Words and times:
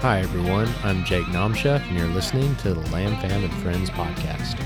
Hi, 0.00 0.20
everyone. 0.20 0.66
I'm 0.82 1.04
Jake 1.04 1.26
Nomchef, 1.26 1.86
and 1.86 1.98
you're 1.98 2.08
listening 2.08 2.56
to 2.56 2.72
the 2.72 2.80
Lam 2.90 3.20
Fam 3.20 3.44
and 3.44 3.52
Friends 3.62 3.90
podcast. 3.90 4.58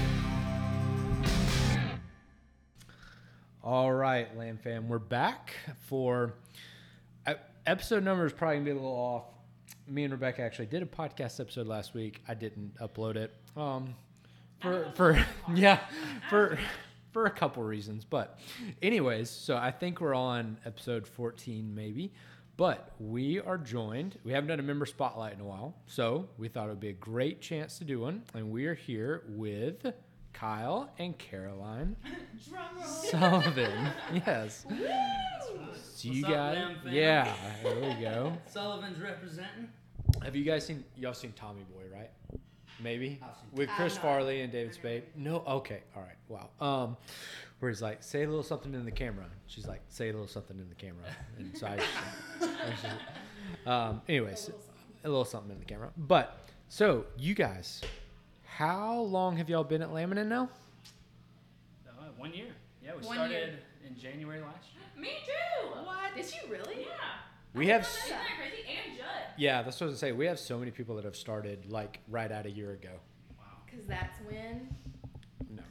All 3.61 3.93
right, 3.93 4.29
Lam 4.39 4.59
Fam, 4.59 4.89
we're 4.89 5.01
back 5.01 5.57
for 5.89 6.35
uh, 7.27 7.35
episode 7.67 8.05
number 8.05 8.25
is 8.25 8.33
probably 8.33 8.59
gonna 8.59 8.65
be 8.67 8.71
a 8.71 8.75
little 8.75 8.93
off. 8.93 9.25
Me 9.89 10.05
and 10.05 10.13
Rebecca 10.13 10.41
actually 10.41 10.67
did 10.67 10.85
a 10.85 10.87
podcast 10.87 11.41
episode 11.41 11.67
last 11.67 11.95
week. 11.95 12.23
I 12.29 12.35
didn't 12.35 12.77
upload 12.77 13.17
it. 13.17 13.35
Um, 13.57 13.97
for 14.61 14.93
for 14.95 15.27
yeah, 15.53 15.81
for 16.31 16.57
for 17.11 17.27
a 17.27 17.31
couple 17.31 17.65
reasons. 17.65 18.05
But 18.05 18.39
anyways, 18.83 19.31
so 19.31 19.57
I 19.57 19.73
think 19.73 20.01
we're 20.01 20.15
on 20.15 20.59
episode 20.65 21.09
14 21.09 21.75
maybe. 21.75 22.13
But 22.57 22.93
we 23.01 23.41
are 23.41 23.59
joined. 23.59 24.19
We 24.23 24.33
haven't 24.33 24.49
done 24.49 24.61
a 24.61 24.63
member 24.65 24.87
spotlight 24.87 25.33
in 25.35 25.41
a 25.41 25.45
while, 25.45 25.75
so 25.87 26.29
we 26.39 26.49
thought 26.49 26.67
it 26.67 26.71
would 26.71 26.81
be 26.81 26.91
a 26.91 26.93
great 26.93 27.41
chance 27.41 27.79
to 27.79 27.85
do 27.85 28.01
one. 28.01 28.23
And 28.33 28.53
we 28.53 28.67
are 28.67 28.75
here 28.75 29.25
with 29.31 29.93
Kyle 30.33 30.89
and 30.99 31.19
Caroline 31.19 31.97
Sullivan. 32.85 33.89
yes. 34.15 34.67
So 34.69 36.09
you 36.09 36.23
What's 36.23 36.25
up, 36.27 36.31
guys, 36.31 36.57
Lam 36.59 36.77
fam? 36.85 36.93
yeah, 36.93 37.35
there 37.63 37.75
we 37.81 37.95
go. 38.03 38.33
Sullivan's 38.47 39.01
representing. 39.01 39.69
Have 40.23 40.37
you 40.37 40.45
guys 40.45 40.65
seen? 40.67 40.85
Y'all 40.97 41.15
seen 41.15 41.33
Tommy 41.33 41.63
Boy, 41.75 41.83
right? 41.93 42.11
Maybe 42.83 43.21
I've 43.23 43.35
seen 43.37 43.49
with 43.53 43.69
Chris. 43.71 43.97
Farley 43.97 44.43
and 44.43 44.53
David 44.53 44.75
Spade. 44.75 45.05
No, 45.17 45.43
okay, 45.47 45.83
all 45.97 46.03
right, 46.03 46.17
wow. 46.29 46.51
Um, 46.85 46.97
where 47.65 47.71
he's 47.71 47.81
like, 47.81 48.03
say 48.03 48.23
a 48.25 48.27
little 48.27 48.43
something 48.43 48.75
in 48.75 48.85
the 48.85 48.91
camera. 48.91 49.25
She's 49.47 49.67
like, 49.67 49.81
say 49.89 50.11
a 50.11 50.13
little 50.13 50.29
something 50.29 50.59
in 50.59 50.69
the 50.69 50.75
camera, 50.75 51.05
and 51.39 51.57
so 51.57 51.67
I. 51.67 51.79
I 52.43 52.71
just- 52.71 53.67
um, 53.67 54.03
anyways, 54.07 54.51
a 55.05 55.09
little 55.09 55.25
something 55.25 55.51
in 55.51 55.59
the 55.59 55.65
camera. 55.65 55.89
But 55.97 56.39
so 56.69 57.07
you 57.17 57.35
guys, 57.35 57.81
how 58.45 59.01
long 59.01 59.39
have 59.39 59.49
y'all 59.49 59.65
been 59.65 59.81
at 59.81 59.89
Laminin 59.89 60.27
now? 60.27 60.51
Uh, 61.89 61.93
one 62.19 62.35
year. 62.35 62.49
Yeah, 62.83 62.93
we 63.01 63.07
One 63.07 63.17
started 63.17 63.33
year. 63.33 63.59
in 63.87 63.99
January 63.99 64.41
last 64.43 64.67
year. 64.75 65.03
Me 65.03 65.09
too. 65.25 65.69
What? 65.85 66.15
Did 66.15 66.27
you 66.27 66.51
really? 66.53 66.83
Yeah. 66.83 66.89
We 67.55 67.69
have. 67.69 67.83
Isn't 67.83 68.11
that 68.11 68.27
crazy? 68.39 68.67
And 68.89 68.99
Judd. 68.99 69.07
Yeah, 69.39 69.63
that's 69.63 69.81
what 69.81 69.87
I 69.87 69.91
was 69.91 70.01
gonna 70.03 70.11
say. 70.11 70.17
We 70.17 70.27
have 70.27 70.39
so 70.39 70.59
many 70.59 70.71
people 70.71 70.97
that 70.97 71.05
have 71.07 71.17
started 71.17 71.71
like 71.71 72.01
right 72.09 72.31
at 72.31 72.45
a 72.45 72.51
year 72.51 72.73
ago. 72.73 72.91
Wow. 73.39 73.45
Because 73.65 73.87
that's 73.87 74.19
when. 74.27 74.69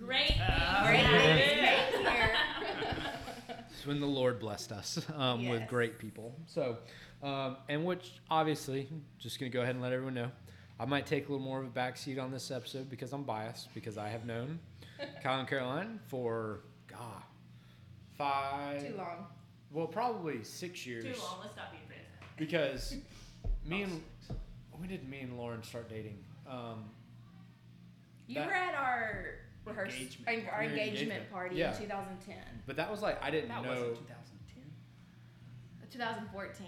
No. 0.04 0.08
Great. 0.08 0.36
Great 0.84 1.06
things 1.06 1.92
things 1.92 2.08
came. 2.08 3.56
It's 3.72 3.86
when 3.88 4.00
the 4.00 4.06
Lord 4.08 4.40
blessed 4.40 4.72
us 4.72 5.00
um, 5.16 5.48
with 5.48 5.68
great 5.68 5.98
people. 6.00 6.36
So, 6.46 6.78
um, 7.22 7.58
and 7.70 7.86
which 7.86 8.14
obviously, 8.30 8.88
just 9.20 9.40
gonna 9.40 9.50
go 9.50 9.62
ahead 9.62 9.76
and 9.76 9.82
let 9.82 9.94
everyone 9.94 10.14
know, 10.14 10.32
I 10.80 10.86
might 10.86 11.06
take 11.06 11.28
a 11.28 11.32
little 11.32 11.46
more 11.46 11.60
of 11.62 11.66
a 11.66 11.70
backseat 11.70 12.22
on 12.22 12.32
this 12.32 12.52
episode 12.52 12.90
because 12.90 13.14
I'm 13.14 13.24
biased 13.24 13.74
because 13.74 13.98
I 13.98 14.10
have 14.10 14.26
known 14.26 14.60
Kyle 15.24 15.40
and 15.40 15.48
Caroline 15.48 16.00
for 16.08 16.62
God 16.88 17.24
five, 18.18 18.88
Too 18.88 18.96
long. 18.98 19.26
well, 19.72 19.88
probably 19.88 20.44
six 20.44 20.86
years. 20.86 21.04
Too 21.04 21.22
long. 21.22 21.40
Let's 21.42 21.54
stop 21.54 21.72
being 21.72 21.84
friends. 21.88 22.04
Because 22.38 22.96
me 23.66 23.82
and 23.84 24.02
when 24.72 24.90
did 24.90 25.08
me 25.10 25.22
and 25.22 25.38
Lauren 25.38 25.64
start 25.64 25.90
dating? 25.90 26.18
Um, 26.50 26.86
You 28.28 28.36
That- 28.36 28.48
were 28.48 28.54
at 28.54 28.76
our 28.76 29.26
rehearsal, 29.66 30.00
Engagement. 30.00 30.48
our 30.52 30.64
Your 30.64 30.72
engagement, 30.72 31.02
engagement. 31.02 31.32
party 31.32 31.56
Yeah. 31.58 31.74
in 31.76 31.82
2010, 31.82 32.36
but 32.66 32.76
that 32.76 32.90
was 32.92 33.02
like 33.02 33.22
I 33.24 33.30
didn't 33.32 33.50
That 33.50 33.64
know. 33.64 33.70
wasn't 33.70 33.96
2010. 34.08 34.64
2014. 35.92 36.68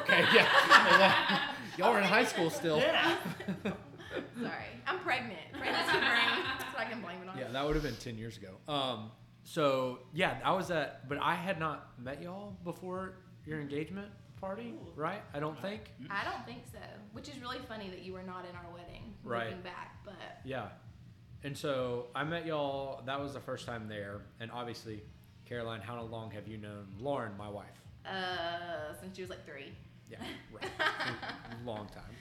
okay, 0.00 0.24
yeah. 0.34 1.52
Y'all 1.78 1.92
were 1.92 1.98
in 1.98 2.04
high 2.04 2.24
school 2.24 2.50
still. 2.50 2.78
Yeah. 2.78 3.16
Sorry, 3.64 4.64
I'm 4.86 4.98
pregnant. 5.00 5.38
Pregnancy 5.52 5.98
brain, 5.98 6.44
so 6.72 6.78
I 6.78 6.84
can 6.84 7.00
blame 7.00 7.22
it 7.22 7.28
on. 7.28 7.38
Yeah, 7.38 7.48
that 7.48 7.64
would 7.66 7.74
have 7.74 7.82
been 7.84 7.96
ten 7.96 8.16
years 8.18 8.36
ago. 8.36 8.50
Um, 8.72 9.10
so 9.44 10.00
yeah, 10.12 10.38
I 10.44 10.52
was 10.52 10.70
at, 10.70 11.08
but 11.08 11.18
I 11.20 11.34
had 11.34 11.58
not 11.58 11.98
met 11.98 12.22
y'all 12.22 12.56
before 12.64 13.14
your 13.46 13.60
engagement 13.60 14.08
party, 14.40 14.74
right? 14.96 15.22
I 15.34 15.40
don't 15.40 15.60
think. 15.60 15.92
I 16.10 16.24
don't 16.24 16.44
think 16.46 16.62
so. 16.72 16.78
Which 17.12 17.28
is 17.28 17.40
really 17.40 17.58
funny 17.68 17.88
that 17.90 18.00
you 18.02 18.12
were 18.12 18.22
not 18.22 18.44
in 18.48 18.54
our 18.56 18.70
wedding. 18.72 19.14
Right. 19.24 19.46
Looking 19.46 19.62
back, 19.62 19.96
but 20.04 20.14
Yeah, 20.44 20.68
and 21.44 21.56
so 21.56 22.06
I 22.14 22.24
met 22.24 22.46
y'all. 22.46 23.02
That 23.06 23.20
was 23.20 23.32
the 23.34 23.40
first 23.40 23.66
time 23.66 23.88
there, 23.88 24.22
and 24.40 24.50
obviously, 24.50 25.02
Caroline, 25.44 25.80
how 25.80 26.00
long 26.02 26.30
have 26.32 26.46
you 26.48 26.56
known 26.58 26.86
Lauren, 26.98 27.32
my 27.36 27.48
wife? 27.48 27.66
uh, 28.06 28.94
since 29.00 29.16
she 29.16 29.22
was 29.22 29.30
like 29.30 29.44
three. 29.44 29.72
Yeah, 30.10 30.18
right, 30.52 30.70
long 31.66 31.86
time, 31.88 32.14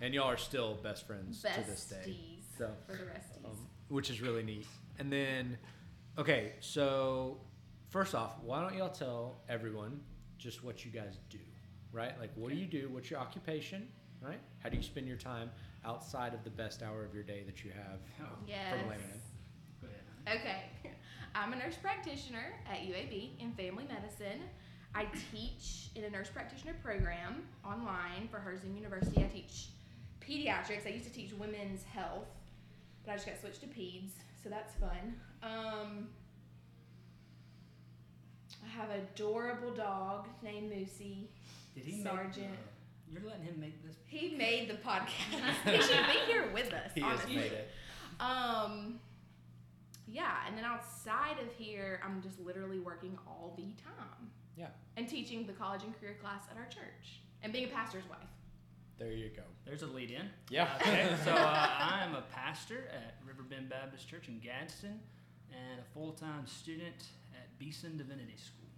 and 0.00 0.12
y'all 0.12 0.28
are 0.28 0.36
still 0.36 0.74
best 0.82 1.06
friends 1.06 1.40
to 1.42 1.48
this 1.68 1.84
day. 1.84 1.96
Besties 2.10 2.58
So, 2.58 2.70
for 2.86 2.92
the 2.92 3.04
resties. 3.04 3.44
um, 3.44 3.56
which 3.88 4.10
is 4.10 4.20
really 4.20 4.42
neat. 4.42 4.66
And 4.98 5.12
then, 5.12 5.56
okay, 6.18 6.54
so 6.58 7.38
first 7.90 8.16
off, 8.16 8.32
why 8.42 8.60
don't 8.60 8.76
y'all 8.76 8.88
tell 8.90 9.36
everyone 9.48 10.00
just 10.38 10.64
what 10.64 10.84
you 10.84 10.90
guys 10.90 11.18
do, 11.30 11.38
right? 11.92 12.18
Like, 12.20 12.30
what 12.34 12.50
do 12.50 12.56
you 12.56 12.66
do? 12.66 12.88
What's 12.90 13.08
your 13.10 13.20
occupation, 13.20 13.86
right? 14.20 14.40
How 14.58 14.68
do 14.68 14.76
you 14.76 14.82
spend 14.82 15.06
your 15.06 15.16
time 15.16 15.50
outside 15.84 16.34
of 16.34 16.44
the 16.44 16.50
best 16.50 16.82
hour 16.82 17.04
of 17.04 17.14
your 17.14 17.22
day 17.22 17.42
that 17.46 17.64
you 17.64 17.70
have 17.70 18.00
Oh, 18.20 18.36
yes. 18.46 18.70
from 18.80 18.90
Laminin? 18.90 19.20
Go. 19.82 20.32
Okay. 20.32 20.62
I'm 21.34 21.52
a 21.52 21.56
nurse 21.56 21.76
practitioner 21.76 22.54
at 22.70 22.78
UAB 22.80 23.38
in 23.40 23.52
family 23.52 23.84
medicine. 23.88 24.40
I 24.94 25.06
teach 25.30 25.90
in 25.94 26.04
a 26.04 26.10
nurse 26.10 26.28
practitioner 26.28 26.74
program 26.82 27.42
online 27.64 28.28
for 28.30 28.38
Herzing 28.38 28.74
University. 28.74 29.22
I 29.22 29.26
teach 29.28 29.68
pediatrics. 30.20 30.86
I 30.86 30.90
used 30.90 31.04
to 31.06 31.12
teach 31.12 31.32
women's 31.34 31.84
health, 31.84 32.26
but 33.04 33.12
I 33.12 33.14
just 33.16 33.26
got 33.26 33.38
switched 33.40 33.60
to 33.60 33.66
peds, 33.66 34.12
so 34.42 34.48
that's 34.48 34.74
fun. 34.74 35.14
Um, 35.42 36.08
I 38.64 38.68
have 38.80 38.90
an 38.90 39.00
adorable 39.14 39.72
dog 39.72 40.26
named 40.42 40.72
Moosey. 40.72 41.26
Did 41.74 41.84
he 41.84 42.02
Sergeant. 42.02 42.36
make? 42.50 42.58
Uh, 42.58 42.77
you're 43.12 43.22
letting 43.22 43.44
him 43.44 43.60
make 43.60 43.84
this. 43.84 43.96
He 44.06 44.34
made 44.36 44.68
the 44.68 44.74
podcast. 44.74 45.52
he 45.64 45.82
should 45.82 46.06
be 46.06 46.32
here 46.32 46.50
with 46.52 46.72
us. 46.72 46.90
He 46.94 47.00
has 47.00 47.20
honestly. 47.20 47.36
made 47.36 47.52
it. 47.52 47.70
Um, 48.20 49.00
yeah, 50.06 50.46
and 50.46 50.56
then 50.56 50.64
outside 50.64 51.38
of 51.40 51.52
here, 51.56 52.00
I'm 52.04 52.22
just 52.22 52.40
literally 52.40 52.80
working 52.80 53.18
all 53.26 53.54
the 53.56 53.72
time. 53.82 54.30
Yeah. 54.56 54.68
And 54.96 55.08
teaching 55.08 55.46
the 55.46 55.52
college 55.52 55.82
and 55.84 55.98
career 55.98 56.16
class 56.20 56.42
at 56.50 56.56
our 56.56 56.66
church 56.66 57.20
and 57.42 57.52
being 57.52 57.66
a 57.66 57.68
pastor's 57.68 58.08
wife. 58.08 58.18
There 58.98 59.12
you 59.12 59.30
go. 59.34 59.42
There's 59.64 59.82
a 59.82 59.86
lead 59.86 60.10
in. 60.10 60.28
Yeah. 60.50 60.68
Okay. 60.80 61.14
So 61.24 61.32
uh, 61.32 61.36
I 61.36 62.00
am 62.02 62.14
a 62.14 62.22
pastor 62.32 62.88
at 62.92 63.16
Riverbend 63.26 63.68
Baptist 63.68 64.08
Church 64.08 64.28
in 64.28 64.40
Gadsden, 64.40 64.98
and 65.52 65.80
a 65.80 65.94
full-time 65.94 66.46
student 66.46 67.06
at 67.32 67.56
Beeson 67.58 67.96
Divinity 67.96 68.36
School. 68.36 68.68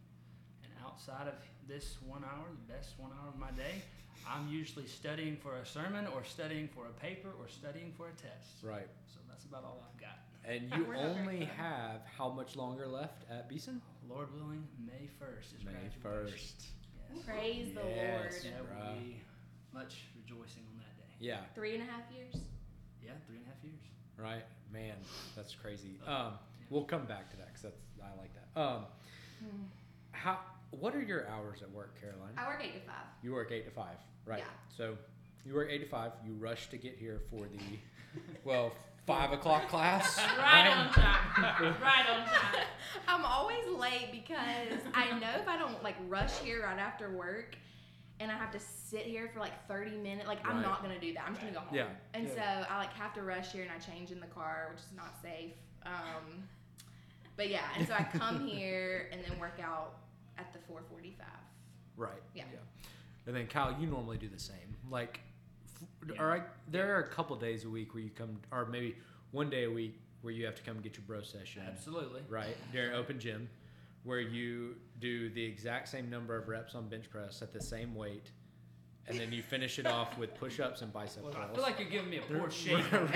And 0.62 0.72
outside 0.84 1.26
of 1.26 1.34
this 1.66 1.96
one 2.06 2.24
hour, 2.24 2.44
the 2.50 2.72
best 2.72 2.94
one 2.98 3.12
hour 3.12 3.28
of 3.28 3.38
my 3.38 3.50
day, 3.52 3.82
I'm 4.28 4.48
usually 4.48 4.86
studying 4.86 5.36
for 5.36 5.56
a 5.56 5.66
sermon, 5.66 6.06
or 6.14 6.24
studying 6.24 6.68
for 6.68 6.86
a 6.86 6.92
paper, 7.00 7.28
or 7.38 7.48
studying 7.48 7.92
for 7.96 8.08
a 8.08 8.12
test. 8.12 8.62
Right. 8.62 8.86
So 9.12 9.18
that's 9.28 9.44
about 9.44 9.64
all 9.64 9.82
I've 9.84 10.00
got. 10.00 10.18
And 10.44 10.70
you 10.74 10.84
We're 10.88 10.94
not 10.94 11.14
very 11.16 11.18
only 11.36 11.44
have 11.44 12.02
how 12.16 12.30
much 12.30 12.56
longer 12.56 12.86
left 12.86 13.24
at 13.30 13.48
Beeson? 13.48 13.80
Lord 14.08 14.32
willing, 14.34 14.66
May 14.84 15.08
1st 15.20 15.58
is 15.58 15.64
May 15.64 15.72
graduation. 16.02 16.34
1st. 16.34 16.64
Yes. 17.14 17.24
Praise 17.26 17.74
the 17.74 17.80
Yes. 17.88 18.20
Lord. 18.20 18.32
There 18.42 18.62
Bruh. 18.62 18.86
will 18.94 19.00
be 19.00 19.16
much 19.74 19.96
rejoicing 20.16 20.62
on 20.72 20.78
that 20.78 20.96
day. 20.96 21.12
Yeah. 21.18 21.40
Three 21.54 21.74
and 21.74 21.82
a 21.82 21.86
half 21.92 22.02
years. 22.16 22.34
Yeah, 23.02 23.12
three 23.26 23.36
and 23.36 23.46
a 23.46 23.48
half 23.50 23.62
years. 23.64 23.80
Right. 24.16 24.44
Man, 24.72 24.96
that's 25.36 25.54
crazy. 25.54 25.98
Uh, 26.06 26.10
Um, 26.10 26.32
we'll 26.70 26.84
come 26.84 27.04
back 27.06 27.30
to 27.30 27.36
that 27.38 27.48
because 27.48 27.62
that's 27.62 27.80
I 28.02 28.18
like 28.20 28.30
that. 28.34 28.60
Um, 28.60 28.84
Hmm. 29.40 29.64
how? 30.12 30.38
What 30.70 30.94
are 30.94 31.02
your 31.02 31.26
hours 31.28 31.62
at 31.62 31.70
work, 31.72 31.98
Caroline? 32.00 32.32
I 32.36 32.46
work 32.46 32.60
eight 32.62 32.74
to 32.74 32.80
five. 32.80 33.06
You 33.22 33.32
work 33.32 33.50
eight 33.50 33.64
to 33.64 33.70
five, 33.72 33.96
right? 34.26 34.38
Yeah. 34.40 34.44
So 34.76 34.96
you 35.44 35.54
were 35.54 35.68
eight 35.68 35.78
to 35.78 35.86
five. 35.88 36.12
You 36.24 36.34
rush 36.34 36.68
to 36.70 36.76
get 36.76 36.96
here 36.96 37.20
for 37.30 37.46
the 37.46 37.78
well 38.44 38.72
five 39.06 39.32
o'clock 39.32 39.68
class. 39.68 40.18
Right 40.38 40.66
on 40.68 40.90
time. 40.92 41.74
right 41.82 42.08
on 42.10 42.26
time. 42.26 42.64
I'm 43.08 43.24
always 43.24 43.66
late 43.78 44.08
because 44.12 44.80
I 44.94 45.18
know 45.18 45.30
if 45.40 45.48
I 45.48 45.56
don't 45.58 45.82
like 45.82 45.96
rush 46.08 46.38
here 46.38 46.62
right 46.64 46.78
after 46.78 47.10
work 47.10 47.56
and 48.20 48.30
I 48.30 48.34
have 48.36 48.50
to 48.52 48.58
sit 48.60 49.02
here 49.02 49.30
for 49.32 49.40
like 49.40 49.66
30 49.66 49.96
minutes, 49.96 50.28
like 50.28 50.46
I'm 50.46 50.60
not 50.60 50.82
gonna 50.82 51.00
do 51.00 51.14
that. 51.14 51.24
I'm 51.26 51.32
just 51.34 51.40
gonna 51.40 51.54
go 51.54 51.60
home. 51.60 51.74
Yeah. 51.74 51.86
And 52.14 52.28
Yeah. 52.28 52.34
so 52.62 52.68
I 52.70 52.78
like 52.78 52.92
have 52.92 53.14
to 53.14 53.22
rush 53.22 53.52
here 53.52 53.62
and 53.62 53.70
I 53.72 53.78
change 53.78 54.10
in 54.12 54.20
the 54.20 54.26
car, 54.26 54.68
which 54.72 54.80
is 54.82 54.92
not 54.94 55.14
safe. 55.22 55.52
Um, 55.86 56.44
but 57.36 57.48
yeah, 57.48 57.62
and 57.78 57.88
so 57.88 57.94
I 57.94 58.02
come 58.02 58.46
here 58.46 59.08
and 59.12 59.22
then 59.24 59.38
work 59.38 59.58
out 59.62 59.94
at 60.36 60.52
the 60.52 60.58
445. 60.68 61.26
Right. 61.96 62.10
Yeah. 62.34 62.44
And 63.26 63.36
then 63.36 63.46
Kyle, 63.46 63.74
you 63.78 63.86
normally 63.86 64.16
do 64.18 64.28
the 64.28 64.38
same. 64.40 64.76
Like, 64.90 65.20
f- 65.66 66.08
Yeah. 66.14 66.20
all 66.22 66.26
right, 66.28 66.42
there 66.68 66.96
are 66.96 67.00
a 67.00 67.08
couple 67.08 67.36
days 67.36 67.64
a 67.64 67.68
week 67.70 67.94
where 67.94 68.02
you 68.02 68.10
come, 68.10 68.40
or 68.50 68.66
maybe 68.66 68.96
one 69.30 69.50
day 69.50 69.64
a 69.64 69.70
week 69.70 70.00
where 70.22 70.32
you 70.32 70.44
have 70.46 70.54
to 70.56 70.62
come 70.62 70.80
get 70.80 70.96
your 70.96 71.04
bro 71.06 71.22
session. 71.22 71.62
Absolutely. 71.66 72.22
Right 72.28 72.56
during 72.72 72.92
open 72.94 73.18
gym, 73.20 73.48
where 74.04 74.20
you 74.20 74.76
do 74.98 75.28
the 75.30 75.42
exact 75.44 75.88
same 75.88 76.10
number 76.10 76.36
of 76.36 76.48
reps 76.48 76.74
on 76.74 76.88
bench 76.88 77.08
press 77.10 77.40
at 77.42 77.52
the 77.52 77.60
same 77.60 77.94
weight 77.94 78.30
and 79.08 79.18
then 79.18 79.32
you 79.32 79.42
finish 79.42 79.78
it 79.80 79.86
off 79.86 80.16
with 80.18 80.34
push-ups 80.36 80.82
and 80.82 80.92
bicep 80.92 81.24
Well, 81.24 81.34
I 81.36 81.52
feel 81.52 81.62
like 81.62 81.80
you're 81.80 81.88
giving 81.88 82.10
me 82.10 82.18
a 82.18 82.22
They're- 82.28 82.38
poor 82.38 82.50
shape. 82.50 82.92
right. 82.92 83.10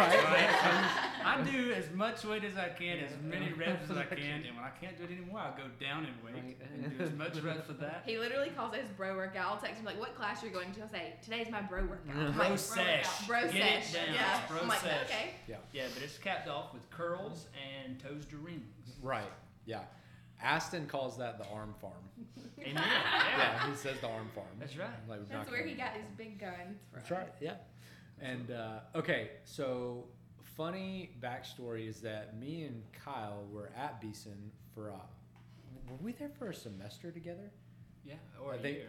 I 1.25 1.40
do 1.42 1.72
as 1.72 1.90
much 1.92 2.25
weight 2.25 2.42
as 2.44 2.56
I 2.56 2.69
can, 2.70 2.98
as 2.98 3.12
many 3.22 3.52
reps 3.52 3.88
as 3.90 3.96
I 3.96 4.04
can, 4.16 4.42
and 4.44 4.56
when 4.56 4.64
I 4.64 4.70
can't 4.81 4.96
do 4.98 5.04
it 5.04 5.10
anymore, 5.12 5.40
I'll 5.40 5.56
go 5.56 5.64
down 5.81 6.06
in 6.06 6.12
weight 6.25 6.34
Right. 6.34 6.56
and 6.84 6.98
do 6.98 7.04
as 7.04 7.12
much 7.12 7.36
reps 7.42 7.69
with 7.69 7.78
that. 7.81 8.02
He 8.06 8.19
literally 8.19 8.50
calls 8.50 8.75
it 8.75 8.81
his 8.81 8.90
bro 8.90 9.14
workout. 9.16 9.46
I'll 9.52 9.56
text 9.60 9.78
him 9.78 9.84
like, 9.86 10.00
"What 10.00 10.16
class 10.16 10.42
are 10.42 10.46
you're 10.46 10.54
going 10.54 10.72
to?" 10.72 10.82
I'll 10.82 10.88
say, 10.88 11.14
"Today's 11.22 11.48
my 11.50 11.62
bro 11.62 11.82
workout." 11.84 12.16
I'm 12.16 12.32
Bro 12.32 12.48
like, 12.48 12.58
sesh. 12.58 13.26
Bro 13.28 13.42
Get 13.52 13.84
sesh. 13.84 13.94
it 13.94 14.06
down. 14.06 14.14
Yeah. 14.14 14.40
Bro 14.48 14.60
I'm 14.62 14.69
like, 14.69 14.81
sesh. 14.81 15.04
okay. 15.04 15.31
Yeah, 15.46 15.84
but 15.94 16.02
it's 16.02 16.19
capped 16.19 16.48
off 16.48 16.72
with 16.72 16.88
curls 16.90 17.46
and 17.84 18.00
toes 18.00 18.25
to 18.31 18.36
rings. 18.38 18.64
Right. 19.00 19.31
Yeah. 19.66 19.81
Aston 20.44 20.87
calls 20.87 21.17
that 21.19 21.38
the 21.38 21.46
arm 21.49 21.75
farm. 21.81 21.93
Amen. 22.61 22.75
Yeah, 22.76 23.38
Yeah. 23.38 23.70
he 23.70 23.76
says 23.76 23.96
the 24.00 24.08
arm 24.08 24.29
farm. 24.35 24.46
That's 24.61 24.76
right. 24.76 24.88
Like, 25.08 25.20
we're 25.20 25.25
That's 25.25 25.32
not 25.32 25.50
where 25.50 25.61
gonna- 25.61 25.70
he 25.73 25.76
got 25.76 25.93
his 25.94 26.06
big 26.17 26.38
guns 26.38 26.79
from. 26.91 26.99
That's 27.00 27.11
right. 27.11 27.29
Yeah. 27.41 27.55
And 28.20 28.50
uh, 28.50 28.81
okay, 28.94 29.31
so 29.44 30.05
funny 30.43 31.11
backstory 31.20 31.88
is 31.88 32.00
that 32.02 32.38
me 32.38 32.64
and 32.64 32.82
Kyle 32.93 33.44
were 33.50 33.70
at 33.76 34.00
Beeson 34.00 34.50
for 34.75 34.91
uh, 34.93 34.94
were 35.88 35.96
we 36.00 36.12
there 36.12 36.31
for 36.38 36.50
a 36.50 36.55
semester 36.55 37.11
together? 37.11 37.50
Yeah, 38.05 38.14
or 38.43 38.52
I 38.52 38.56
a 38.56 38.58
think- 38.58 38.76
year. 38.79 38.88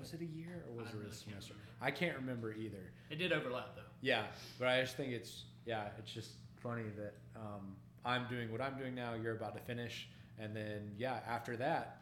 Was 0.00 0.12
it 0.12 0.22
a 0.22 0.24
year 0.24 0.64
or 0.68 0.78
was 0.82 0.86
I 0.88 0.90
it 0.90 0.94
really 0.96 1.06
a 1.06 1.08
can't 1.10 1.20
semester? 1.20 1.54
remember. 1.54 1.70
I 1.80 1.90
can't 1.92 2.16
remember 2.16 2.52
either. 2.52 2.90
It 3.10 3.16
did 3.16 3.32
overlap 3.32 3.76
though. 3.76 3.82
Yeah, 4.00 4.24
but 4.58 4.66
I 4.66 4.80
just 4.80 4.96
think 4.96 5.12
it's 5.12 5.44
yeah, 5.66 5.84
it's 6.00 6.12
just 6.12 6.30
funny 6.56 6.82
that 6.98 7.14
um, 7.36 7.76
I'm 8.04 8.26
doing 8.28 8.50
what 8.50 8.60
I'm 8.60 8.76
doing 8.76 8.96
now. 8.96 9.14
You're 9.14 9.36
about 9.36 9.54
to 9.54 9.60
finish, 9.62 10.08
and 10.38 10.54
then 10.54 10.92
yeah, 10.96 11.20
after 11.28 11.56
that, 11.56 12.00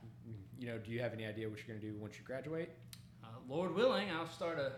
you 0.59 0.67
know, 0.69 0.79
do 0.79 0.91
you 0.91 1.01
have 1.01 1.13
any 1.13 1.27
idea 1.27 1.49
what 1.49 1.59
you're 1.59 1.77
gonna 1.77 1.93
do 1.93 1.97
once 1.99 2.19
you 2.19 2.25
graduate? 2.25 2.71
Uh, 3.25 3.29
Lord 3.49 3.75
willing, 3.75 4.11
I'll 4.11 4.29
start 4.29 4.59
a 4.59 4.73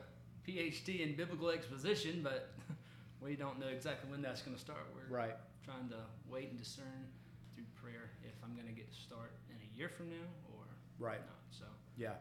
PhD 0.48 1.00
in 1.00 1.16
biblical 1.16 1.50
exposition, 1.50 2.20
but 2.22 2.52
we 3.20 3.36
don't 3.36 3.58
know 3.58 3.68
exactly 3.68 4.10
when 4.10 4.20
that's 4.22 4.42
going 4.42 4.54
to 4.54 4.60
start. 4.60 4.86
We're 4.94 5.14
Right. 5.16 5.34
trying 5.64 5.88
to 5.88 5.96
wait 6.28 6.50
and 6.50 6.58
discern 6.58 7.08
through 7.54 7.64
prayer 7.80 8.10
if 8.22 8.34
I'm 8.44 8.54
going 8.54 8.66
to 8.66 8.72
get 8.72 8.90
to 8.92 8.94
start 8.94 9.32
in 9.48 9.56
a 9.56 9.78
year 9.78 9.88
from 9.88 10.10
now 10.10 10.28
or 10.52 10.64
Right. 10.98 11.20
not. 11.20 11.40
So, 11.50 11.64
Yeah. 11.96 12.16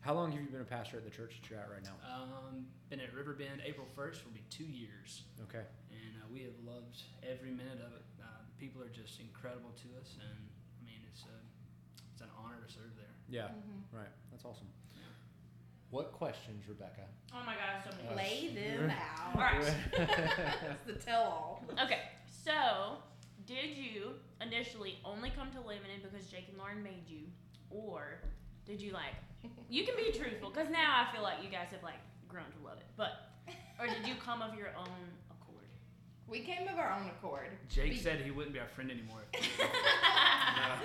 How 0.00 0.14
long 0.14 0.32
have 0.32 0.40
you 0.40 0.48
been 0.48 0.62
a 0.62 0.64
pastor 0.64 0.96
at 0.96 1.04
the 1.04 1.10
church 1.10 1.36
that 1.40 1.50
you're 1.50 1.58
at 1.60 1.68
right 1.70 1.84
now? 1.84 1.92
um, 2.08 2.66
been 2.88 3.00
at 3.00 3.12
Riverbend 3.12 3.60
April 3.66 3.86
1st 3.94 4.24
will 4.24 4.32
be 4.32 4.44
two 4.48 4.64
years, 4.64 5.24
Okay. 5.42 5.60
and 5.90 6.16
uh, 6.22 6.26
we 6.32 6.40
have 6.44 6.56
loved 6.64 7.02
every 7.22 7.50
minute 7.50 7.80
of 7.84 7.92
it. 7.92 8.04
Uh, 8.22 8.24
people 8.58 8.80
are 8.82 8.88
just 8.88 9.20
incredible 9.20 9.72
to 9.76 9.88
us, 10.00 10.16
and 10.16 10.48
I 10.80 10.84
mean, 10.86 11.04
it's 11.12 11.24
a, 11.28 11.36
it's 12.20 12.28
an 12.28 12.36
honor 12.36 12.56
to 12.66 12.70
serve 12.72 12.92
there. 12.96 13.14
Yeah. 13.28 13.48
Mhm. 13.48 13.96
Right. 13.96 14.08
That's 14.30 14.44
awesome. 14.44 14.68
What 15.90 16.12
questions, 16.12 16.68
Rebecca? 16.68 17.02
Oh 17.32 17.42
my 17.44 17.54
god, 17.54 17.82
so 17.82 17.90
many. 17.96 18.08
Uh, 18.08 18.16
Lay 18.16 18.54
them 18.54 18.90
out. 18.90 19.34
Alright. 19.34 19.74
That's 19.96 20.82
the 20.86 20.92
tell-all. 20.92 21.64
Okay, 21.82 22.00
so 22.28 22.98
did 23.46 23.76
you 23.76 24.12
initially 24.40 24.98
only 25.04 25.30
come 25.30 25.50
to 25.52 25.58
Laminin 25.58 26.02
because 26.02 26.28
Jake 26.28 26.46
and 26.48 26.58
Lauren 26.58 26.82
made 26.82 27.08
you, 27.08 27.22
or 27.70 28.20
did 28.66 28.80
you 28.80 28.92
like? 28.92 29.14
You 29.70 29.84
can 29.84 29.94
be 29.96 30.12
truthful, 30.12 30.50
because 30.50 30.68
now 30.68 31.06
I 31.08 31.12
feel 31.14 31.22
like 31.22 31.42
you 31.42 31.48
guys 31.48 31.68
have 31.70 31.82
like 31.82 31.98
grown 32.28 32.44
to 32.44 32.64
love 32.66 32.76
it. 32.78 32.86
But, 32.96 33.30
or 33.80 33.86
did 33.86 34.06
you 34.06 34.14
come 34.22 34.42
of 34.42 34.54
your 34.54 34.68
own 34.76 34.90
accord? 35.29 35.29
We 36.30 36.40
came 36.40 36.68
of 36.68 36.78
our 36.78 36.92
own 36.92 37.08
accord. 37.08 37.48
Jake 37.68 37.90
Be- 37.90 37.98
said 37.98 38.20
he 38.20 38.30
wouldn't 38.30 38.54
be 38.54 38.60
our 38.60 38.68
friend 38.68 38.90
anymore. 38.90 39.22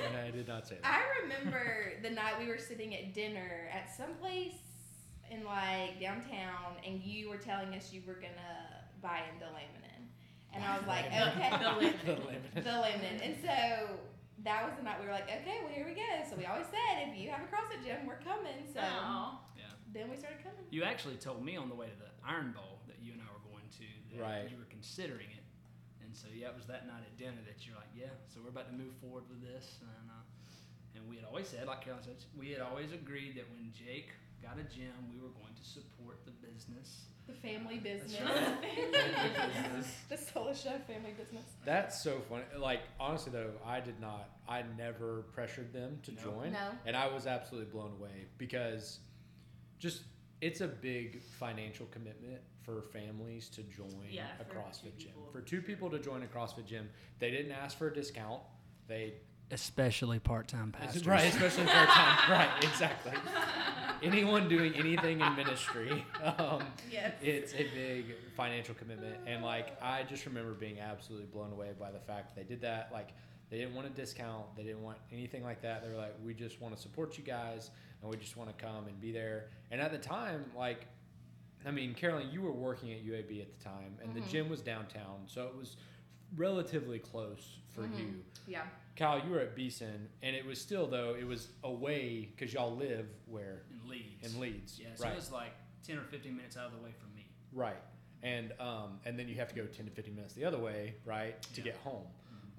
And 0.07 0.17
I 0.17 0.31
did 0.31 0.47
not 0.47 0.67
say 0.67 0.77
that. 0.81 0.85
I 0.85 1.23
remember 1.23 1.93
the 2.01 2.09
night 2.09 2.39
we 2.39 2.47
were 2.47 2.57
sitting 2.57 2.95
at 2.95 3.13
dinner 3.13 3.69
at 3.73 3.89
some 3.95 4.13
place 4.15 4.55
in 5.31 5.43
like 5.43 5.99
downtown, 5.99 6.77
and 6.85 7.01
you 7.01 7.29
were 7.29 7.37
telling 7.37 7.73
us 7.73 7.91
you 7.93 8.01
were 8.05 8.15
gonna 8.15 8.83
buy 9.01 9.21
into 9.33 9.45
laminin, 9.45 10.07
and 10.53 10.63
I 10.63 10.77
was 10.77 10.87
like, 10.87 11.05
okay, 11.07 11.49
The 12.05 12.15
laminin, 12.15 12.63
The 12.63 12.69
laminin, 12.69 13.25
and 13.25 13.35
so 13.41 13.99
that 14.43 14.65
was 14.65 14.73
the 14.77 14.83
night 14.83 14.99
we 14.99 15.05
were 15.07 15.11
like, 15.13 15.29
okay, 15.29 15.59
well 15.63 15.73
here 15.73 15.85
we 15.85 15.93
go. 15.93 16.01
So 16.29 16.35
we 16.35 16.45
always 16.45 16.67
said, 16.67 17.07
if 17.09 17.17
you 17.17 17.29
have 17.29 17.41
a 17.41 17.49
CrossFit 17.49 17.83
gym, 17.85 18.05
we're 18.05 18.19
coming. 18.21 18.67
So 18.73 18.81
Aw. 18.81 19.39
then 19.93 20.09
we 20.09 20.17
started 20.17 20.39
coming. 20.43 20.65
You 20.71 20.83
actually 20.83 21.15
told 21.15 21.43
me 21.43 21.57
on 21.57 21.69
the 21.69 21.75
way 21.75 21.87
to 21.87 21.97
the 21.97 22.11
Iron 22.27 22.51
Bowl 22.51 22.81
that 22.87 22.97
you 23.01 23.13
and 23.13 23.21
I 23.21 23.25
were 23.33 23.41
going 23.49 23.67
to 23.79 23.85
that 24.11 24.14
Right. 24.25 24.49
you 24.49 24.57
were 24.57 24.69
considering 24.69 25.29
it, 25.31 25.45
and 26.03 26.15
so 26.15 26.27
yeah, 26.33 26.49
it 26.49 26.55
was 26.57 26.65
that 26.65 26.85
night 26.87 27.05
at 27.05 27.13
dinner 27.17 27.41
that 27.45 27.65
you're 27.65 27.75
like, 27.77 27.93
yeah, 27.95 28.11
so 28.27 28.41
we're 28.43 28.49
about 28.49 28.67
to 28.69 28.75
move 28.75 28.93
forward 29.01 29.23
with 29.29 29.41
this, 29.41 29.79
and 29.81 30.09
uh, 30.09 30.97
and 30.97 31.07
we 31.09 31.15
had 31.17 31.25
always 31.25 31.47
said, 31.47 31.67
like 31.67 31.81
Caroline 31.83 32.03
said, 32.03 32.15
we 32.37 32.51
had 32.51 32.61
always 32.61 32.91
agreed 32.91 33.35
that 33.37 33.45
when 33.51 33.71
Jake 33.73 34.09
got 34.41 34.57
a 34.59 34.63
gym, 34.73 34.93
we 35.11 35.19
were 35.19 35.33
going 35.33 35.53
to 35.55 35.63
support 35.63 36.19
the 36.25 36.31
business. 36.45 37.05
The 37.27 37.33
family 37.33 37.79
business. 37.79 38.21
right. 38.21 38.93
the 40.09 40.17
Solar 40.33 40.53
Chef 40.53 40.85
family 40.85 41.11
business. 41.17 41.43
That's 41.65 42.01
so 42.03 42.21
funny. 42.29 42.43
Like 42.57 42.81
honestly 42.99 43.31
though, 43.31 43.49
I 43.65 43.79
did 43.79 43.99
not. 43.99 44.29
I 44.47 44.63
never 44.77 45.23
pressured 45.33 45.73
them 45.73 45.99
to 46.03 46.11
No. 46.11 46.21
join, 46.21 46.51
No. 46.53 46.69
and 46.85 46.95
I 46.95 47.07
was 47.07 47.25
absolutely 47.25 47.71
blown 47.71 47.93
away 47.99 48.27
because 48.37 48.99
just 49.79 50.03
it's 50.39 50.61
a 50.61 50.67
big 50.67 51.21
financial 51.23 51.87
commitment 51.87 52.41
for 52.65 52.81
families 52.81 53.49
to 53.49 53.61
join 53.63 54.07
Yeah, 54.09 54.23
a 54.39 54.43
CrossFit 54.43 54.97
gym. 54.97 55.11
people. 55.11 55.29
For 55.31 55.41
two 55.41 55.61
people 55.61 55.89
to 55.91 55.99
join 55.99 56.23
a 56.23 56.25
CrossFit 56.25 56.65
gym, 56.65 56.89
they 57.19 57.29
didn't 57.31 57.51
ask 57.51 57.77
for 57.77 57.87
a 57.87 57.93
discount. 57.93 58.41
They 58.87 59.13
Especially 59.51 60.17
part-time 60.17 60.71
pastors. 60.79 61.05
right, 61.05 61.25
especially 61.31 61.65
part 61.65 61.87
time. 61.89 62.17
right, 62.31 62.49
exactly. 62.63 63.13
Anyone 64.01 64.49
doing 64.49 64.73
anything 64.75 65.21
in 65.21 65.35
ministry, 65.35 66.03
um, 66.37 66.63
Yes. 66.91 67.13
it's 67.21 67.53
a 67.53 67.63
big 67.75 68.15
financial 68.35 68.75
commitment 68.75 69.15
and 69.27 69.43
like 69.43 69.81
i 69.81 70.03
just 70.03 70.25
remember 70.25 70.51
being 70.53 70.77
absolutely 70.79 71.25
blown 71.27 71.51
away 71.53 71.69
by 71.79 71.89
the 71.91 71.99
fact 71.99 72.35
they 72.35 72.43
did 72.43 72.59
that 72.61 72.89
like 72.91 73.09
they 73.49 73.57
didn't 73.57 73.73
want 73.73 73.87
a 73.87 73.89
discount 73.91 74.43
they 74.57 74.63
didn't 74.63 74.81
want 74.83 74.97
anything 75.11 75.41
like 75.41 75.61
that 75.61 75.81
they 75.81 75.89
were 75.89 75.95
like 75.97 76.13
we 76.23 76.33
just 76.33 76.59
want 76.59 76.75
to 76.75 76.81
support 76.81 77.17
you 77.17 77.23
guys 77.23 77.69
and 78.01 78.11
we 78.11 78.17
just 78.17 78.35
want 78.35 78.49
to 78.55 78.63
come 78.65 78.87
and 78.87 78.99
be 78.99 79.11
there 79.13 79.45
and 79.71 79.79
at 79.79 79.91
the 79.93 79.97
time 79.97 80.43
like 80.57 80.87
i 81.65 81.71
mean 81.71 81.93
caroline 81.93 82.29
you 82.31 82.41
were 82.41 82.51
working 82.51 82.91
at 82.93 83.03
uab 83.05 83.41
at 83.41 83.57
the 83.57 83.63
time 83.63 83.97
and 84.01 84.11
Mhm. 84.11 84.13
the 84.15 84.21
gym 84.29 84.49
was 84.49 84.61
downtown 84.61 85.23
so 85.27 85.47
it 85.47 85.55
was 85.55 85.77
relatively 86.35 86.99
close 86.99 87.59
for 87.73 87.81
Mhm. 87.83 87.97
you 87.99 88.25
Yeah. 88.47 88.67
kyle 88.95 89.23
you 89.23 89.31
were 89.31 89.39
at 89.39 89.55
beeson 89.55 90.09
and 90.21 90.35
it 90.35 90.45
was 90.45 90.59
still 90.61 90.87
though 90.87 91.15
it 91.15 91.25
was 91.25 91.49
away 91.63 92.25
because 92.25 92.53
y'all 92.53 92.75
live 92.75 93.07
where 93.27 93.63
In 93.71 93.89
Leeds. 93.89 94.33
in 94.33 94.39
leeds 94.39 94.79
Yeah, 94.79 94.95
so 94.95 95.03
right 95.03 95.13
it 95.13 95.15
was 95.15 95.31
like 95.31 95.53
10 95.83 95.97
or 95.97 96.03
15 96.05 96.35
minutes 96.35 96.57
out 96.57 96.67
of 96.67 96.73
the 96.73 96.79
way 96.83 96.91
from 96.93 97.13
me. 97.15 97.27
Right. 97.53 97.77
And 98.23 98.53
um, 98.59 98.99
and 99.05 99.19
then 99.19 99.27
you 99.27 99.35
have 99.35 99.49
to 99.49 99.55
go 99.55 99.67
ten 99.67 99.85
to 99.85 99.91
fifteen 99.91 100.15
minutes 100.15 100.33
the 100.33 100.45
other 100.45 100.57
way, 100.57 100.95
right, 101.05 101.39
to 101.53 101.61
Yeah. 101.61 101.65
get 101.65 101.75
home. 101.77 102.07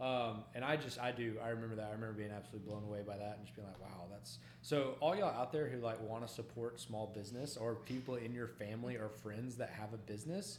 Um, 0.00 0.44
and 0.54 0.62
I 0.62 0.76
just 0.76 1.00
I 1.00 1.10
do 1.10 1.36
I 1.42 1.48
remember 1.48 1.76
that 1.76 1.88
I 1.88 1.92
remember 1.92 2.12
being 2.12 2.30
absolutely 2.30 2.68
blown 2.68 2.84
away 2.84 3.00
by 3.06 3.16
that 3.16 3.36
and 3.38 3.46
just 3.46 3.56
being 3.56 3.66
like, 3.66 3.80
wow, 3.80 4.04
that's 4.10 4.38
so 4.60 4.96
all 5.00 5.16
y'all 5.16 5.34
out 5.34 5.52
there 5.52 5.68
who 5.68 5.78
like 5.78 6.00
want 6.02 6.26
to 6.26 6.32
support 6.32 6.78
small 6.78 7.06
business 7.14 7.56
or 7.56 7.74
people 7.74 8.16
in 8.16 8.34
your 8.34 8.46
family 8.46 8.96
or 8.96 9.08
friends 9.08 9.56
that 9.56 9.70
have 9.70 9.94
a 9.94 9.96
business, 9.96 10.58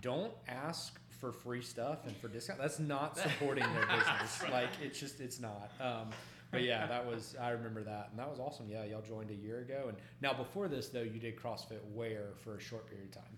don't 0.00 0.32
ask 0.48 0.98
for 1.20 1.30
free 1.30 1.62
stuff 1.62 2.04
and 2.06 2.16
for 2.16 2.26
discount. 2.26 2.58
That's 2.60 2.80
not 2.80 3.16
supporting 3.18 3.64
their 3.74 3.86
business. 3.86 4.42
Like 4.50 4.70
it's 4.82 4.98
just 4.98 5.20
it's 5.20 5.38
not. 5.38 5.70
Um, 5.80 6.10
but 6.50 6.62
yeah, 6.64 6.86
that 6.86 7.06
was 7.06 7.36
I 7.40 7.50
remember 7.50 7.84
that 7.84 8.08
and 8.10 8.18
that 8.18 8.28
was 8.28 8.40
awesome. 8.40 8.66
Yeah, 8.68 8.84
y'all 8.84 9.02
joined 9.02 9.30
a 9.30 9.34
year 9.34 9.60
ago 9.60 9.84
and 9.86 9.96
now 10.20 10.32
before 10.32 10.66
this 10.66 10.88
though 10.88 11.02
you 11.02 11.20
did 11.20 11.36
CrossFit 11.36 11.78
where 11.92 12.30
for 12.42 12.56
a 12.56 12.60
short 12.60 12.88
period 12.88 13.08
of 13.10 13.14
time. 13.14 13.36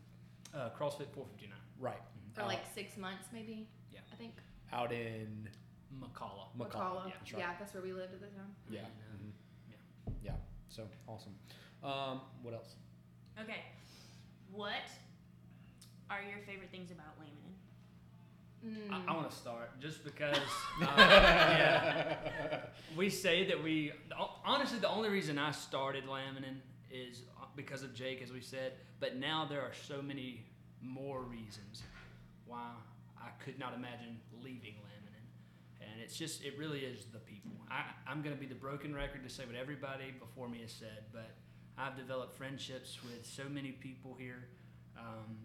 Uh, 0.55 0.71
CrossFit 0.71 1.13
459. 1.13 1.51
Right. 1.79 2.01
For 2.33 2.41
Out- 2.43 2.49
like 2.49 2.61
six 2.75 2.97
months, 2.97 3.27
maybe. 3.33 3.69
Yeah. 3.93 4.01
I 4.11 4.17
think. 4.17 4.33
Out 4.73 4.93
in 4.93 5.49
McCalla. 6.01 6.49
McCall. 6.59 6.71
McCalla. 6.71 7.07
yeah, 7.07 7.13
that's 7.19 7.33
right. 7.33 7.41
Yeah, 7.41 7.53
that's 7.59 7.75
where 7.75 7.83
we 7.83 7.93
lived 7.93 8.15
at 8.15 8.21
the 8.21 8.27
time. 8.27 8.55
Yeah. 8.71 8.81
And, 8.81 9.33
mhm. 10.11 10.15
Yeah. 10.23 10.33
So 10.69 10.85
awesome. 11.07 11.35
Um, 11.83 12.21
what 12.43 12.55
else? 12.55 12.75
Okay, 13.41 13.61
what 14.51 14.73
are 16.11 16.23
your 16.23 16.39
favorite 16.47 16.71
things 16.71 16.91
about 16.91 17.19
Laminin? 17.21 17.55
Mm. 18.67 18.91
I, 19.09 19.13
I 19.13 19.17
want 19.17 19.31
to 19.31 19.37
start 19.37 19.79
just 19.81 20.05
because. 20.05 20.37
Uh, 20.83 20.95
yeah, 20.99 22.17
we 22.97 23.09
say 23.09 23.47
that 23.47 23.63
we. 23.63 23.93
Honestly, 24.45 24.79
the 24.79 24.89
only 24.89 25.09
reason 25.09 25.39
I 25.39 25.51
started 25.53 26.05
Laminin 26.07 26.57
is 26.91 27.23
because 27.55 27.83
of 27.83 27.95
Jake, 27.95 28.21
as 28.23 28.31
we 28.33 28.41
said. 28.43 28.73
But 29.01 29.17
now 29.17 29.47
there 29.49 29.63
are 29.63 29.73
so 29.89 30.03
many 30.03 30.45
more 30.83 31.23
reasons 31.23 31.83
why 32.47 32.71
I 33.27 33.31
could 33.43 33.59
not 33.59 33.75
imagine 33.75 34.21
leaving 34.41 34.75
Laminin, 34.87 35.27
and 35.81 36.01
it's 36.01 36.17
just 36.17 36.45
it 36.45 36.55
really 36.57 36.81
is 36.81 37.07
the 37.13 37.19
people. 37.19 37.51
I, 37.71 37.83
I'm 38.07 38.23
going 38.23 38.35
to 38.35 38.41
be 38.41 38.47
the 38.47 38.55
broken 38.55 38.95
record 38.95 39.25
to 39.25 39.29
say 39.29 39.45
what 39.45 39.57
everybody 39.57 40.15
before 40.19 40.49
me 40.49 40.61
has 40.63 40.71
said, 40.71 41.05
but 41.13 41.35
I've 41.77 41.97
developed 41.97 42.37
friendships 42.37 42.99
with 43.03 43.27
so 43.27 43.49
many 43.51 43.73
people 43.73 44.15
here. 44.17 44.45
Um, 44.97 45.37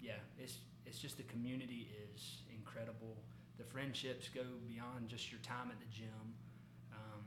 yeah, 0.00 0.12
it's 0.38 0.58
it's 0.86 0.98
just 0.98 1.16
the 1.16 1.24
community 1.24 1.88
is 2.14 2.42
incredible. 2.54 3.16
The 3.58 3.64
friendships 3.64 4.28
go 4.28 4.42
beyond 4.68 5.08
just 5.08 5.32
your 5.32 5.40
time 5.40 5.70
at 5.70 5.78
the 5.80 5.86
gym. 5.92 6.34
Um, 6.92 7.24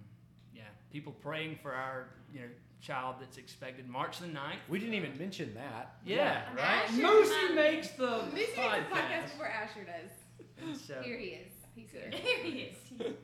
yeah, 0.53 0.71
people 0.89 1.11
praying 1.11 1.59
for 1.61 1.73
our 1.73 2.07
you 2.33 2.39
know 2.39 2.47
child 2.81 3.15
that's 3.19 3.37
expected 3.37 3.87
March 3.87 4.19
the 4.19 4.27
9th. 4.27 4.57
We 4.67 4.79
didn't 4.79 4.95
even 4.95 5.17
mention 5.17 5.53
that. 5.53 5.95
Yeah, 6.05 6.15
Yeah. 6.15 6.53
right. 6.55 6.83
Asher- 6.89 7.01
Moosey 7.01 7.55
makes 7.55 7.89
the 7.91 8.23
This 8.33 8.49
is 8.49 8.55
the 8.55 8.61
podcast 8.61 8.89
podcast. 8.89 9.23
before 9.31 9.47
Asher 9.47 9.83
does. 9.85 10.11
And 10.67 10.77
so, 10.77 11.01
Here 11.01 11.17
he 11.17 11.27
is. 11.27 11.51
He's 11.75 11.91
here. 11.91 12.09
Here 12.11 12.43
he 12.43 12.49
is. 12.59 12.77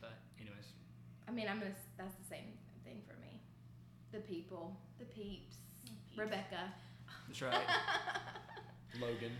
but 0.00 0.12
anyways, 0.40 0.66
I 1.28 1.30
mean, 1.32 1.48
I'm 1.48 1.58
gonna. 1.58 1.72
That's 1.98 2.14
the 2.14 2.24
same 2.28 2.44
thing 2.84 3.02
for 3.08 3.14
me. 3.20 3.40
The 4.12 4.20
people, 4.20 4.76
the 4.98 5.04
peeps, 5.06 5.56
Rebecca, 6.16 6.72
that's 7.26 7.42
right. 7.42 7.54
Logan. 9.00 9.32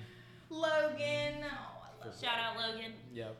Logan. 0.51 1.45
Oh, 1.45 2.03
I 2.03 2.07
love 2.07 2.21
Shout 2.21 2.39
out 2.39 2.57
Logan. 2.57 2.93
Yep. 3.15 3.37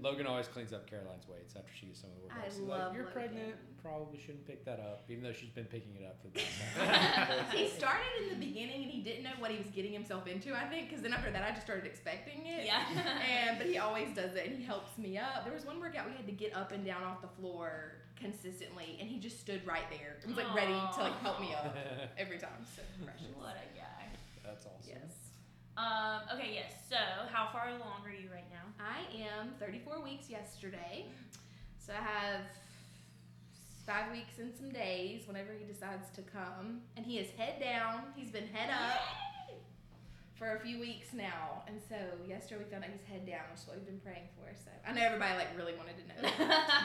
Logan. 0.00 0.12
Logan 0.12 0.26
always 0.26 0.48
cleans 0.48 0.72
up 0.72 0.88
Caroline's 0.88 1.28
weights 1.28 1.54
after 1.56 1.70
she 1.78 1.86
gets 1.86 2.00
some 2.00 2.10
of 2.10 2.16
the 2.16 2.22
work. 2.22 2.32
I 2.36 2.42
done. 2.42 2.50
She's 2.50 2.60
love 2.60 2.88
like, 2.88 2.96
You're 2.96 3.04
Logan." 3.06 3.12
pregnant. 3.12 3.54
Probably 3.82 4.18
shouldn't 4.18 4.46
pick 4.46 4.64
that 4.66 4.78
up, 4.78 5.04
even 5.08 5.22
though 5.24 5.32
she's 5.32 5.48
been 5.50 5.64
picking 5.64 5.96
it 5.96 6.04
up 6.04 6.20
for 6.20 6.28
the 6.28 6.40
past 6.44 7.52
he 7.54 7.66
started 7.68 8.12
in 8.22 8.28
the 8.28 8.46
beginning 8.46 8.82
and 8.82 8.90
he 8.90 9.00
didn't 9.00 9.24
know 9.24 9.32
what 9.38 9.50
he 9.50 9.56
was 9.56 9.68
getting 9.68 9.92
himself 9.92 10.26
into. 10.26 10.54
I 10.54 10.68
think 10.68 10.88
because 10.88 11.02
then 11.02 11.14
after 11.14 11.30
that 11.30 11.42
I 11.42 11.50
just 11.50 11.64
started 11.64 11.86
expecting 11.86 12.44
it. 12.46 12.66
Yeah. 12.66 12.82
And 13.30 13.58
but 13.58 13.66
he 13.68 13.78
always 13.78 14.08
does 14.14 14.34
it 14.34 14.46
and 14.46 14.58
he 14.58 14.64
helps 14.64 14.98
me 14.98 15.16
up. 15.16 15.44
There 15.44 15.54
was 15.54 15.64
one 15.64 15.80
workout 15.80 16.06
we 16.08 16.16
had 16.16 16.26
to 16.26 16.32
get 16.32 16.54
up 16.54 16.72
and 16.72 16.84
down 16.84 17.02
off 17.02 17.22
the 17.22 17.28
floor 17.40 17.96
consistently 18.16 18.98
and 19.00 19.08
he 19.08 19.18
just 19.18 19.40
stood 19.40 19.66
right 19.66 19.88
there. 19.90 20.16
He 20.22 20.28
was 20.28 20.36
like 20.36 20.54
ready 20.54 20.72
to 20.72 21.00
like 21.00 21.18
help 21.20 21.40
me 21.40 21.54
up 21.54 21.74
every 22.18 22.38
time. 22.38 22.64
So 22.76 22.82
precious. 23.04 23.34
What 23.34 23.56
a 23.56 23.78
guy. 23.78 24.04
That's 24.44 24.66
awesome. 24.66 24.92
Yes. 25.02 25.14
Um, 25.76 26.22
okay, 26.34 26.50
yes. 26.54 26.72
So, 26.88 26.96
how 27.32 27.48
far 27.52 27.68
along 27.68 28.02
are 28.04 28.10
you 28.12 28.28
right 28.32 28.44
now? 28.50 28.66
I 28.78 29.00
am 29.40 29.52
34 29.58 30.02
weeks 30.02 30.28
yesterday. 30.28 31.06
So 31.78 31.92
I 31.92 32.02
have 32.02 32.40
five 33.86 34.12
weeks 34.12 34.38
and 34.38 34.52
some 34.54 34.70
days 34.70 35.22
whenever 35.26 35.52
he 35.58 35.64
decides 35.64 36.10
to 36.16 36.22
come. 36.22 36.82
And 36.96 37.06
he 37.06 37.18
is 37.18 37.30
head 37.36 37.60
down. 37.60 38.02
He's 38.14 38.30
been 38.30 38.46
head 38.48 38.70
up 38.70 39.00
for 40.36 40.56
a 40.56 40.60
few 40.60 40.78
weeks 40.78 41.08
now. 41.12 41.62
And 41.66 41.80
so 41.88 41.96
yesterday 42.28 42.64
we 42.64 42.70
found 42.70 42.84
out 42.84 42.90
he's 42.90 43.06
head 43.08 43.26
down, 43.26 43.42
which 43.50 43.60
is 43.62 43.66
what 43.66 43.76
we've 43.76 43.86
been 43.86 44.00
praying 44.00 44.28
for. 44.36 44.48
So 44.64 44.70
I 44.86 44.92
know 44.92 45.02
everybody 45.02 45.34
like 45.36 45.48
really 45.56 45.74
wanted 45.74 45.96
to 45.98 46.04
know. 46.08 46.28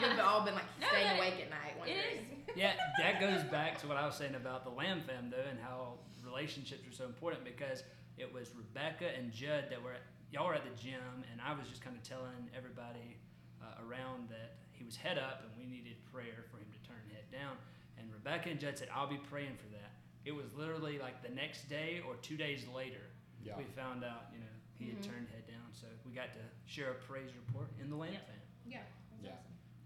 You've 0.00 0.20
all 0.20 0.44
been 0.44 0.54
like 0.54 0.64
No, 0.80 0.86
staying 0.88 1.08
no, 1.08 1.22
awake 1.22 1.34
at 1.40 1.50
night 1.50 1.72
it 1.74 1.78
wondering. 1.78 2.26
yeah, 2.56 2.72
that 2.98 3.20
goes 3.20 3.42
back 3.50 3.78
to 3.80 3.86
what 3.88 3.96
I 3.96 4.06
was 4.06 4.14
saying 4.16 4.34
about 4.34 4.64
the 4.64 4.70
Lam 4.70 5.02
fam 5.06 5.30
though, 5.30 5.48
and 5.48 5.58
how 5.60 5.94
relationships 6.24 6.86
are 6.88 6.92
so 6.92 7.04
important 7.04 7.44
because 7.44 7.82
it 8.18 8.32
was 8.32 8.52
Rebecca 8.54 9.06
and 9.16 9.32
Judd 9.32 9.66
that 9.70 9.82
were 9.82 9.92
at, 9.92 10.02
y'all 10.32 10.46
were 10.48 10.54
at 10.54 10.64
the 10.64 10.74
gym, 10.80 11.24
and 11.32 11.40
I 11.40 11.52
was 11.52 11.68
just 11.68 11.82
kind 11.82 11.96
of 11.96 12.02
telling 12.02 12.48
everybody 12.56 13.16
uh, 13.62 13.82
around 13.84 14.28
that 14.30 14.56
he 14.72 14.84
was 14.84 14.96
head 14.96 15.18
up, 15.18 15.42
and 15.44 15.50
we 15.56 15.64
needed 15.70 15.96
prayer 16.12 16.44
for 16.50 16.58
him 16.58 16.68
to 16.72 16.80
turn 16.88 17.00
head 17.12 17.24
down. 17.32 17.56
And 17.98 18.12
Rebecca 18.12 18.50
and 18.50 18.60
Judd 18.60 18.76
said, 18.78 18.88
"I'll 18.94 19.08
be 19.08 19.16
praying 19.30 19.56
for 19.56 19.68
that." 19.76 19.92
It 20.24 20.32
was 20.34 20.46
literally 20.54 20.98
like 20.98 21.22
the 21.22 21.32
next 21.32 21.68
day 21.68 22.02
or 22.06 22.16
two 22.20 22.36
days 22.36 22.66
later 22.74 23.00
Yeah. 23.42 23.56
we 23.56 23.64
found 23.64 24.02
out, 24.04 24.26
you 24.32 24.40
know, 24.40 24.52
he 24.78 24.88
had 24.90 24.98
Mhm. 24.98 25.06
turned 25.06 25.28
head 25.30 25.46
down. 25.46 25.72
So 25.72 25.86
we 26.04 26.12
got 26.12 26.32
to 26.34 26.42
share 26.66 26.90
a 26.90 26.94
praise 26.94 27.30
report 27.46 27.68
in 27.80 27.88
the 27.88 27.96
Lam 27.96 28.12
Yep. 28.12 28.26
fam. 28.26 28.40
Yeah. 28.66 28.82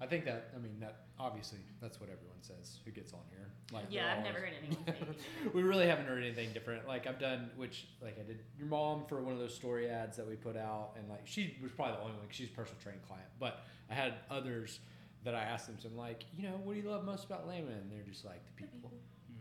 Yeah. 0.01 0.07
I 0.07 0.09
think 0.09 0.25
that, 0.25 0.51
I 0.55 0.59
mean, 0.59 0.79
that 0.81 1.03
obviously, 1.19 1.59
that's 1.81 2.01
what 2.01 2.09
everyone 2.11 2.39
says 2.41 2.79
who 2.85 2.91
gets 2.91 3.13
on 3.13 3.21
here. 3.31 3.47
Like, 3.73 3.85
Yeah, 3.91 4.07
I've 4.13 4.19
always- 4.19 4.25
never 4.33 4.39
heard 4.47 4.53
anyone 4.59 4.85
say 4.87 4.95
it. 5.45 5.55
we 5.55 5.63
really 5.63 5.87
haven't 5.87 6.07
heard 6.07 6.23
anything 6.25 6.53
different. 6.53 6.89
Like 6.89 7.07
I've 7.07 7.19
done, 7.21 7.51
which 7.57 7.87
like 8.03 8.19
I 8.19 8.23
did 8.23 8.41
your 8.59 8.67
mom 8.69 9.05
for 9.07 9.21
one 9.23 9.33
of 9.35 9.39
those 9.39 9.55
story 9.55 9.89
ads 9.89 10.17
that 10.17 10.27
we 10.27 10.35
put 10.37 10.57
out, 10.57 10.93
and 10.97 11.09
like 11.09 11.27
she 11.27 11.57
was 11.63 11.71
probably 11.73 11.95
the 11.97 12.01
only 12.03 12.13
one. 12.17 12.27
'cause 12.27 12.37
she's 12.37 12.49
a 12.49 12.53
personal 12.53 12.81
training 12.83 13.03
client, 13.07 13.29
but 13.39 13.61
I 13.91 13.95
had 13.95 14.15
others 14.31 14.81
that 15.25 15.35
I 15.35 15.43
asked 15.43 15.67
them. 15.67 15.77
So 15.79 15.89
I'm 15.89 15.97
like, 15.99 16.25
you 16.37 16.45
know, 16.49 16.57
what 16.65 16.75
do 16.75 16.81
you 16.81 16.89
love 16.89 17.05
most 17.05 17.25
about 17.27 17.47
Layman? 17.47 17.73
And 17.75 17.93
they're 17.93 18.03
just 18.09 18.25
like 18.25 18.41
the 18.47 18.53
people, 18.63 18.91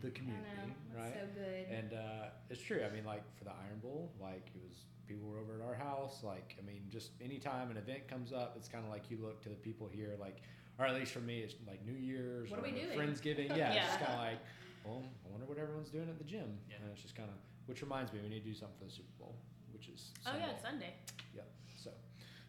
the 0.02 0.08
I 0.08 0.10
community, 0.10 0.46
know. 0.92 1.00
right? 1.00 1.14
That's 1.14 1.34
so 1.34 1.40
good. 1.42 1.66
And 1.74 1.92
uh, 1.94 2.24
it's 2.50 2.60
true. 2.62 2.84
I 2.88 2.94
mean, 2.94 3.04
like 3.04 3.22
for 3.38 3.44
the 3.44 3.50
Iron 3.52 3.78
Bowl, 3.82 4.12
like 4.20 4.46
it 4.54 4.60
was 4.68 4.76
people 5.10 5.28
were 5.28 5.38
over 5.38 5.60
at 5.60 5.66
our 5.66 5.74
house. 5.74 6.22
Like 6.22 6.56
I 6.58 6.62
mean, 6.66 6.82
just 6.88 7.10
anytime 7.20 7.70
an 7.70 7.76
event 7.76 8.06
comes 8.08 8.32
up, 8.32 8.54
it's 8.56 8.68
kind 8.68 8.84
of 8.84 8.90
like 8.90 9.10
you 9.10 9.18
look 9.20 9.42
to 9.42 9.48
the 9.48 9.56
people 9.56 9.88
here, 9.92 10.14
like 10.20 10.38
or 10.78 10.86
at 10.86 10.94
least 10.94 11.12
for 11.12 11.20
me, 11.20 11.40
it's 11.40 11.54
like 11.66 11.84
New 11.84 11.92
Year's 11.98 12.50
What 12.50 12.60
are 12.60 12.62
or 12.62 12.66
we 12.66 12.70
doing? 12.72 12.96
Friendsgiving. 12.98 13.54
Yeah, 13.56 13.72
it's 13.74 13.86
just 13.90 14.00
kind 14.00 14.12
of 14.14 14.18
like, 14.20 14.38
well, 14.84 15.02
I 15.26 15.30
wonder 15.30 15.44
what 15.46 15.58
everyone's 15.58 15.90
doing 15.90 16.08
at 16.08 16.16
the 16.16 16.24
gym. 16.24 16.56
Yeah. 16.70 16.76
And 16.80 16.90
it's 16.92 17.02
just 17.02 17.14
kind 17.14 17.28
of, 17.28 17.34
which 17.66 17.82
reminds 17.82 18.12
me, 18.14 18.20
we 18.22 18.30
need 18.30 18.44
to 18.44 18.48
do 18.48 18.54
something 18.54 18.78
for 18.78 18.84
the 18.86 18.90
Super 18.90 19.12
Bowl, 19.18 19.34
which 19.74 19.88
is 19.88 20.08
Oh, 20.24 20.30
Sunday. 20.30 20.40
yeah, 20.40 20.52
it's 20.54 20.62
Sunday. 20.62 20.92
Yep. 21.36 21.48
So 21.76 21.90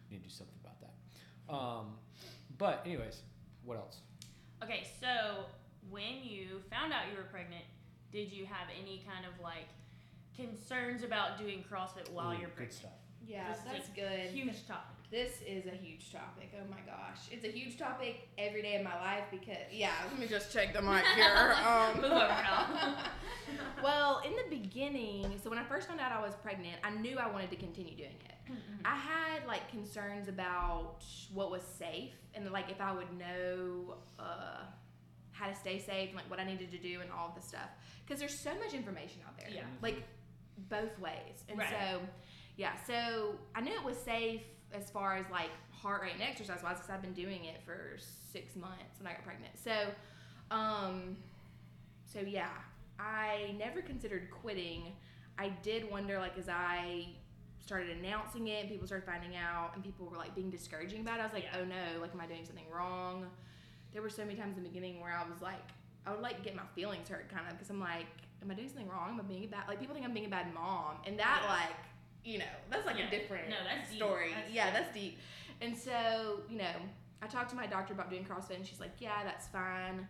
we 0.08 0.16
need 0.16 0.22
to 0.22 0.28
do 0.30 0.34
something 0.34 0.56
about 0.64 0.80
that. 0.80 1.52
Um, 1.52 1.86
but 2.56 2.80
anyways, 2.86 3.20
what 3.66 3.76
else? 3.76 3.98
Okay, 4.64 4.86
so 4.98 5.44
when 5.90 6.22
you 6.24 6.62
found 6.70 6.94
out 6.94 7.10
you 7.12 7.18
were 7.18 7.28
pregnant, 7.28 7.64
did 8.12 8.32
you 8.32 8.46
have 8.46 8.68
any 8.72 9.04
kind 9.04 9.26
of 9.26 9.34
like 9.44 9.68
concerns 10.36 11.02
about 11.02 11.38
doing 11.38 11.64
CrossFit 11.70 12.10
while 12.12 12.28
Ooh, 12.32 12.38
you're 12.38 12.48
good 12.48 12.54
pregnant? 12.56 12.74
stuff. 12.74 12.90
yeah, 13.26 13.48
This 13.50 13.58
is 13.58 13.64
that's 13.64 13.88
a 13.88 13.92
good. 13.92 14.30
Huge 14.34 14.66
topic. 14.66 14.86
This 15.10 15.42
is 15.46 15.66
a 15.66 15.76
huge 15.76 16.10
topic. 16.10 16.50
Oh 16.56 16.64
my 16.70 16.80
gosh. 16.86 17.18
It's 17.30 17.44
a 17.44 17.50
huge 17.50 17.76
topic 17.78 18.28
every 18.38 18.62
day 18.62 18.76
of 18.76 18.82
my 18.82 18.94
life 18.98 19.24
because, 19.30 19.58
yeah, 19.70 19.90
let 20.10 20.18
me 20.18 20.26
just 20.26 20.50
check 20.52 20.72
the 20.72 20.80
mic 20.80 21.04
here. 21.14 21.54
Um, 21.66 21.96
Move 22.00 22.12
over, 22.12 22.16
Al. 22.16 22.96
well, 23.84 24.22
in 24.24 24.32
the 24.32 24.56
beginning, 24.56 25.38
so 25.42 25.50
when 25.50 25.58
I 25.58 25.64
first 25.64 25.86
found 25.88 26.00
out 26.00 26.12
I 26.12 26.20
was 26.22 26.34
pregnant, 26.36 26.76
I 26.82 26.90
knew 26.90 27.18
I 27.18 27.30
wanted 27.30 27.50
to 27.50 27.56
continue 27.56 27.94
doing 27.94 28.16
it. 28.24 28.32
I 28.84 28.96
had 28.96 29.46
like 29.46 29.68
concerns 29.70 30.28
about 30.28 31.04
what 31.32 31.50
was 31.50 31.62
safe 31.62 32.12
and 32.34 32.50
like 32.50 32.70
if 32.70 32.80
I 32.80 32.92
would 32.92 33.06
know 33.16 33.94
uh, 34.18 34.62
how 35.30 35.46
to 35.48 35.54
stay 35.54 35.78
safe 35.78 36.08
and 36.08 36.16
like 36.16 36.28
what 36.30 36.40
I 36.40 36.44
needed 36.44 36.70
to 36.72 36.78
do 36.78 37.00
and 37.00 37.10
all 37.10 37.28
of 37.28 37.34
the 37.34 37.40
stuff. 37.40 37.68
Because 38.04 38.18
there's 38.18 38.38
so 38.38 38.50
much 38.58 38.74
information 38.74 39.20
out 39.26 39.38
there. 39.38 39.48
Yeah. 39.54 39.62
Like 39.80 40.02
both 40.68 40.98
ways. 40.98 41.44
And 41.48 41.58
Right. 41.58 41.68
so, 41.68 42.00
yeah, 42.56 42.72
so 42.86 43.36
I 43.54 43.60
knew 43.60 43.72
it 43.72 43.82
was 43.84 43.96
safe 43.98 44.42
as 44.72 44.90
far 44.90 45.16
as 45.16 45.26
like 45.30 45.50
heart 45.70 46.02
rate 46.02 46.12
and 46.14 46.22
exercise 46.22 46.62
wise 46.62 46.76
because 46.76 46.90
I've 46.90 47.02
been 47.02 47.12
doing 47.14 47.44
it 47.46 47.62
for 47.64 47.96
six 47.98 48.56
months 48.56 48.98
when 48.98 49.06
I 49.06 49.12
got 49.14 49.24
pregnant. 49.24 49.58
So, 49.58 49.72
um, 50.50 51.16
so 52.04 52.20
yeah, 52.20 52.50
I 52.98 53.54
never 53.58 53.82
considered 53.82 54.30
quitting. 54.30 54.92
I 55.38 55.48
did 55.62 55.90
wonder, 55.90 56.18
like, 56.18 56.36
as 56.38 56.48
I 56.48 57.06
started 57.60 57.96
announcing 57.96 58.48
it 58.48 58.60
and 58.60 58.68
people 58.68 58.86
started 58.86 59.06
finding 59.06 59.36
out 59.36 59.70
and 59.74 59.82
people 59.84 60.06
were 60.06 60.16
like 60.16 60.34
being 60.34 60.50
discouraging 60.50 61.00
about 61.00 61.18
it, 61.18 61.22
I 61.22 61.24
was 61.24 61.32
like, 61.32 61.44
Yeah. 61.44 61.58
oh 61.60 61.64
no, 61.64 62.00
like, 62.00 62.12
am 62.12 62.20
I 62.20 62.26
doing 62.26 62.44
something 62.44 62.68
wrong? 62.70 63.26
There 63.92 64.02
were 64.02 64.10
so 64.10 64.24
many 64.24 64.36
times 64.38 64.56
in 64.56 64.62
the 64.62 64.68
beginning 64.68 65.00
where 65.00 65.12
I 65.12 65.28
was 65.28 65.40
like, 65.42 65.62
I 66.06 66.10
would 66.10 66.20
like 66.20 66.42
get 66.42 66.54
my 66.56 66.64
feelings 66.74 67.08
hurt 67.08 67.28
kind 67.28 67.46
of 67.46 67.52
because 67.54 67.70
I'm 67.70 67.80
like, 67.80 68.06
am 68.42 68.50
I 68.50 68.54
doing 68.54 68.68
something 68.68 68.88
wrong? 68.88 69.10
Am 69.10 69.20
I 69.20 69.22
being 69.22 69.44
a 69.44 69.46
bad, 69.48 69.64
like, 69.68 69.78
people 69.80 69.94
think 69.94 70.06
I'm 70.06 70.12
being 70.14 70.26
a 70.26 70.30
bad 70.30 70.52
mom. 70.52 70.96
And 71.06 71.18
that, 71.18 71.40
Yeah. 71.44 71.48
like, 71.50 71.76
you 72.24 72.38
know, 72.38 72.44
that's 72.70 72.86
like 72.86 72.98
Yeah. 72.98 73.06
a 73.06 73.10
different 73.10 73.48
No, 73.48 73.56
that's 73.64 73.88
deep. 73.90 73.98
story. 73.98 74.32
That's 74.34 74.50
yeah, 74.50 74.66
deep. 74.66 74.74
that's 74.74 74.94
deep. 74.94 75.18
And 75.60 75.76
so, 75.78 76.42
you 76.48 76.58
know, 76.58 76.74
I 77.20 77.26
talked 77.28 77.50
to 77.50 77.56
my 77.56 77.66
doctor 77.66 77.92
about 77.94 78.10
doing 78.10 78.24
CrossFit 78.24 78.56
and 78.56 78.66
she's 78.66 78.80
like, 78.80 78.92
yeah, 79.00 79.22
that's 79.24 79.46
fine. 79.48 80.08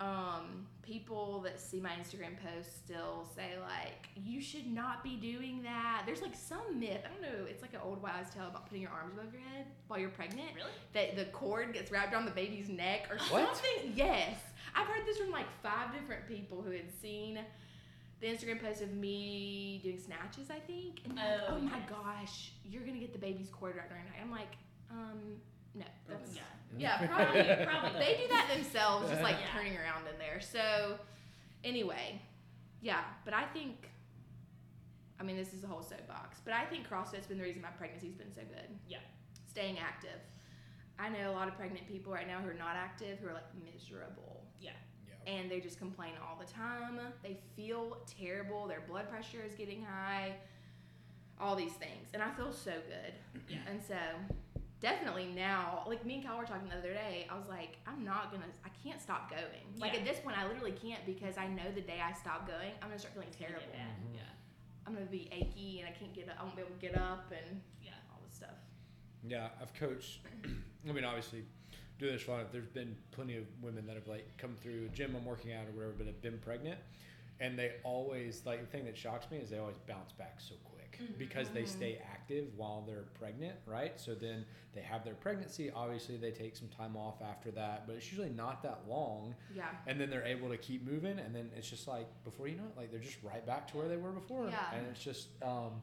Um, 0.00 0.68
people 0.82 1.40
that 1.40 1.58
see 1.60 1.80
my 1.80 1.90
Instagram 1.90 2.36
posts 2.40 2.76
still 2.84 3.28
say 3.34 3.54
like, 3.60 4.08
you 4.14 4.40
should 4.40 4.66
not 4.72 5.02
be 5.02 5.16
doing 5.16 5.60
that. 5.64 6.04
There's 6.06 6.22
like 6.22 6.36
some 6.36 6.78
myth. 6.78 7.00
I 7.04 7.08
don't 7.08 7.20
know. 7.22 7.46
It's 7.46 7.62
like 7.62 7.74
an 7.74 7.80
old 7.82 8.00
wives' 8.00 8.32
tale 8.32 8.46
about 8.46 8.66
putting 8.66 8.82
your 8.82 8.92
arms 8.92 9.14
above 9.18 9.32
your 9.32 9.42
head 9.42 9.66
while 9.88 9.98
you're 9.98 10.08
pregnant. 10.10 10.50
Really? 10.54 10.70
That 10.92 11.16
the 11.16 11.24
cord 11.32 11.72
gets 11.72 11.90
wrapped 11.90 12.12
around 12.14 12.26
the 12.26 12.30
baby's 12.30 12.68
neck 12.68 13.08
or 13.10 13.18
What? 13.18 13.56
something. 13.56 13.92
Yes, 13.96 14.38
I've 14.74 14.86
heard 14.86 15.04
this 15.04 15.18
from 15.18 15.30
like 15.32 15.46
five 15.64 15.92
different 15.92 16.28
people 16.28 16.62
who 16.62 16.70
had 16.70 16.92
seen 17.02 17.40
the 18.20 18.26
Instagram 18.26 18.60
post 18.62 18.82
of 18.82 18.92
me 18.94 19.80
doing 19.82 19.98
snatches. 19.98 20.50
I 20.50 20.58
think. 20.60 21.00
And 21.04 21.16
they're 21.16 21.38
like, 21.38 21.48
Oh, 21.48 21.54
oh 21.56 21.60
my 21.60 21.80
gosh, 21.88 22.52
you're 22.64 22.82
gonna 22.84 22.98
get 22.98 23.12
the 23.12 23.18
baby's 23.18 23.48
cord 23.50 23.76
wrapped 23.76 23.92
around 23.92 24.02
your 24.06 24.12
neck. 24.14 24.20
I'm 24.22 24.30
like, 24.30 24.54
um, 24.90 25.20
no, 25.74 25.84
that's 26.08 26.34
Yeah. 26.34 26.42
yeah, 27.00 27.06
probably. 27.06 27.66
Probably. 27.66 27.98
they 28.00 28.20
do 28.22 28.28
that 28.28 28.50
themselves, 28.54 29.08
just 29.10 29.22
like 29.22 29.36
Yeah. 29.40 29.52
turning 29.58 29.76
around 29.76 30.06
in 30.12 30.18
there. 30.18 30.40
So, 30.40 30.98
anyway, 31.64 32.20
yeah, 32.80 33.02
but 33.24 33.34
I 33.34 33.44
think, 33.46 33.88
I 35.20 35.22
mean, 35.24 35.36
this 35.36 35.52
is 35.52 35.64
a 35.64 35.66
whole 35.66 35.82
soapbox, 35.82 36.40
but 36.44 36.54
I 36.54 36.64
think 36.66 36.88
CrossFit's 36.88 37.26
been 37.26 37.38
the 37.38 37.44
reason 37.44 37.60
my 37.62 37.68
pregnancy's 37.70 38.14
been 38.14 38.32
so 38.34 38.40
good. 38.42 38.68
Yeah. 38.88 38.98
Staying 39.48 39.78
active. 39.78 40.18
I 40.98 41.08
know 41.08 41.30
a 41.30 41.34
lot 41.34 41.46
of 41.48 41.54
pregnant 41.56 41.86
people 41.88 42.12
right 42.12 42.26
now 42.26 42.40
who 42.40 42.48
are 42.50 42.54
not 42.54 42.74
active 42.76 43.18
who 43.20 43.28
are 43.28 43.32
like 43.34 43.46
miserable 43.64 44.24
Yeah. 44.27 44.27
And 45.28 45.50
they 45.50 45.60
just 45.60 45.78
complain 45.78 46.12
all 46.26 46.36
the 46.40 46.50
time. 46.50 46.98
They 47.22 47.36
feel 47.54 47.98
terrible. 48.18 48.66
Their 48.66 48.80
blood 48.88 49.08
pressure 49.10 49.42
is 49.46 49.54
getting 49.54 49.84
high. 49.84 50.34
All 51.40 51.54
these 51.54 51.74
things, 51.74 52.08
and 52.14 52.20
I 52.22 52.30
feel 52.32 52.52
so 52.52 52.72
good. 52.72 53.42
Yeah. 53.48 53.58
And 53.70 53.80
so, 53.86 53.94
definitely 54.80 55.26
now, 55.36 55.84
like 55.86 56.04
me 56.04 56.14
and 56.16 56.24
Kyle 56.26 56.36
were 56.36 56.44
talking 56.44 56.68
the 56.68 56.74
other 56.76 56.92
day, 56.92 57.28
I 57.30 57.36
was 57.36 57.46
like, 57.48 57.78
I'm 57.86 58.04
not 58.04 58.32
gonna, 58.32 58.46
I 58.64 58.70
can't 58.82 59.00
stop 59.00 59.30
going. 59.30 59.44
Like 59.78 59.92
Yeah. 59.92 60.00
at 60.00 60.04
this 60.04 60.18
point, 60.18 60.36
I 60.36 60.48
literally 60.48 60.72
can't 60.72 61.04
because 61.06 61.38
I 61.38 61.46
know 61.46 61.62
the 61.72 61.80
day 61.80 62.00
I 62.02 62.12
stop 62.12 62.48
going, 62.48 62.72
I'm 62.82 62.88
gonna 62.88 62.98
start 62.98 63.14
feeling 63.14 63.28
It's 63.28 63.36
terrible. 63.36 63.60
get 63.60 63.72
bad. 63.72 63.86
Mhm. 64.10 64.14
Yeah. 64.16 64.20
I'm 64.84 64.94
gonna 64.94 65.06
be 65.06 65.28
achy 65.30 65.78
and 65.78 65.88
I 65.88 65.92
can't 65.92 66.12
get 66.12 66.28
up. 66.28 66.36
I 66.40 66.42
won't 66.42 66.56
be 66.56 66.62
able 66.62 66.74
to 66.74 66.80
get 66.80 66.96
up 66.98 67.30
and 67.30 67.60
Yeah. 67.84 67.92
all 68.10 68.18
this 68.26 68.34
stuff. 68.34 68.56
Yeah, 69.22 69.50
I've 69.62 69.72
coached. 69.74 70.20
I 70.88 70.92
mean, 70.92 71.04
obviously, 71.04 71.44
do 71.98 72.10
this 72.10 72.22
for 72.22 72.40
there's 72.52 72.66
been 72.68 72.96
plenty 73.10 73.36
of 73.36 73.44
women 73.62 73.86
that 73.86 73.96
have 73.96 74.06
like 74.08 74.26
come 74.38 74.54
through 74.62 74.86
a 74.86 74.96
gym 74.96 75.14
I'm 75.16 75.24
working 75.24 75.52
out 75.52 75.66
or 75.66 75.72
whatever, 75.72 75.94
but 75.98 76.06
have 76.06 76.22
been 76.22 76.38
pregnant, 76.38 76.78
and 77.40 77.58
they 77.58 77.72
always 77.84 78.42
like 78.46 78.60
the 78.60 78.66
thing 78.66 78.84
that 78.86 78.96
shocks 78.96 79.30
me 79.30 79.38
is 79.38 79.50
they 79.50 79.58
always 79.58 79.78
bounce 79.88 80.12
back 80.12 80.36
so 80.40 80.54
quick 80.64 80.74
because 81.16 81.48
they 81.50 81.64
stay 81.64 82.00
active 82.12 82.46
while 82.56 82.82
they're 82.86 83.04
pregnant, 83.20 83.54
right? 83.66 84.00
So 84.00 84.14
then 84.16 84.44
they 84.74 84.80
have 84.80 85.04
their 85.04 85.14
pregnancy. 85.14 85.70
Obviously, 85.70 86.16
they 86.16 86.32
take 86.32 86.56
some 86.56 86.66
time 86.68 86.96
off 86.96 87.22
after 87.22 87.52
that, 87.52 87.86
but 87.86 87.94
it's 87.94 88.10
usually 88.10 88.30
not 88.30 88.62
that 88.64 88.80
long 88.88 89.34
Yeah. 89.54 89.66
and 89.86 90.00
then 90.00 90.10
they're 90.10 90.24
able 90.26 90.48
to 90.48 90.56
keep 90.56 90.84
moving 90.84 91.18
and 91.20 91.32
then 91.34 91.50
it's 91.56 91.70
just 91.70 91.86
like 91.86 92.08
before 92.24 92.48
you 92.48 92.56
know 92.56 92.64
it 92.64 92.76
like 92.76 92.90
they're 92.90 92.98
just 93.00 93.22
right 93.22 93.46
back 93.46 93.68
to 93.70 93.76
where 93.76 93.86
they 93.88 93.96
were 93.96 94.10
before 94.10 94.48
Yeah. 94.48 94.74
and 94.74 94.86
it's 94.90 95.02
just 95.02 95.28
um 95.42 95.82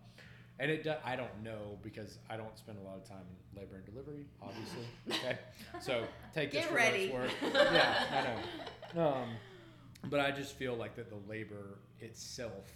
and 0.59 0.71
it 0.71 0.83
do, 0.83 0.93
i 1.03 1.15
don't 1.15 1.43
know 1.43 1.77
because 1.83 2.17
i 2.29 2.37
don't 2.37 2.57
spend 2.57 2.77
a 2.77 2.81
lot 2.81 2.95
of 2.97 3.07
time 3.07 3.23
in 3.53 3.59
labor 3.59 3.75
and 3.75 3.85
delivery 3.85 4.25
obviously 4.41 4.85
okay 5.11 5.37
so 5.79 6.03
take 6.33 6.51
this 6.51 6.65
for 6.65 6.75
ready. 6.75 7.09
what 7.11 7.23
it's 7.25 7.41
worth 7.43 7.53
yeah 7.73 8.35
i 8.95 8.97
know 8.97 9.07
um 9.13 9.29
but 10.09 10.19
i 10.19 10.31
just 10.31 10.55
feel 10.55 10.75
like 10.75 10.95
that 10.95 11.09
the 11.09 11.19
labor 11.29 11.79
itself 11.99 12.69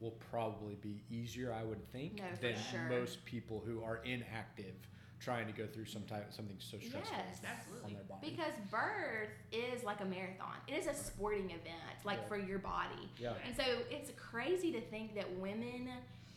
will 0.00 0.14
probably 0.30 0.74
be 0.76 1.02
easier 1.10 1.52
i 1.52 1.62
would 1.64 1.82
think 1.92 2.18
No, 2.18 2.24
than 2.40 2.56
sure. 2.70 2.86
most 2.88 3.24
people 3.24 3.62
who 3.66 3.82
are 3.82 4.00
inactive 4.04 4.74
trying 5.20 5.46
to 5.46 5.52
go 5.54 5.66
through 5.66 5.86
some 5.86 6.02
type 6.02 6.26
something 6.34 6.56
so 6.58 6.76
stressful 6.78 7.16
Yes. 7.16 7.38
on 7.42 7.50
Absolutely. 7.50 7.94
their 7.94 8.02
body 8.04 8.30
Because 8.30 8.52
birth 8.70 9.30
is 9.52 9.82
like 9.82 10.02
a 10.02 10.04
marathon. 10.04 10.52
It 10.68 10.72
is 10.74 10.86
a 10.86 10.92
sporting 10.92 11.46
event, 11.46 11.96
like 12.04 12.18
Yeah. 12.22 12.28
for 12.28 12.36
your 12.36 12.58
body. 12.58 13.08
yeah 13.18 13.32
And 13.46 13.56
so 13.56 13.62
it's 13.90 14.10
crazy 14.18 14.70
to 14.72 14.82
think 14.82 15.14
that 15.14 15.30
women 15.38 15.88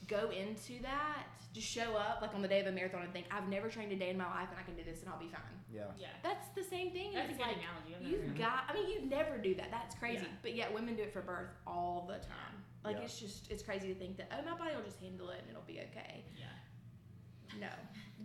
go 0.07 0.29
into 0.31 0.81
that, 0.83 1.23
just 1.53 1.67
show 1.67 1.95
up 1.95 2.19
like 2.21 2.33
on 2.35 2.41
the 2.41 2.47
day 2.47 2.59
of 2.59 2.67
a 2.67 2.71
marathon 2.71 3.01
and 3.03 3.11
think, 3.13 3.25
I've 3.31 3.47
never 3.49 3.67
trained 3.69 3.91
a 3.91 3.95
day 3.95 4.09
in 4.09 4.17
my 4.17 4.25
life 4.25 4.47
and 4.49 4.59
I 4.59 4.63
can 4.63 4.75
do 4.75 4.83
this 4.83 5.01
and 5.01 5.09
I'll 5.09 5.19
be 5.19 5.27
fine. 5.29 5.41
yeah 5.73 5.85
Yeah. 5.97 6.07
That's 6.23 6.47
the 6.55 6.63
same 6.63 6.91
thing. 6.91 7.13
That's 7.13 7.29
a 7.29 7.33
good 7.33 7.41
like, 7.41 7.57
analogy. 7.57 7.95
I've 7.99 8.03
You've 8.07 8.21
heard 8.21 8.29
of 8.31 8.37
got, 8.37 8.63
I 8.69 8.73
mean, 8.73 8.89
you 8.89 9.09
never 9.09 9.37
do 9.37 9.55
that. 9.55 9.69
That's 9.71 9.95
crazy. 9.95 10.23
Yeah. 10.23 10.37
But 10.41 10.55
yet 10.55 10.73
women 10.73 10.95
do 10.95 11.03
it 11.03 11.13
for 11.13 11.21
birth 11.21 11.49
all 11.65 12.05
the 12.07 12.15
time. 12.19 12.55
Like 12.83 12.97
Yeah. 12.97 13.03
it's 13.03 13.19
just, 13.19 13.49
it's 13.51 13.63
crazy 13.63 13.87
to 13.93 13.95
think 13.95 14.17
that, 14.17 14.31
oh, 14.31 14.49
my 14.49 14.57
body 14.57 14.75
will 14.75 14.83
just 14.83 14.99
handle 14.99 15.29
it 15.29 15.39
and 15.41 15.49
it'll 15.49 15.61
be 15.63 15.79
okay. 15.91 16.23
Yeah. 16.37 17.59
No. 17.59 17.69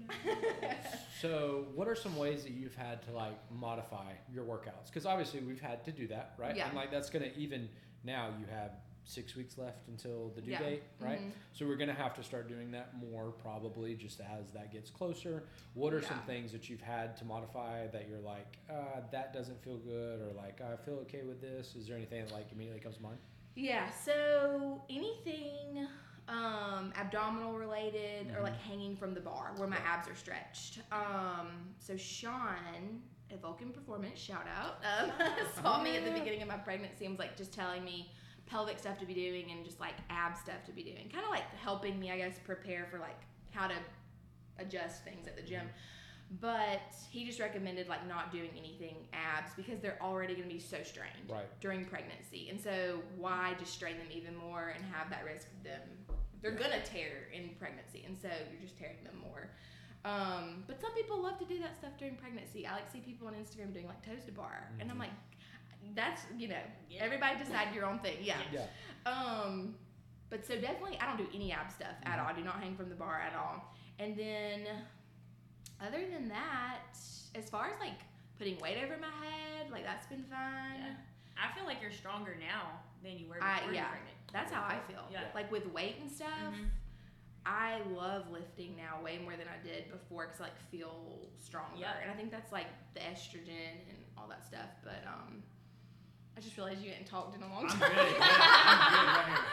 So, 1.20 1.66
what 1.76 1.86
are 1.86 1.94
some 1.94 2.16
ways 2.16 2.42
that 2.42 2.52
you've 2.52 2.74
had 2.74 3.02
to 3.02 3.12
like 3.12 3.38
modify 3.52 4.12
your 4.32 4.44
workouts? 4.44 4.86
Because 4.86 5.06
obviously 5.06 5.40
we've 5.40 5.60
had 5.60 5.84
to 5.84 5.92
do 5.92 6.08
that, 6.08 6.34
right? 6.38 6.56
Yeah. 6.56 6.66
And 6.66 6.74
like 6.76 6.90
that's 6.90 7.10
gonna 7.10 7.28
even 7.36 7.68
now 8.02 8.30
you 8.40 8.46
have 8.50 8.72
six 9.04 9.34
weeks 9.34 9.58
left 9.58 9.88
until 9.88 10.30
the 10.30 10.40
due 10.40 10.52
Yeah. 10.52 10.58
date, 10.60 10.82
right? 11.00 11.20
Mhm. 11.20 11.32
So 11.52 11.66
we're 11.66 11.76
gonna 11.76 11.92
have 11.92 12.14
to 12.14 12.22
start 12.22 12.48
doing 12.48 12.70
that 12.70 12.94
more 12.96 13.32
probably 13.32 13.94
just 13.94 14.20
as 14.20 14.50
that 14.52 14.70
gets 14.72 14.90
closer. 14.90 15.44
What 15.74 15.92
are 15.92 16.00
some 16.02 16.20
things 16.22 16.52
that 16.52 16.68
you've 16.70 16.80
had 16.80 17.16
to 17.18 17.24
modify 17.24 17.88
that 17.88 18.08
you're 18.08 18.20
like, 18.20 18.58
uh, 18.70 19.00
that 19.10 19.32
doesn't 19.32 19.60
feel 19.62 19.78
good, 19.78 20.20
or 20.20 20.32
like 20.34 20.60
I 20.60 20.76
feel 20.76 20.94
okay 21.00 21.22
with 21.22 21.40
this? 21.40 21.74
Is 21.74 21.86
there 21.86 21.96
anything 21.96 22.24
that 22.24 22.32
like 22.32 22.52
immediately 22.52 22.80
comes 22.80 22.96
to 22.96 23.02
mind? 23.02 23.18
Yeah, 23.54 23.90
so 23.90 24.82
anything 24.88 25.86
um, 26.28 26.92
abdominal 26.96 27.58
related 27.58 28.32
or 28.36 28.42
like 28.42 28.56
hanging 28.56 28.96
from 28.96 29.12
the 29.12 29.20
bar 29.20 29.52
where 29.56 29.66
my 29.68 29.76
Yeah. 29.76 29.82
abs 29.94 30.08
are 30.08 30.14
stretched. 30.14 30.78
Um, 30.92 31.74
so 31.78 31.96
Sean 31.96 33.02
at 33.30 33.40
Vulcan 33.40 33.72
Performance, 33.72 34.18
shout 34.20 34.46
out, 34.46 34.76
um, 34.84 35.12
saw 35.62 35.82
me 35.82 35.96
at 35.96 36.04
the 36.04 36.12
beginning 36.18 36.40
of 36.40 36.48
my 36.48 36.56
pregnancy 36.58 37.06
and 37.06 37.14
was 37.14 37.18
like 37.18 37.36
just 37.36 37.52
telling 37.52 37.82
me 37.84 38.12
pelvic 38.52 38.78
stuff 38.78 38.98
to 38.98 39.06
be 39.06 39.14
doing 39.14 39.50
and 39.50 39.64
just 39.64 39.80
like 39.80 39.94
ab 40.10 40.36
stuff 40.36 40.62
to 40.66 40.72
be 40.72 40.82
doing. 40.82 41.08
Kind 41.10 41.24
of 41.24 41.30
like 41.30 41.44
helping 41.56 41.98
me, 41.98 42.10
I 42.12 42.18
guess, 42.18 42.34
prepare 42.44 42.86
for 42.90 42.98
like 42.98 43.16
how 43.50 43.66
to 43.66 43.74
adjust 44.58 45.02
things 45.04 45.26
at 45.26 45.36
the 45.36 45.42
gym. 45.42 45.66
But 46.40 46.80
he 47.10 47.24
just 47.26 47.40
recommended 47.40 47.88
like 47.88 48.06
not 48.06 48.30
doing 48.30 48.50
anything 48.56 48.96
abs 49.12 49.52
because 49.56 49.80
they're 49.80 49.98
already 50.02 50.34
going 50.34 50.48
to 50.48 50.54
be 50.54 50.60
so 50.60 50.78
strained 50.82 51.28
Right. 51.28 51.48
during 51.60 51.84
pregnancy. 51.86 52.48
And 52.50 52.60
so 52.60 53.00
why 53.16 53.54
just 53.58 53.72
strain 53.72 53.96
them 53.98 54.06
even 54.10 54.36
more 54.36 54.68
and 54.74 54.84
have 54.94 55.08
that 55.10 55.24
risk 55.24 55.48
of 55.58 55.64
them 55.64 55.80
they're 56.42 56.50
Yeah. 56.54 56.58
gonna 56.70 56.82
tear 56.84 57.28
in 57.32 57.50
pregnancy 57.54 58.02
and 58.04 58.18
so 58.18 58.26
you're 58.50 58.60
just 58.60 58.76
tearing 58.76 58.96
them 59.04 59.16
more. 59.18 59.48
Um, 60.04 60.64
but 60.66 60.80
some 60.80 60.92
people 60.94 61.22
love 61.22 61.38
to 61.38 61.44
do 61.44 61.60
that 61.60 61.76
stuff 61.76 61.92
during 61.98 62.16
pregnancy. 62.16 62.66
I 62.66 62.72
like 62.74 62.90
see 62.90 62.98
people 62.98 63.28
on 63.28 63.34
Instagram 63.34 63.72
doing 63.72 63.86
like 63.86 64.04
toes 64.04 64.24
to 64.26 64.32
bar. 64.32 64.68
And 64.80 64.90
I'm 64.90 64.96
Mhm. 64.96 65.00
like 65.06 65.10
that's 65.94 66.22
you 66.38 66.48
know, 66.48 66.62
Yeah. 66.88 67.02
everybody 67.04 67.38
decide 67.38 67.74
your 67.74 67.86
own 67.86 67.98
thing. 68.00 68.18
Yeah. 68.20 68.38
Yeah. 68.52 68.66
Um, 69.06 69.74
but 70.30 70.46
so 70.46 70.54
definitely, 70.58 70.98
I 71.00 71.06
don't 71.06 71.18
do 71.18 71.28
any 71.34 71.52
ab 71.52 71.70
stuff 71.70 71.94
at 72.04 72.18
Mhm. 72.18 72.22
all. 72.22 72.26
I 72.28 72.32
do 72.32 72.42
not 72.42 72.60
hang 72.62 72.76
from 72.76 72.88
the 72.88 72.94
bar 72.94 73.20
at 73.20 73.34
all. 73.34 73.74
And 73.98 74.16
then, 74.16 74.66
other 75.80 76.06
than 76.08 76.28
that, 76.28 76.80
as 77.34 77.50
far 77.50 77.70
as 77.72 77.78
like 77.80 78.00
putting 78.38 78.58
weight 78.60 78.82
over 78.82 78.96
my 78.96 79.10
head, 79.26 79.70
like 79.70 79.84
that's 79.84 80.06
been 80.06 80.24
fun. 80.24 80.74
Yeah. 80.78 80.94
I 81.36 81.52
feel 81.54 81.64
like 81.64 81.80
you're 81.82 81.90
stronger 81.92 82.36
now 82.36 82.80
than 83.02 83.18
you 83.18 83.26
were 83.28 83.34
before 83.34 83.48
I- 83.48 83.64
you 83.66 83.72
yeah. 83.72 83.84
were 83.84 83.90
pregnant. 83.90 84.16
That's 84.32 84.52
how 84.52 84.62
I 84.62 84.78
feel. 84.90 85.06
Yeah. 85.10 85.24
Like 85.34 85.50
with 85.50 85.66
weight 85.66 85.96
and 86.00 86.10
stuff, 86.10 86.30
Mhm. 86.54 86.70
I 87.44 87.80
love 87.82 88.30
lifting 88.30 88.76
now 88.76 89.00
way 89.02 89.18
more 89.18 89.36
than 89.36 89.48
I 89.48 89.58
did 89.58 89.90
before 89.90 90.26
because 90.26 90.40
I 90.40 90.44
like 90.44 90.58
feel 90.70 91.28
stronger. 91.38 91.76
Yeah. 91.76 91.98
And 92.00 92.10
I 92.10 92.14
think 92.14 92.30
that's 92.30 92.52
like 92.52 92.68
the 92.94 93.00
estrogen 93.00 93.88
and 93.90 94.04
all 94.16 94.28
that 94.28 94.44
stuff. 94.44 94.70
But 94.84 95.04
um, 95.06 95.42
I 96.36 96.40
just 96.40 96.56
realized 96.56 96.82
you 96.82 96.90
hadn't 96.90 97.06
talked 97.06 97.34
in 97.36 97.42
a 97.42 97.48
long 97.48 97.64
I'm 97.64 97.78
time. 97.78 97.90
good. 97.90 97.96
Yeah, 97.96 98.26
I'm 98.26 98.90
good 98.90 99.06
right 99.12 99.26
here. 99.26 99.44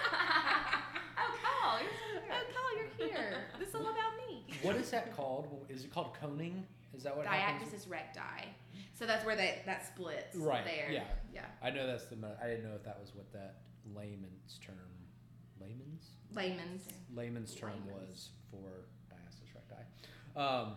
oh, 1.20 1.38
Kyle, 1.44 1.80
you're 1.82 1.92
so 1.92 2.32
Oh, 2.32 2.44
Kyle, 2.54 2.78
you're 2.78 3.10
here. 3.14 3.34
this 3.60 3.70
is 3.70 3.76
all 3.76 3.82
about 3.82 4.14
me. 4.28 4.46
What 4.62 4.76
is 4.76 4.90
that 4.92 5.16
called? 5.16 5.66
Is 5.70 5.84
it 5.84 5.94
called 5.94 6.14
coning? 6.20 6.64
Is 6.96 7.04
that 7.04 7.16
what 7.16 7.26
happens? 7.28 7.72
Diastasis 7.72 7.90
recti. 7.90 8.48
So 8.94 9.06
that's 9.06 9.26
where 9.26 9.36
that 9.36 9.66
that 9.66 9.86
splits. 9.86 10.36
Right, 10.36 10.66
There. 10.66 10.92
yeah. 10.92 11.04
Yeah. 11.34 11.46
I 11.64 11.70
know 11.70 11.86
that's 11.88 12.06
the. 12.06 12.16
I 12.42 12.48
didn't 12.48 12.64
know 12.64 12.76
if 12.76 12.84
that 12.84 13.00
was 13.00 13.14
what 13.16 13.32
that 13.34 13.56
layman's 13.96 14.60
term, 14.66 14.76
layman's 15.62 16.06
Layman's. 16.34 16.84
layman's 17.16 17.56
term 17.56 17.72
Layman's. 17.88 18.10
was 18.10 18.30
for 18.52 18.86
diastasis 19.14 19.54
recti. 19.56 19.84
Um, 20.36 20.76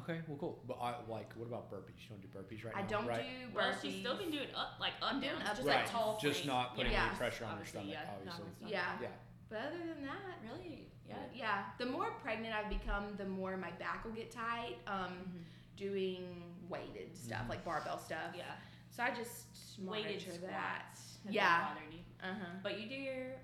okay, 0.00 0.20
well, 0.28 0.36
cool. 0.38 0.62
But 0.66 0.78
I 0.80 0.94
like. 1.08 1.32
What 1.34 1.46
about 1.46 1.70
burpees? 1.70 2.00
You 2.02 2.08
don't 2.10 2.20
do 2.22 2.28
burpees 2.28 2.64
right 2.64 2.74
I 2.76 2.82
now, 2.82 2.86
don't 2.88 3.06
right? 3.06 3.22
do 3.22 3.48
burpees. 3.48 3.54
Well, 3.54 3.74
she 3.82 4.00
still 4.00 4.16
can 4.16 4.30
do 4.30 4.38
it 4.38 4.50
up, 4.56 4.74
like 4.80 4.92
up 5.02 5.14
I'm 5.14 5.20
doing 5.20 5.32
down, 5.34 5.42
up 5.46 5.56
just 5.56 5.66
right. 5.66 5.76
like 5.78 5.90
tall 5.90 6.18
just 6.20 6.42
plank. 6.44 6.46
not 6.46 6.76
putting 6.76 6.92
Yeah. 6.92 7.06
any 7.08 7.16
pressure 7.16 7.44
on 7.44 7.56
your 7.56 7.66
stomach, 7.66 7.88
yeah, 7.90 8.00
obviously. 8.16 8.44
on 8.44 8.52
stomach. 8.56 8.72
Yeah. 8.72 8.98
Yeah. 9.02 9.08
But 9.48 9.58
other 9.58 9.78
than 9.78 10.02
that, 10.06 10.38
Really? 10.52 10.88
Yeah. 11.08 11.14
yeah. 11.34 11.64
The 11.78 11.86
more 11.86 12.10
pregnant 12.22 12.52
I've 12.54 12.68
become, 12.68 13.14
the 13.16 13.24
more 13.26 13.56
my 13.56 13.70
back 13.72 14.04
will 14.04 14.12
get 14.12 14.30
tight. 14.32 14.76
Um, 14.88 15.12
Mhm. 15.12 15.44
doing 15.76 16.42
weighted 16.68 17.16
stuff 17.16 17.42
Mhm. 17.44 17.48
like 17.50 17.64
barbell 17.64 17.98
stuff. 17.98 18.34
Yeah. 18.36 18.44
So 18.90 19.02
I 19.04 19.10
just 19.14 19.78
Weighted 19.78 20.22
monitor 20.26 20.46
that. 20.46 20.96
squats. 20.96 21.18
have 21.24 21.32
Yeah. 21.34 21.58
not 21.58 21.74
bothered 21.76 21.92
you. 21.94 22.00
Uh 22.22 22.34
huh. 22.34 22.46
But 22.62 22.80
you 22.80 22.88
do 22.88 22.94
your 22.94 23.36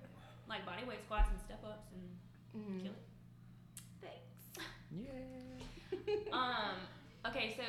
like 0.49 0.65
body 0.65 0.83
weight 0.83 1.01
squats 1.05 1.29
and 1.29 1.39
step 1.39 1.63
ups 1.63 1.91
and 1.93 2.09
Mm-hmm. 2.55 2.79
kill 2.85 2.93
Thanks. 4.01 4.57
Yeah. 4.91 5.09
um. 6.31 6.75
Okay, 7.27 7.53
so 7.55 7.63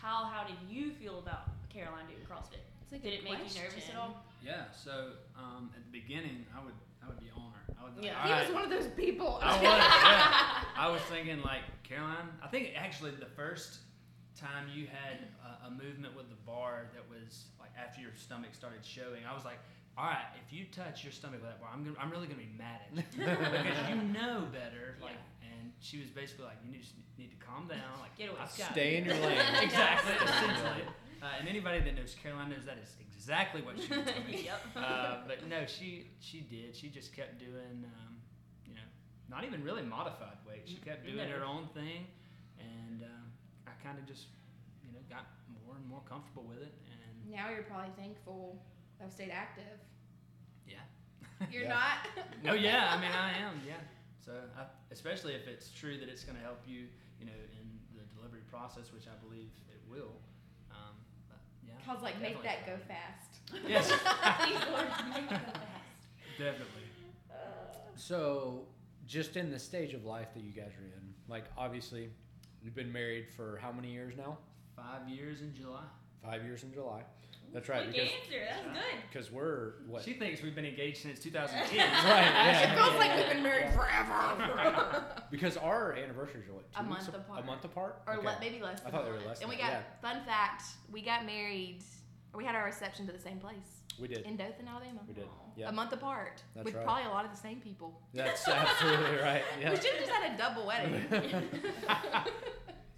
Kyle, 0.00 0.24
how 0.24 0.44
did 0.46 0.56
you 0.68 0.90
feel 0.92 1.18
about 1.18 1.50
Caroline 1.72 2.06
doing 2.06 2.18
CrossFit? 2.28 2.58
It's 2.82 2.92
a 2.92 2.98
Did 2.98 3.14
it 3.14 3.24
make 3.24 3.38
you 3.38 3.60
nervous 3.62 3.88
at 3.92 3.96
all? 3.98 4.24
Yeah. 4.44 4.64
So 4.72 5.12
um, 5.36 5.70
at 5.76 5.84
the 5.84 5.92
beginning, 5.92 6.46
I 6.56 6.64
would 6.64 6.74
I 7.04 7.08
would 7.08 7.20
be 7.20 7.30
on 7.36 7.52
her. 7.52 7.74
I 7.80 7.84
would. 7.84 7.94
be 7.96 8.02
like, 8.02 8.10
Yeah. 8.10 8.20
"All 8.20 8.26
He 8.26 8.32
right." 8.32 8.44
was 8.46 8.54
one 8.54 8.64
of 8.64 8.70
those 8.70 8.88
people. 8.96 9.38
I 9.42 9.52
was. 9.54 9.62
Yeah. 9.62 10.82
I 10.84 10.88
was 10.90 11.00
thinking 11.02 11.42
like 11.42 11.62
Caroline. 11.84 12.28
I 12.42 12.48
think 12.48 12.72
actually 12.76 13.12
the 13.12 13.26
first 13.36 13.78
time 14.38 14.66
you 14.74 14.86
had 14.86 15.18
a, 15.44 15.66
a 15.66 15.70
movement 15.70 16.16
with 16.16 16.28
the 16.28 16.38
bar 16.46 16.86
that 16.94 17.02
was 17.10 17.46
like 17.60 17.70
after 17.78 18.00
your 18.00 18.12
stomach 18.16 18.50
started 18.54 18.84
showing, 18.84 19.22
I 19.28 19.34
was 19.34 19.44
like, 19.44 19.58
all 19.98 20.04
right, 20.06 20.26
if 20.44 20.52
you 20.52 20.64
touch 20.70 21.02
your 21.02 21.12
stomach 21.12 21.40
with 21.42 21.50
that 21.50 21.60
bar, 21.60 21.70
I'm 21.74 21.82
gonna, 21.84 21.96
I'm 22.00 22.10
really 22.10 22.26
gonna 22.26 22.38
be 22.38 22.50
mad 22.56 22.80
at 22.86 22.94
you 23.14 23.24
because 23.26 23.88
you 23.90 23.96
know 24.14 24.46
better. 24.52 24.94
Like, 25.02 25.18
and 25.58 25.72
she 25.80 25.98
was 25.98 26.08
basically 26.10 26.44
like, 26.44 26.58
you 26.64 26.70
need, 26.70 26.80
just 26.82 26.94
need 27.18 27.30
to 27.30 27.36
calm 27.44 27.66
down. 27.68 27.98
Like, 28.00 28.16
Get 28.16 28.30
away. 28.30 28.38
I've 28.42 28.50
Stay 28.50 28.96
in 28.98 29.04
your 29.04 29.14
lane. 29.16 29.38
exactly, 29.62 30.14
essentially. 30.24 30.84
Uh, 31.22 31.26
and 31.40 31.48
anybody 31.48 31.80
that 31.80 31.94
knows 31.96 32.14
Caroline 32.22 32.50
knows 32.50 32.64
that 32.66 32.78
is 32.78 32.94
exactly 33.00 33.60
what 33.62 33.74
she 33.80 33.88
was 33.90 34.06
doing. 34.06 34.44
yep. 34.44 34.60
Uh, 34.76 35.18
but 35.26 35.46
no, 35.48 35.66
she 35.66 36.10
she 36.20 36.40
did. 36.40 36.76
She 36.76 36.88
just 36.88 37.12
kept 37.14 37.38
doing, 37.40 37.84
um, 37.98 38.16
you 38.64 38.74
know, 38.74 38.86
not 39.28 39.42
even 39.44 39.64
really 39.64 39.82
modified 39.82 40.38
weight. 40.46 40.62
She 40.66 40.76
kept 40.76 41.04
doing 41.04 41.16
No. 41.28 41.36
her 41.38 41.44
own 41.44 41.66
thing, 41.74 42.06
and 42.60 43.02
um, 43.02 43.26
I 43.66 43.72
kind 43.84 43.98
of 43.98 44.06
just, 44.06 44.26
you 44.86 44.92
know, 44.92 45.00
got 45.10 45.26
more 45.66 45.74
and 45.76 45.84
more 45.88 46.02
comfortable 46.08 46.44
with 46.44 46.58
it. 46.62 46.72
And 46.86 47.30
Now 47.34 47.50
you're 47.50 47.64
probably 47.64 47.90
thankful 47.96 48.62
I've 49.02 49.10
stayed 49.12 49.30
active. 49.30 49.78
yeah. 50.66 50.76
You're 51.50 51.62
Yeah. 51.64 51.68
not. 51.68 52.26
no, 52.44 52.54
yeah, 52.54 52.94
I 52.94 53.00
mean 53.00 53.10
I 53.12 53.38
am. 53.38 53.60
Yeah. 53.66 53.74
So 54.28 54.34
I, 54.58 54.64
especially 54.92 55.32
if 55.32 55.48
it's 55.48 55.70
true 55.70 55.96
that 55.96 56.08
it's 56.10 56.22
going 56.22 56.36
to 56.36 56.44
help 56.44 56.60
you, 56.66 56.84
you 57.18 57.24
know, 57.24 57.32
in 57.32 57.66
the 57.96 58.04
delivery 58.14 58.42
process, 58.50 58.92
which 58.92 59.04
I 59.06 59.16
believe 59.24 59.48
it 59.70 59.80
will. 59.88 60.12
Um, 60.70 60.92
but 61.30 61.38
yeah. 61.66 61.72
Cause 61.86 62.02
like 62.02 62.20
make 62.20 62.42
that 62.42 62.66
go 62.66 62.76
fast. 62.86 63.40
Yes. 63.66 63.88
Please, 64.40 64.60
Lord, 64.70 64.86
make 65.08 65.24
it 65.24 65.30
go 65.30 65.52
fast. 65.56 66.04
Definitely. 66.36 66.82
So, 67.94 68.66
just 69.06 69.38
in 69.38 69.50
the 69.50 69.58
stage 69.58 69.94
of 69.94 70.04
life 70.04 70.28
that 70.34 70.42
you 70.42 70.52
guys 70.52 70.72
are 70.78 70.84
in, 70.84 71.14
like 71.26 71.44
obviously, 71.56 72.10
you've 72.62 72.74
been 72.74 72.92
married 72.92 73.28
for 73.34 73.58
how 73.62 73.72
many 73.72 73.90
years 73.90 74.14
now? 74.14 74.36
Five 74.76 75.08
years 75.08 75.40
in 75.40 75.54
July. 75.54 75.84
Five 76.22 76.44
years 76.44 76.64
in 76.64 76.72
July. 76.74 77.02
That's 77.52 77.68
right. 77.68 77.82
Quick 77.84 77.94
Because 77.94 78.08
answer. 78.10 78.44
That's 78.46 78.64
good. 78.78 79.02
because 79.10 79.32
we're 79.32 79.72
what? 79.86 80.02
She 80.02 80.12
thinks 80.12 80.42
we've 80.42 80.54
been 80.54 80.66
engaged 80.66 80.98
since 81.02 81.18
2010. 81.18 81.78
right. 81.78 81.88
it 81.88 81.88
Yeah. 82.68 82.74
feels 82.74 82.96
like 82.98 83.16
we've 83.16 83.28
been 83.28 83.42
married 83.42 83.72
forever. 83.74 85.04
Because 85.30 85.58
our 85.58 85.92
anniversaries 85.92 86.48
are 86.48 86.54
what? 86.54 86.64
A 86.74 86.82
two 86.82 86.88
weeks 86.88 87.02
month 87.04 87.14
apart. 87.16 87.40
A 87.42 87.46
month 87.46 87.64
apart. 87.64 88.02
or 88.06 88.14
Okay. 88.14 88.26
le- 88.26 88.36
maybe 88.40 88.60
less. 88.62 88.80
I 88.86 88.90
thought 88.90 89.04
they 89.04 89.10
were 89.10 89.16
month. 89.16 89.28
less 89.28 89.40
And 89.40 89.50
we 89.50 89.56
got 89.56 89.72
yeah. 89.72 89.80
fun 90.00 90.24
fact: 90.24 90.62
we 90.90 91.02
got 91.02 91.26
married. 91.26 91.80
We 92.34 92.44
had 92.44 92.54
our 92.54 92.64
reception 92.64 93.06
to 93.06 93.12
the 93.12 93.18
same 93.18 93.38
place 93.38 93.82
We 94.00 94.08
did. 94.08 94.18
in 94.24 94.36
Dothan, 94.36 94.66
Alabama. 94.68 95.00
We 95.06 95.12
did. 95.14 95.24
Aw. 95.24 95.28
Yeah. 95.56 95.68
A 95.68 95.72
month 95.72 95.92
apart, 95.92 96.42
That's 96.54 96.64
with 96.64 96.74
right. 96.76 96.84
probably 96.84 97.04
a 97.04 97.08
lot 97.08 97.24
of 97.26 97.30
the 97.30 97.36
same 97.36 97.60
people. 97.60 98.00
That's 98.14 98.46
absolutely 98.48 99.16
right. 99.18 99.42
Yeah. 99.60 99.70
We 99.70 99.76
should 99.76 99.86
have 99.90 99.98
just 100.00 100.10
had 100.12 100.32
a 100.34 100.38
double 100.38 100.66
wedding. 100.66 101.04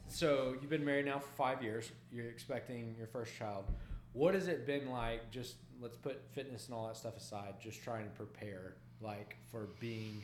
So 0.08 0.54
you've 0.60 0.70
been 0.70 0.84
married 0.84 1.06
now 1.06 1.20
for 1.20 1.30
five 1.36 1.62
years. 1.62 1.90
You're 2.12 2.28
expecting 2.28 2.94
your 2.98 3.06
first 3.06 3.32
child. 3.38 3.64
What 4.12 4.34
has 4.34 4.48
it 4.48 4.66
been 4.66 4.90
like? 4.90 5.30
Just 5.30 5.56
let's 5.80 5.96
put 5.96 6.20
fitness 6.32 6.66
and 6.66 6.74
all 6.74 6.86
that 6.88 6.96
stuff 6.96 7.16
aside. 7.16 7.54
Just 7.62 7.82
trying 7.82 8.04
to 8.04 8.10
prepare, 8.10 8.74
like 9.00 9.36
for 9.50 9.68
being 9.78 10.22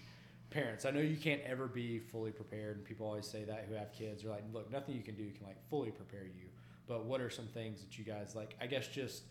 parents. 0.51 0.85
I 0.85 0.91
know 0.91 1.01
you 1.01 1.17
can't 1.17 1.43
ever 1.47 1.67
be 1.67 1.99
fully 1.99 2.31
prepared, 2.31 2.77
and 2.77 2.85
people 2.85 3.07
always 3.07 3.27
say 3.27 3.45
that 3.45 3.67
who 3.69 3.75
have 3.75 3.93
kids 3.93 4.25
are 4.25 4.29
like, 4.29 4.45
look, 4.53 4.71
nothing 4.71 4.95
you 4.95 5.03
can 5.03 5.15
do 5.15 5.31
can 5.31 5.47
like 5.47 5.57
fully 5.69 5.91
prepare 5.91 6.25
you. 6.25 6.49
But 6.87 7.05
what 7.05 7.21
are 7.21 7.31
some 7.31 7.47
things 7.47 7.81
that 7.81 7.99
you 7.99 8.05
guys 8.05 8.35
like? 8.35 8.57
I 8.61 8.67
guess 8.67 8.87
just 8.89 9.23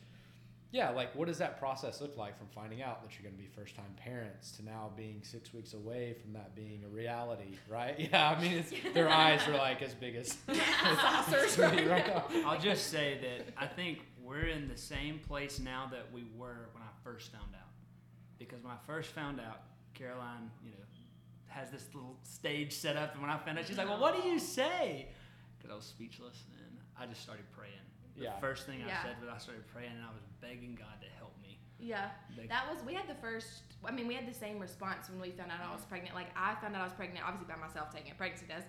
yeah, 0.76 0.90
like 0.90 1.16
what 1.16 1.30
does 1.30 1.38
that 1.38 1.58
process 1.58 2.02
look 2.02 2.18
like 2.18 2.38
from 2.38 2.48
finding 2.48 2.82
out 2.82 3.02
that 3.02 3.16
you're 3.16 3.24
going 3.24 3.36
to 3.36 3.42
be 3.42 3.48
first 3.48 3.76
time 3.78 3.86
parents 3.96 4.52
to 4.58 4.66
now 4.66 4.92
being 4.98 5.22
six 5.24 5.54
weeks 5.54 5.74
away 5.74 6.16
from 6.22 6.34
that 6.34 6.54
being 6.54 6.82
a 6.86 6.90
reality, 6.90 7.58
right? 7.70 7.96
Yeah, 8.12 8.32
I 8.32 8.42
mean, 8.42 8.52
it's, 8.54 8.72
their 8.94 9.10
eyes 9.10 9.48
are 9.48 9.54
like 9.54 9.82
as 9.82 9.94
big 9.94 10.16
as 10.16 10.38
Saucers 11.02 11.58
right 11.60 11.90
right 11.90 12.08
now. 12.08 12.26
I'll 12.46 12.60
just 12.60 12.88
say 12.88 13.18
that 13.22 13.54
I 13.58 13.68
think 13.68 14.00
we're 14.26 14.48
in 14.48 14.68
the 14.68 14.78
same 14.78 15.20
place 15.20 15.60
now 15.60 15.88
that 15.92 16.12
we 16.12 16.24
were 16.36 16.70
when 16.74 16.82
I 16.84 16.90
first 17.04 17.32
found 17.32 17.54
out. 17.54 17.70
Because 18.40 18.64
when 18.64 18.74
I 18.74 18.78
first 18.86 19.12
found 19.12 19.40
out, 19.40 19.62
Caroline, 19.94 20.52
you 20.64 20.72
know, 20.72 20.78
has 21.48 21.70
this 21.72 21.86
little 21.94 22.18
stage 22.24 22.74
set 22.74 22.98
up, 22.98 23.14
and 23.14 23.22
when 23.22 23.30
I 23.32 23.38
found 23.38 23.58
out, 23.60 23.66
she's 23.66 23.78
like, 23.78 23.88
"Well, 23.88 24.00
what 24.02 24.22
do 24.22 24.28
you 24.28 24.40
say?" 24.40 25.08
Because 25.58 25.72
I 25.72 25.76
was 25.76 25.86
speechless, 25.86 26.44
and 26.68 26.78
I 27.00 27.06
just 27.06 27.22
started 27.22 27.46
praying. 27.56 27.74
The 28.18 28.24
Yeah. 28.24 28.40
first 28.40 28.66
thing 28.66 28.82
I 28.84 28.88
Yeah. 28.88 29.04
said 29.04 29.20
was 29.22 29.30
I 29.30 29.38
started 29.38 29.66
praying, 29.68 29.92
and 29.92 30.04
I 30.04 30.12
was 30.12 30.24
begging 30.42 30.76
God 30.76 31.00
to 31.02 31.08
help 31.18 31.38
me. 31.42 31.60
Yeah, 31.80 32.12
Beg- 32.36 32.50
that 32.50 32.70
was 32.70 32.84
we 32.84 32.94
had 32.94 33.08
the 33.08 33.16
first. 33.16 33.64
I 33.86 33.92
mean, 33.92 34.08
we 34.08 34.16
had 34.16 34.28
the 34.28 34.34
same 34.34 34.60
response 34.60 35.10
when 35.10 35.20
we 35.22 35.32
found 35.32 35.52
out 35.52 35.62
I 35.62 35.74
was 35.74 35.86
pregnant. 35.86 36.16
Like 36.16 36.28
I 36.36 36.56
found 36.56 36.76
out 36.76 36.82
I 36.82 36.86
was 36.86 36.94
pregnant, 36.94 37.26
obviously 37.26 37.54
by 37.54 37.60
myself 37.60 37.90
taking 37.94 38.12
a 38.12 38.16
pregnancy 38.16 38.48
test, 38.48 38.68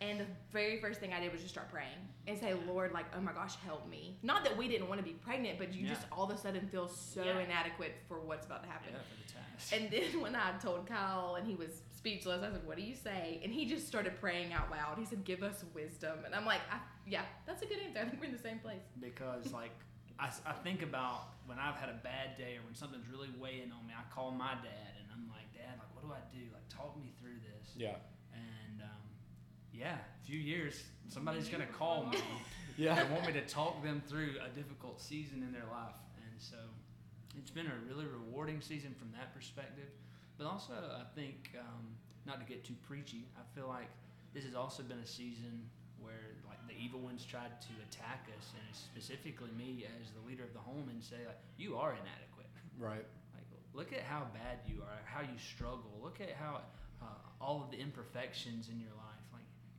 and 0.00 0.20
the 0.20 0.26
very 0.52 0.80
first 0.80 1.00
thing 1.00 1.12
I 1.12 1.20
did 1.20 1.32
was 1.32 1.40
just 1.40 1.52
start 1.54 1.70
praying 1.70 1.96
and 2.26 2.38
say, 2.38 2.54
Lord, 2.66 2.92
like, 2.92 3.06
oh 3.16 3.20
my 3.20 3.32
gosh, 3.32 3.54
help 3.64 3.88
me. 3.88 4.18
Not 4.22 4.44
that 4.44 4.56
we 4.56 4.68
didn't 4.68 4.88
want 4.88 5.00
to 5.00 5.04
be 5.04 5.12
pregnant, 5.14 5.58
but 5.58 5.72
you 5.74 5.84
Yeah. 5.86 5.94
just 5.94 6.06
all 6.12 6.24
of 6.24 6.30
a 6.30 6.38
sudden 6.38 6.66
feel 6.68 6.88
so 6.88 7.22
Yeah. 7.24 7.38
inadequate 7.38 7.94
for 8.08 8.20
what's 8.20 8.44
about 8.46 8.62
to 8.64 8.68
happen. 8.68 8.90
Yeah, 8.92 8.98
for 9.00 9.16
the 9.16 9.32
task. 9.32 9.72
And 9.72 9.90
then 9.90 10.20
when 10.24 10.36
I 10.36 10.52
told 10.58 10.86
Kyle 10.86 11.36
and 11.36 11.46
he 11.46 11.54
was 11.54 11.82
speechless, 11.92 12.42
I 12.42 12.50
said, 12.52 12.66
"What 12.66 12.76
do 12.76 12.82
you 12.82 12.94
say?" 12.94 13.40
And 13.42 13.52
he 13.52 13.64
just 13.66 13.86
started 13.88 14.16
praying 14.20 14.52
out 14.52 14.70
loud. 14.70 14.98
He 14.98 15.04
said, 15.04 15.24
"Give 15.24 15.42
us 15.42 15.64
wisdom." 15.74 16.18
And 16.26 16.34
I'm 16.34 16.44
like, 16.44 16.60
I, 16.70 16.78
"Yeah, 17.06 17.22
that's 17.46 17.62
a 17.62 17.66
good 17.66 17.78
answer. 17.78 18.00
I 18.00 18.04
think 18.04 18.20
we're 18.20 18.26
in 18.26 18.32
the 18.32 18.38
same 18.38 18.58
place." 18.58 18.82
because 19.00 19.52
like 19.52 19.72
I 20.18 20.30
think 20.64 20.80
about 20.82 21.28
when 21.46 21.58
I've 21.58 21.76
had 21.76 21.90
a 21.90 22.00
bad 22.02 22.36
day 22.38 22.56
or 22.56 22.62
when 22.64 22.74
something's 22.74 23.06
really 23.08 23.28
weighing 23.38 23.70
on 23.70 23.86
me, 23.86 23.92
I 23.96 24.02
call 24.14 24.30
my 24.30 24.54
dad 24.54 24.92
and 24.98 25.06
I'm 25.12 25.28
like, 25.28 25.52
Dad, 25.52 25.76
like 25.78 25.92
what 25.94 26.02
do 26.04 26.10
I 26.12 26.20
do? 26.34 26.44
Like 26.54 26.66
talk 26.68 26.96
me 26.98 27.12
through 27.20 27.36
this. 27.44 27.72
Yeah. 27.76 27.96
And 29.76 29.80
yeah, 29.80 29.96
a 30.22 30.26
few 30.26 30.38
years, 30.38 30.82
somebody's 31.08 31.48
gonna 31.48 31.66
call 31.66 32.06
me 32.06 32.18
Yeah. 32.78 32.98
and 32.98 33.10
want 33.10 33.26
me 33.26 33.32
to 33.34 33.42
talk 33.46 33.82
them 33.82 34.02
through 34.06 34.34
a 34.44 34.48
difficult 34.54 35.00
season 35.00 35.42
in 35.42 35.52
their 35.52 35.64
life. 35.70 35.96
And 36.16 36.40
so 36.40 36.56
it's 37.38 37.50
been 37.50 37.66
a 37.66 37.74
really 37.88 38.06
rewarding 38.06 38.60
season 38.60 38.94
from 38.98 39.10
that 39.12 39.34
perspective. 39.34 39.88
But 40.38 40.46
also, 40.46 40.72
I 40.74 41.04
think 41.14 41.50
um, 41.58 41.96
not 42.26 42.40
to 42.40 42.46
get 42.46 42.64
too 42.64 42.74
preachy, 42.86 43.24
I 43.36 43.42
feel 43.58 43.68
like 43.68 43.88
this 44.34 44.44
has 44.44 44.54
also 44.54 44.82
been 44.82 44.98
a 44.98 45.06
season 45.06 45.64
where 45.98 46.36
like 46.46 46.60
the 46.68 46.74
evil 46.76 47.00
ones 47.00 47.24
tried 47.24 47.58
to 47.62 47.72
attack 47.88 48.28
us, 48.36 48.52
and 48.52 48.76
specifically 48.76 49.48
me 49.56 49.86
as 50.00 50.10
the 50.12 50.20
leader 50.28 50.44
of 50.44 50.52
the 50.52 50.60
home, 50.60 50.88
and 50.90 51.02
say 51.02 51.16
like, 51.26 51.38
"You 51.56 51.76
are 51.76 51.92
inadequate. 51.92 52.50
Right. 52.78 53.06
Like, 53.32 53.48
look 53.72 53.94
at 53.94 54.02
how 54.02 54.26
bad 54.34 54.58
you 54.68 54.82
are, 54.82 55.00
how 55.06 55.22
you 55.22 55.38
struggle. 55.38 55.98
Look 56.02 56.20
at 56.20 56.36
how 56.38 56.60
uh, 57.00 57.06
all 57.40 57.62
of 57.64 57.70
the 57.70 57.78
imperfections 57.78 58.68
in 58.68 58.78
your 58.78 58.92
life. 58.92 59.15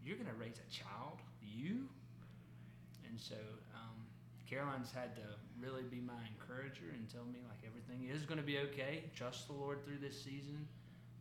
Like, 0.08 0.17
you're 0.17 0.26
gonna 0.26 0.38
raise 0.39 0.58
a 0.60 0.72
child, 0.72 1.20
you." 1.41 1.88
And 3.08 3.20
so, 3.20 3.36
um, 3.76 3.96
Caroline's 4.50 4.91
had 4.91 5.15
to 5.15 5.22
really 5.60 5.84
be 5.84 6.00
my 6.00 6.13
encourager 6.32 6.91
and 6.93 7.10
tell 7.10 7.26
me 7.26 7.39
like 7.48 7.60
everything 7.65 8.08
is 8.10 8.24
gonna 8.26 8.41
be 8.41 8.60
okay. 8.60 9.04
Trust 9.15 9.48
the 9.48 9.54
Lord 9.54 9.84
through 9.84 9.98
this 10.00 10.22
season, 10.22 10.67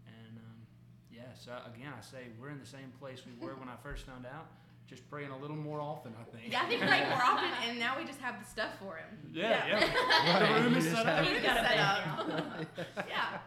and 0.06 0.38
um, 0.38 0.66
yeah. 1.10 1.34
So 1.34 1.52
again, 1.74 1.92
I 1.96 2.00
say 2.02 2.28
we're 2.40 2.50
in 2.50 2.60
the 2.60 2.66
same 2.66 2.92
place 3.00 3.22
we 3.26 3.32
were 3.44 3.54
when 3.56 3.68
I 3.68 3.76
first 3.82 4.06
found 4.06 4.26
out. 4.26 4.46
Just 4.86 5.10
praying 5.10 5.32
a 5.32 5.38
little 5.38 5.56
more 5.56 5.80
often, 5.80 6.12
I 6.20 6.22
think. 6.30 6.52
Yeah, 6.52 6.62
I 6.62 6.68
think 6.68 6.80
like 6.82 7.08
more 7.08 7.20
often, 7.20 7.50
and 7.68 7.76
now 7.80 7.98
we 7.98 8.04
just 8.04 8.20
have 8.20 8.38
the 8.40 8.48
stuff 8.48 8.70
for 8.78 8.96
him. 8.96 9.18
Yeah, 9.32 9.66
yeah. 9.66 9.80
Right, 10.40 10.58
The 10.58 10.62
room 10.62 10.76
is 10.76 10.84
set 10.84 11.06
up. 11.06 11.24
He's 11.24 11.42
got 11.42 11.66
set 11.66 11.78
up. 11.78 12.66
yeah. 13.08 13.38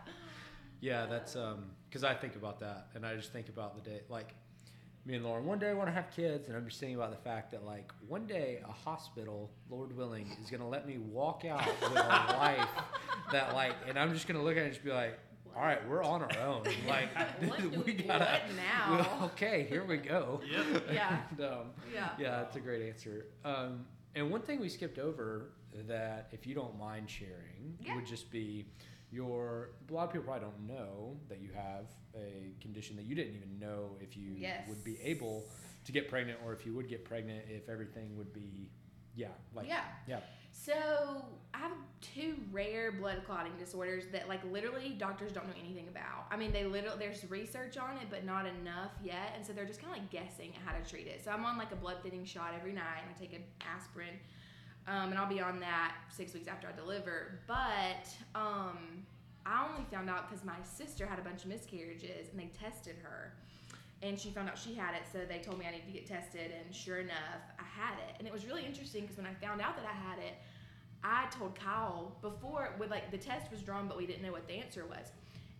Yeah, 0.81 1.05
that's 1.05 1.37
um 1.37 1.71
because 1.87 2.03
I 2.03 2.13
think 2.13 2.35
about 2.35 2.59
that 2.59 2.87
and 2.93 3.05
I 3.05 3.15
just 3.15 3.31
think 3.31 3.47
about 3.47 3.81
the 3.81 3.89
day 3.89 4.01
like 4.09 4.33
me 5.05 5.15
and 5.15 5.23
Lauren 5.23 5.45
one 5.45 5.59
day 5.59 5.69
I 5.69 5.73
want 5.73 5.87
to 5.87 5.93
have 5.93 6.11
kids 6.11 6.47
and 6.47 6.57
I'm 6.57 6.65
just 6.65 6.79
thinking 6.79 6.95
about 6.95 7.11
the 7.11 7.17
fact 7.29 7.51
that 7.51 7.65
like 7.65 7.91
one 8.07 8.25
day 8.27 8.59
a 8.67 8.71
hospital, 8.71 9.49
Lord 9.69 9.95
willing, 9.95 10.27
is 10.43 10.49
gonna 10.51 10.67
let 10.67 10.87
me 10.87 10.97
walk 10.97 11.45
out 11.45 11.65
with 11.81 11.91
a 11.91 11.95
life 11.95 12.67
that 13.31 13.53
like 13.53 13.73
and 13.87 13.97
I'm 13.97 14.13
just 14.13 14.27
gonna 14.27 14.43
look 14.43 14.53
at 14.57 14.59
it 14.59 14.65
and 14.65 14.73
just 14.73 14.83
be 14.83 14.91
like, 14.91 15.17
all 15.55 15.63
right, 15.63 15.79
we're 15.89 16.03
on 16.03 16.21
our 16.21 16.37
own. 16.39 16.63
Like 16.87 17.09
What 17.49 17.61
we 17.71 17.77
we- 17.79 17.93
gotta 17.93 18.25
What 18.25 18.41
now? 18.55 19.19
okay, 19.33 19.65
here 19.67 19.83
we 19.83 19.97
go. 19.97 20.41
Yep. 20.49 20.83
Yeah. 20.93 21.17
And, 21.31 21.41
um, 21.41 21.65
Yeah. 21.93 22.09
yeah, 22.19 22.29
that's 22.41 22.55
a 22.55 22.59
great 22.59 22.87
answer. 22.87 23.25
Um, 23.43 23.85
and 24.15 24.29
one 24.29 24.41
thing 24.41 24.59
we 24.59 24.69
skipped 24.69 24.99
over 24.99 25.51
that, 25.87 26.27
if 26.31 26.45
you 26.45 26.53
don't 26.55 26.77
mind 26.79 27.09
sharing, 27.09 27.77
Yeah. 27.79 27.95
would 27.95 28.05
just 28.05 28.29
be 28.31 28.65
your. 29.11 29.71
A 29.89 29.93
lot 29.93 30.05
of 30.07 30.11
people 30.13 30.25
probably 30.25 30.47
don't 30.47 30.67
know 30.67 31.17
that 31.29 31.41
you 31.41 31.49
have 31.55 31.85
a 32.15 32.53
condition 32.61 32.95
that 32.97 33.05
you 33.05 33.15
didn't 33.15 33.35
even 33.35 33.59
know 33.59 33.97
if 34.01 34.15
you 34.17 34.33
Yes. 34.37 34.67
would 34.67 34.83
be 34.83 34.99
able 35.01 35.45
to 35.85 35.91
get 35.91 36.09
pregnant, 36.09 36.39
or 36.45 36.53
if 36.53 36.65
you 36.65 36.73
would 36.75 36.87
get 36.89 37.05
pregnant, 37.05 37.45
if 37.49 37.69
everything 37.69 38.17
would 38.17 38.33
be, 38.33 38.69
yeah, 39.15 39.27
like 39.53 39.67
yeah. 39.67 39.83
yeah. 40.07 40.19
So 40.51 40.73
I 41.53 41.59
have 41.59 41.71
two 42.01 42.35
rare 42.51 42.91
blood 42.91 43.21
clotting 43.25 43.53
disorders 43.57 44.05
that 44.11 44.27
like 44.27 44.41
literally 44.51 44.95
doctors 44.97 45.31
don't 45.31 45.47
know 45.47 45.53
anything 45.63 45.87
about. 45.87 46.25
I 46.31 46.37
mean, 46.37 46.51
they 46.51 46.65
literally 46.65 46.97
there's 46.99 47.29
research 47.29 47.77
on 47.77 47.91
it, 47.97 48.07
but 48.09 48.25
not 48.25 48.45
enough 48.45 48.91
yet, 49.03 49.33
and 49.35 49.45
so 49.45 49.53
they're 49.53 49.65
just 49.65 49.81
kind 49.81 49.93
of 49.95 49.99
like 50.01 50.09
guessing 50.09 50.49
at 50.55 50.61
how 50.65 50.77
to 50.77 50.87
treat 50.89 51.07
it. 51.07 51.23
So 51.23 51.31
I'm 51.31 51.45
on 51.45 51.57
like 51.57 51.71
a 51.71 51.75
blood 51.75 51.97
thinning 52.03 52.25
shot 52.25 52.53
every 52.55 52.73
night, 52.73 53.01
and 53.03 53.09
I 53.15 53.19
take 53.19 53.33
an 53.33 53.43
aspirin, 53.61 54.15
um, 54.89 55.11
and 55.11 55.19
I'll 55.19 55.29
be 55.29 55.39
on 55.39 55.59
that 55.59 55.93
six 56.09 56.33
weeks 56.33 56.47
after 56.47 56.67
I 56.67 56.71
deliver. 56.71 57.39
But 57.47 58.09
um, 58.33 59.05
I 59.45 59.67
only 59.69 59.85
found 59.91 60.09
out 60.09 60.29
because 60.29 60.43
my 60.43 60.57
sister 60.63 61.05
had 61.05 61.19
a 61.19 61.21
bunch 61.21 61.43
of 61.43 61.49
miscarriages, 61.49 62.29
and 62.31 62.39
they 62.39 62.49
tested 62.59 62.95
her. 63.03 63.33
And 64.01 64.19
she 64.19 64.31
found 64.31 64.49
out 64.49 64.57
she 64.57 64.73
had 64.73 64.95
it, 64.95 65.03
so 65.11 65.19
they 65.27 65.39
told 65.39 65.59
me 65.59 65.65
I 65.67 65.71
needed 65.71 65.85
to 65.87 65.91
get 65.91 66.07
tested, 66.07 66.51
and 66.51 66.73
sure 66.73 66.99
enough, 66.99 67.43
I 67.59 67.63
had 67.63 67.93
it. 68.09 68.15
And 68.17 68.27
it 68.27 68.33
was 68.33 68.45
really 68.45 68.65
interesting 68.65 69.01
because 69.01 69.17
when 69.17 69.27
I 69.27 69.33
found 69.45 69.61
out 69.61 69.75
that 69.75 69.85
I 69.85 70.09
had 70.09 70.19
it, 70.19 70.35
I 71.03 71.27
told 71.31 71.55
Kyle 71.55 72.15
before 72.21 72.73
with 72.79 72.89
like 72.89 73.11
the 73.11 73.17
test 73.17 73.51
was 73.51 73.61
drawn, 73.61 73.87
but 73.87 73.97
we 73.97 74.05
didn't 74.05 74.23
know 74.23 74.31
what 74.31 74.47
the 74.47 74.53
answer 74.53 74.85
was. 74.85 75.11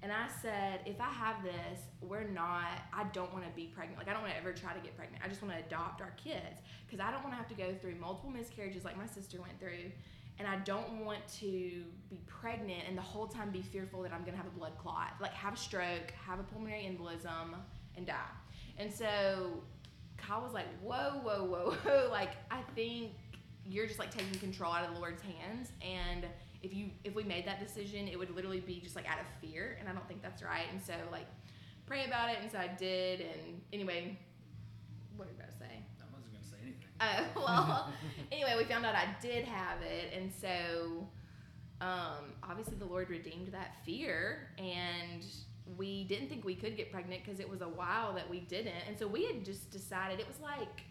And 0.01 0.11
I 0.13 0.27
said, 0.41 0.79
if 0.85 1.01
I 1.01 1.09
have 1.09 1.43
this, 1.43 1.79
we're 2.01 2.23
not. 2.23 2.67
I 2.93 3.03
don't 3.11 3.33
want 3.33 3.45
to 3.45 3.51
be 3.51 3.65
pregnant. 3.67 3.97
Like 3.97 4.07
I 4.07 4.13
don't 4.13 4.21
want 4.21 4.33
to 4.33 4.39
ever 4.39 4.53
try 4.53 4.73
to 4.73 4.79
get 4.79 4.95
pregnant. 4.95 5.21
I 5.23 5.27
just 5.27 5.41
want 5.41 5.53
to 5.53 5.59
adopt 5.59 6.01
our 6.01 6.11
kids 6.11 6.61
because 6.85 7.03
I 7.05 7.11
don't 7.11 7.21
want 7.21 7.33
to 7.33 7.37
have 7.37 7.49
to 7.49 7.53
go 7.53 7.73
through 7.81 7.95
multiple 7.95 8.29
miscarriages 8.29 8.85
like 8.85 8.97
my 8.97 9.05
sister 9.05 9.41
went 9.41 9.59
through, 9.59 9.91
and 10.37 10.47
I 10.47 10.55
don't 10.57 11.03
want 11.03 11.27
to 11.39 11.83
be 12.09 12.19
pregnant 12.27 12.83
and 12.87 12.97
the 12.97 13.01
whole 13.01 13.27
time 13.27 13.51
be 13.51 13.61
fearful 13.61 14.01
that 14.03 14.13
I'm 14.13 14.23
gonna 14.23 14.37
have 14.37 14.47
a 14.47 14.57
blood 14.57 14.77
clot, 14.77 15.15
like 15.19 15.33
have 15.33 15.53
a 15.53 15.57
stroke, 15.57 16.13
have 16.25 16.39
a 16.39 16.43
pulmonary 16.43 16.83
embolism, 16.83 17.55
and 17.97 18.05
die. 18.05 18.15
And 18.77 18.93
so 18.93 19.61
Kyle 20.17 20.41
was 20.41 20.53
like, 20.53 20.67
whoa, 20.81 21.19
whoa, 21.23 21.43
whoa, 21.43 21.71
whoa. 21.83 22.09
Like, 22.09 22.31
I 22.49 22.61
think 22.75 23.11
you're 23.65 23.85
just 23.85 23.99
like 23.99 24.11
taking 24.11 24.39
control 24.39 24.71
out 24.71 24.87
of 24.87 24.93
the 24.95 24.99
Lord's 24.99 25.21
hands. 25.21 25.71
And 25.81 26.25
if 26.61 26.73
you 26.73 26.89
if 27.03 27.15
we 27.15 27.23
made 27.23 27.45
that 27.45 27.59
decision, 27.59 28.07
it 28.07 28.17
would 28.17 28.35
literally 28.35 28.59
be 28.59 28.79
just 28.79 28.95
like 28.95 29.07
out 29.09 29.19
of 29.19 29.25
fear. 29.41 29.77
And 29.79 29.87
I 29.87 29.93
don't 29.93 30.07
think 30.07 30.21
that's 30.21 30.43
right. 30.43 30.65
And 30.71 30.81
so 30.81 30.93
like 31.11 31.27
pray 31.85 32.05
about 32.05 32.29
it. 32.29 32.37
And 32.41 32.51
so 32.51 32.57
I 32.57 32.67
did. 32.67 33.21
And 33.21 33.61
anyway, 33.73 34.17
what 35.15 35.27
are 35.27 35.31
you 35.31 35.37
about 35.37 35.51
to 35.51 35.57
say? 35.57 35.83
I 35.99 36.05
wasn't 36.13 36.33
gonna 36.33 36.45
say 36.45 36.57
anything. 36.61 36.87
Uh, 36.99 37.23
well, 37.35 37.93
anyway, 38.31 38.55
we 38.57 38.65
found 38.65 38.85
out 38.85 38.95
I 38.95 39.07
did 39.21 39.45
have 39.45 39.81
it, 39.81 40.13
and 40.15 40.31
so 40.31 41.07
um, 41.81 42.33
obviously 42.43 42.75
the 42.77 42.85
Lord 42.85 43.09
redeemed 43.09 43.47
that 43.49 43.75
fear, 43.85 44.49
and 44.57 45.25
we 45.77 46.03
didn't 46.05 46.29
think 46.29 46.43
we 46.43 46.55
could 46.55 46.75
get 46.75 46.91
pregnant 46.91 47.23
because 47.23 47.39
it 47.39 47.49
was 47.49 47.61
a 47.61 47.67
while 47.69 48.13
that 48.13 48.29
we 48.29 48.41
didn't, 48.41 48.83
and 48.87 48.97
so 48.97 49.07
we 49.07 49.25
had 49.25 49.45
just 49.45 49.71
decided 49.71 50.19
it 50.19 50.27
was 50.27 50.39
like 50.39 50.83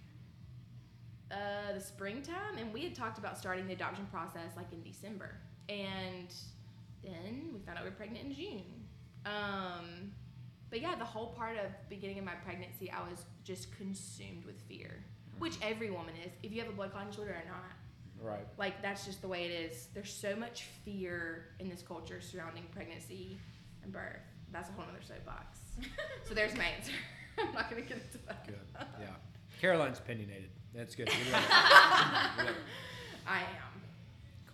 the 1.79 1.85
springtime, 1.85 2.59
and 2.59 2.73
we 2.73 2.83
had 2.83 2.95
talked 2.95 3.19
about 3.19 3.39
starting 3.39 3.67
the 3.67 3.73
adoption 3.73 4.07
process 4.11 4.57
like 4.57 4.67
in 4.73 4.83
December, 4.83 5.35
and 5.69 6.35
then 7.05 7.51
we 7.55 7.61
found 7.61 7.79
out 7.79 7.85
we 7.85 7.91
were 7.91 7.97
pregnant 7.97 8.25
in 8.25 8.35
June. 8.35 8.65
Um, 9.25 10.13
but 10.71 10.81
yeah, 10.81 10.97
the 10.97 11.05
whole 11.05 11.29
part 11.29 11.57
of 11.57 11.71
beginning 11.89 12.19
of 12.19 12.25
my 12.25 12.35
pregnancy, 12.45 12.91
I 12.91 13.09
was 13.09 13.25
just 13.45 13.77
consumed 13.77 14.45
with 14.45 14.61
fear, 14.63 15.05
which 15.39 15.55
every 15.63 15.91
woman 15.91 16.15
is, 16.25 16.33
if 16.43 16.53
you 16.53 16.61
have 16.61 16.69
a 16.69 16.73
blood 16.73 16.91
clotting 16.91 17.11
disorder 17.11 17.33
or 17.33 17.49
not. 17.49 17.73
Right. 18.21 18.47
Like 18.59 18.83
that's 18.83 19.07
just 19.07 19.23
the 19.23 19.29
way 19.29 19.45
it 19.45 19.71
is. 19.71 19.87
There's 19.95 20.13
so 20.13 20.35
much 20.35 20.65
fear 20.85 21.51
in 21.61 21.69
this 21.69 21.83
culture 21.83 22.21
surrounding 22.21 22.65
pregnancy 22.75 23.39
and 23.85 23.93
birth. 23.93 24.17
That's 24.51 24.69
a 24.69 24.73
whole 24.73 24.85
other 24.89 25.03
soapbox. 25.07 25.61
so 26.29 26.35
there's 26.35 26.57
my 26.57 26.65
answer. 26.65 26.93
I'm 27.39 27.55
not 27.55 27.71
gonna 27.71 27.83
get 27.83 27.99
into 27.99 28.19
that. 28.27 28.45
Good. 28.49 28.59
Yeah. 29.01 29.07
Caroline's 29.61 30.01
opinionated. 30.01 30.51
That's 30.75 30.95
good. 30.95 31.09
We 31.09 31.33
love 31.33 31.43
it. 31.43 31.49
We 32.39 32.45
love 32.45 32.55
it. 32.55 32.63
I 33.27 33.39
am. 33.41 33.47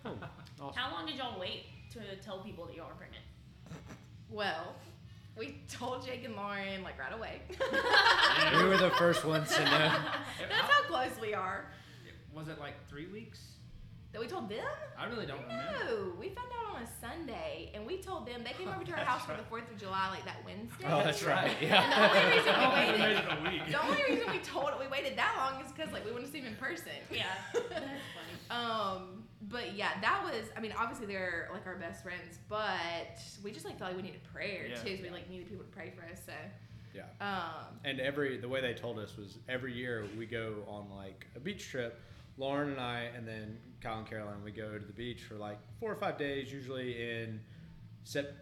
Cool. 0.03 0.18
Awesome. 0.62 0.81
How 0.81 0.92
long 0.92 1.05
did 1.05 1.16
y'all 1.16 1.38
wait 1.38 1.64
to 1.92 1.98
tell 2.24 2.38
people 2.38 2.64
that 2.66 2.77
y'all 2.77 2.87
were 2.87 2.94
pregnant? 2.94 3.24
Well, 4.31 4.77
we 5.37 5.61
told 5.68 6.07
Jake 6.07 6.24
and 6.24 6.37
Lauren 6.37 6.83
like 6.85 6.98
right 6.98 7.12
away. 7.12 7.42
We 8.57 8.64
were 8.68 8.77
the 8.77 8.90
first 8.90 9.24
ones 9.24 9.53
to 9.57 9.64
know. 9.64 9.70
That's 10.48 10.70
how 10.70 10.83
close 10.85 11.11
we 11.20 11.35
are. 11.35 11.66
Was 12.33 12.48
it 12.48 12.61
like 12.61 12.74
three 12.88 13.07
weeks? 13.09 13.40
That 14.14 14.20
we 14.20 14.29
told 14.29 14.48
them? 14.48 14.64
I 14.96 15.07
really 15.07 15.27
don't 15.27 15.42
remember. 15.42 15.64
No, 15.87 16.12
we 16.20 16.29
found 16.29 16.46
out 16.62 16.77
on 16.77 16.83
a 16.83 16.88
Sunday, 17.00 17.72
and 17.74 17.85
we 17.85 17.98
told 17.98 18.29
them 18.29 18.42
they 18.44 18.53
came 18.53 18.68
over 18.74 18.85
to 18.85 18.90
our 18.92 18.96
That's 18.98 19.09
house 19.09 19.27
for 19.27 19.37
the 19.37 19.42
Fourth 19.50 19.68
of 19.68 19.77
July, 19.77 20.09
like 20.11 20.24
that 20.24 20.37
Wednesday. 20.44 20.87
Oh, 20.88 21.03
that's 21.03 21.24
right. 21.24 21.50
And 21.61 21.61
the 21.61 21.66
Yeah. 21.66 22.14
only 22.14 22.37
reason 22.37 22.55
we 22.55 22.64
Oh, 22.64 22.74
waited, 22.74 23.18
it 23.18 23.24
a 23.27 23.50
week. 23.50 23.72
the 23.72 23.83
only 23.85 24.03
reason 24.09 24.31
we 24.33 24.38
told 24.38 24.70
we 24.79 24.87
waited 24.87 25.18
that 25.18 25.35
long 25.37 25.61
is 25.64 25.72
because 25.72 25.92
like 25.92 26.05
we 26.07 26.12
wanted 26.12 26.27
to 26.27 26.33
see 26.33 26.38
them 26.42 26.50
in 26.50 26.57
person. 26.57 26.92
Yeah, 27.11 27.27
that's 27.53 27.66
funny. 28.14 28.38
Um, 28.50 29.24
but 29.42 29.74
yeah, 29.74 30.00
that 30.00 30.22
was. 30.22 30.44
I 30.57 30.61
mean, 30.61 30.72
obviously 30.79 31.07
they're 31.07 31.48
like 31.53 31.66
our 31.66 31.74
best 31.77 32.05
friends, 32.05 32.38
but 32.48 33.18
we 33.42 33.50
just 33.50 33.66
like 33.66 33.79
felt 33.81 33.90
like 33.90 33.96
we 33.96 34.03
needed 34.07 34.22
prayer 34.33 34.68
Yeah. 34.68 34.77
too. 34.77 34.96
So 34.96 35.03
we 35.03 35.11
like 35.11 35.29
needed 35.29 35.48
people 35.48 35.64
to 35.64 35.70
pray 35.72 35.92
for 35.96 36.05
us. 36.09 36.20
So 36.24 36.33
Yeah. 36.94 37.03
um, 37.20 37.81
And 37.85 37.98
every 37.98 38.37
the 38.38 38.48
way 38.48 38.61
they 38.61 38.74
told 38.74 39.00
us 39.00 39.16
was 39.16 39.38
every 39.48 39.72
year 39.72 40.07
we 40.16 40.27
go 40.27 40.62
on 40.68 40.88
like 40.96 41.27
a 41.35 41.40
beach 41.40 41.68
trip. 41.68 42.00
Lauren 42.37 42.70
and 42.70 42.81
I, 42.81 43.09
and 43.16 43.27
then 43.27 43.59
Kyle 43.81 43.99
and 43.99 44.07
Caroline, 44.09 44.42
we 44.44 44.51
go 44.51 44.77
to 44.79 44.85
the 44.85 44.92
beach 44.92 45.23
for 45.23 45.35
like 45.37 45.59
four 45.79 45.92
or 45.92 45.97
five 45.97 46.18
days, 46.18 46.53
usually 46.53 47.01
in 47.20 47.40
Sep. 48.05 48.33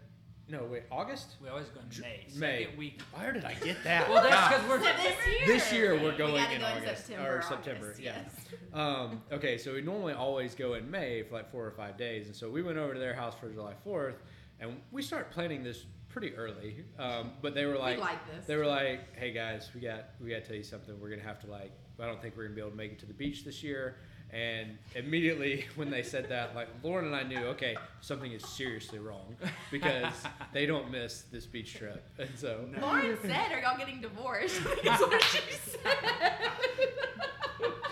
No, 0.48 0.64
wait, 0.64 0.82
August. 0.90 1.36
We 1.40 1.48
always 1.48 1.68
go 1.68 1.80
in 1.80 2.00
May. 2.02 2.26
May. 2.36 2.62
Second 2.64 2.78
week. 2.78 3.00
Where 3.14 3.32
did 3.32 3.44
I 3.44 3.54
get 3.54 3.82
that? 3.84 4.10
Well, 4.10 4.22
that's 4.22 4.54
because 4.54 4.68
we're. 4.68 4.78
this 4.80 5.26
year, 5.26 5.46
This 5.46 5.72
year 5.72 5.94
we're 5.94 6.16
going 6.16 6.34
gotta 6.42 6.54
in 6.54 6.60
go 6.60 6.66
August 6.66 7.06
September, 7.06 7.38
or 7.38 7.42
September. 7.42 7.86
August, 7.86 8.00
yeah. 8.02 8.16
yes. 8.24 8.46
Um, 8.74 9.22
okay, 9.30 9.56
so 9.56 9.72
we 9.74 9.82
normally 9.82 10.14
always 10.14 10.54
go 10.54 10.74
in 10.74 10.90
May 10.90 11.22
for 11.22 11.36
like 11.36 11.50
four 11.50 11.64
or 11.64 11.70
five 11.70 11.96
days, 11.96 12.26
and 12.26 12.34
so 12.36 12.50
we 12.50 12.62
went 12.62 12.76
over 12.76 12.92
to 12.92 12.98
their 12.98 13.14
house 13.14 13.34
for 13.38 13.48
July 13.50 13.74
Fourth, 13.84 14.16
and 14.60 14.76
we 14.90 15.00
start 15.02 15.30
planning 15.30 15.62
this 15.62 15.84
pretty 16.08 16.34
early. 16.34 16.84
Um, 16.98 17.32
but 17.40 17.54
they 17.54 17.64
were 17.64 17.78
like, 17.78 17.96
we 17.96 18.02
like 18.02 18.26
this. 18.34 18.46
they 18.46 18.56
were 18.56 18.66
like, 18.66 19.16
"Hey 19.16 19.32
guys, 19.32 19.70
we 19.74 19.80
got 19.80 20.06
we 20.20 20.28
got 20.30 20.42
to 20.42 20.46
tell 20.48 20.56
you 20.56 20.64
something. 20.64 20.98
We're 21.00 21.10
gonna 21.10 21.22
have 21.22 21.40
to 21.40 21.46
like, 21.46 21.72
I 22.02 22.06
don't 22.06 22.20
think 22.20 22.36
we're 22.36 22.44
gonna 22.44 22.54
be 22.56 22.60
able 22.60 22.72
to 22.72 22.76
make 22.76 22.92
it 22.92 22.98
to 23.00 23.06
the 23.06 23.14
beach 23.14 23.44
this 23.44 23.62
year." 23.62 23.96
And 24.32 24.78
immediately 24.96 25.66
when 25.76 25.90
they 25.90 26.02
said 26.02 26.28
that, 26.30 26.54
like 26.54 26.68
Lauren 26.82 27.04
and 27.06 27.14
I 27.14 27.22
knew, 27.22 27.44
okay, 27.48 27.76
something 28.00 28.32
is 28.32 28.42
seriously 28.46 28.98
wrong 28.98 29.36
because 29.70 30.12
they 30.54 30.64
don't 30.66 30.90
miss 30.90 31.22
this 31.30 31.44
beach 31.46 31.74
trip, 31.74 32.02
and 32.18 32.30
so 32.36 32.66
Lauren 32.80 33.16
said, 33.22 33.52
"Are 33.52 33.60
y'all 33.60 33.76
getting 33.78 34.00
divorced?" 34.00 34.60
That's 34.84 35.02
what 35.02 35.22
she 35.22 35.40
said. 35.52 35.80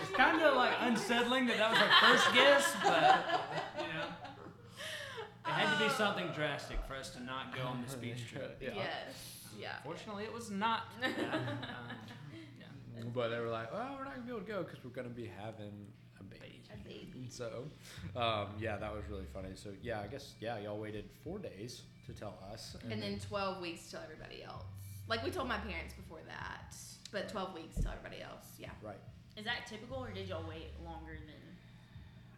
It's 0.01 0.11
kind 0.17 0.41
of 0.41 0.55
like 0.55 0.73
unsettling 0.81 1.45
that 1.47 1.57
that 1.57 1.71
was 1.71 1.79
our 1.79 2.09
first 2.09 2.33
guess, 2.33 2.75
but 2.83 3.41
you 3.77 3.93
know, 3.93 4.07
it 5.45 5.49
had 5.51 5.77
to 5.77 5.83
be 5.83 5.89
something 5.91 6.27
drastic 6.35 6.77
for 6.87 6.95
us 6.95 7.11
to 7.11 7.23
not 7.23 7.55
go 7.55 7.61
on 7.63 7.81
this 7.83 7.95
beach 7.95 8.27
trip. 8.31 8.57
Yeah. 8.61 8.71
Yes. 8.75 9.47
Yeah. 9.59 9.69
Fortunately, 9.83 10.23
it 10.23 10.33
was 10.33 10.49
not. 10.49 10.83
that. 11.01 11.09
Um, 11.09 11.15
yeah. 11.19 11.41
But 13.13 13.29
they 13.29 13.39
were 13.39 13.47
like, 13.49 13.71
"Well, 13.73 13.95
we're 13.97 14.05
not 14.05 14.15
gonna 14.15 14.25
be 14.25 14.31
able 14.31 14.41
to 14.41 14.45
go 14.47 14.63
because 14.63 14.83
we're 14.83 14.91
gonna 14.91 15.09
be 15.09 15.25
having 15.41 15.87
a 16.19 16.23
baby." 16.23 16.61
A 16.73 16.77
baby. 16.87 17.11
And 17.15 17.31
so, 17.31 17.65
um, 18.15 18.47
yeah, 18.59 18.77
that 18.77 18.93
was 18.93 19.03
really 19.09 19.25
funny. 19.33 19.49
So 19.55 19.69
yeah, 19.81 20.01
I 20.01 20.07
guess 20.07 20.35
yeah, 20.39 20.57
y'all 20.59 20.79
waited 20.79 21.09
four 21.23 21.39
days 21.39 21.83
to 22.07 22.13
tell 22.13 22.37
us, 22.51 22.75
And 22.89 23.01
then 23.01 23.19
12 23.19 23.61
weeks 23.61 23.85
to 23.85 23.91
tell 23.93 24.01
everybody 24.03 24.43
else. 24.43 24.63
Like 25.07 25.23
we 25.23 25.29
told 25.31 25.47
my 25.47 25.57
parents 25.57 25.93
before 25.93 26.19
that, 26.27 26.73
but 27.11 27.27
12 27.29 27.53
weeks 27.53 27.75
to 27.75 27.83
tell 27.83 27.91
everybody 27.91 28.21
else. 28.21 28.45
Yeah. 28.57 28.69
right, 28.81 28.99
Is 29.37 29.45
that 29.45 29.67
typical, 29.67 29.97
or 29.97 30.11
did 30.11 30.27
y'all 30.29 30.47
wait 30.47 30.71
longer 30.83 31.17
than? 31.25 31.35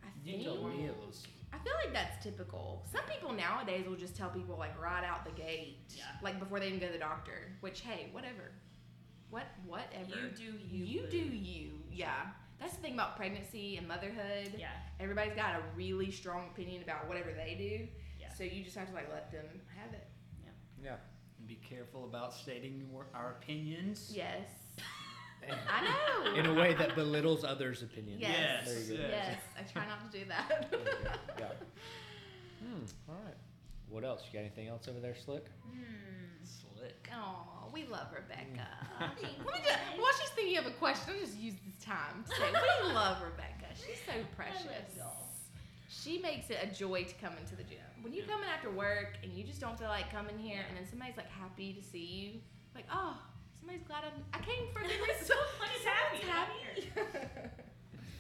I 0.04 0.08
You 0.26 0.34
think. 0.38 0.46
told 0.46 0.70
me 0.76 0.86
it 0.86 0.96
was. 0.98 1.24
I 1.54 1.60
feel 1.60 1.74
like 1.86 1.94
that's 1.94 2.24
typical. 2.24 2.84
Some 2.92 3.04
people 3.06 3.32
nowadays 3.32 3.86
will 3.88 3.96
just 3.96 4.16
tell 4.16 4.30
people 4.30 4.58
like 4.58 4.80
right 4.82 5.04
out 5.04 5.24
the 5.24 5.32
gate, 5.40 5.78
Yeah. 5.96 6.04
like 6.24 6.40
before 6.40 6.60
they 6.60 6.68
even 6.68 6.80
go 6.80 6.88
to 6.88 6.94
the 6.94 6.98
doctor. 7.00 7.52
Which 7.62 7.82
hey, 7.82 8.10
whatever, 8.12 8.52
what 9.34 9.48
whatever. 9.66 10.10
You 10.10 10.30
do 10.36 10.44
you. 10.44 10.86
You 10.86 11.02
boo. 11.02 11.10
do 11.10 11.18
you. 11.18 11.72
Yeah. 11.92 12.28
That's 12.60 12.76
the 12.76 12.82
thing 12.82 12.94
about 12.94 13.18
pregnancy 13.18 13.78
and 13.78 13.88
motherhood. 13.88 14.54
Yeah. 14.58 14.70
Everybody's 15.00 15.36
got 15.36 15.56
a 15.56 15.62
really 15.76 16.12
strong 16.12 16.48
opinion 16.54 16.84
about 16.84 17.10
whatever 17.10 17.34
they 17.34 17.56
do. 17.56 17.88
Yeah. 18.22 18.34
So 18.38 18.44
you 18.44 18.64
just 18.64 18.78
have 18.78 18.88
to 18.88 18.94
like 18.94 19.12
let 19.12 19.32
them 19.32 19.46
have 19.76 19.94
it. 19.94 20.08
yeah. 20.46 20.92
Yeah 20.92 20.96
and 21.44 21.48
be 21.48 21.60
careful 21.68 22.06
about 22.06 22.34
stating 22.34 22.78
your, 22.90 23.06
our 23.14 23.32
opinions. 23.42 24.12
Yes. 24.14 24.48
I 25.70 25.84
know. 25.84 26.36
In 26.36 26.46
a 26.46 26.54
way 26.54 26.74
that 26.74 26.96
belittles 26.96 27.44
others' 27.44 27.82
opinions. 27.84 28.22
Yes. 28.22 28.66
There 28.66 28.80
you 28.80 28.98
go. 28.98 29.10
Yes. 29.10 29.40
I 29.60 29.64
try 29.64 29.86
not 29.86 30.10
to 30.10 30.18
do 30.18 30.26
that. 30.30 30.72
There 30.72 30.80
you 30.80 30.86
go. 30.86 31.10
Yeah. 31.40 31.46
Hmm. 32.64 32.86
All 33.10 33.20
right. 33.26 33.36
What 33.90 34.06
else? 34.06 34.24
You 34.26 34.40
got 34.40 34.46
anything 34.46 34.70
else 34.70 34.88
over 34.88 35.02
there, 35.02 35.16
Slick? 35.18 35.48
Hmm. 35.66 36.23
Slick. 36.46 37.10
Oh, 37.14 37.70
we 37.74 37.86
love 37.86 38.08
Rebecca. 38.14 38.68
Let 39.00 39.22
me 39.22 39.62
just, 39.64 39.80
while 39.98 40.14
she's 40.20 40.30
thinking 40.36 40.58
of 40.58 40.66
a 40.68 40.72
question, 40.72 41.14
I'll 41.16 41.26
just 41.26 41.38
use 41.38 41.56
this 41.66 41.84
time 41.84 42.24
to 42.30 42.36
say 42.36 42.52
we 42.52 42.94
love 42.94 43.18
Rebecca. 43.24 43.74
She's 43.76 44.00
so 44.06 44.14
precious. 44.36 44.68
She 45.90 46.20
makes 46.20 46.50
it 46.50 46.60
a 46.62 46.68
joy 46.68 47.04
to 47.04 47.14
come 47.16 47.34
into 47.40 47.56
the 47.56 47.64
gym. 47.64 47.80
When 48.02 48.14
you 48.14 48.24
come 48.24 48.42
in 48.42 48.50
after 48.50 48.70
work 48.70 49.18
and 49.24 49.32
you 49.32 49.44
just 49.44 49.62
don't 49.62 49.80
feel 49.80 49.88
like 49.88 50.12
coming 50.12 50.38
here, 50.38 50.66
and 50.68 50.78
then 50.78 50.86
somebody's 50.90 51.16
like 51.16 51.30
happy 51.30 51.72
to 51.74 51.82
see 51.82 52.06
you, 52.06 52.40
like 52.76 52.86
oh, 52.92 53.16
somebody's 53.58 53.84
glad 53.88 54.04
I'm, 54.04 54.24
I 54.34 54.44
came 54.44 54.68
for 54.74 54.80
a 54.80 54.84
good 54.88 55.00
reason. 55.00 55.26
So 55.26 55.34
somebody's 55.58 55.86
happy. 55.86 56.90
Happy. 56.92 57.50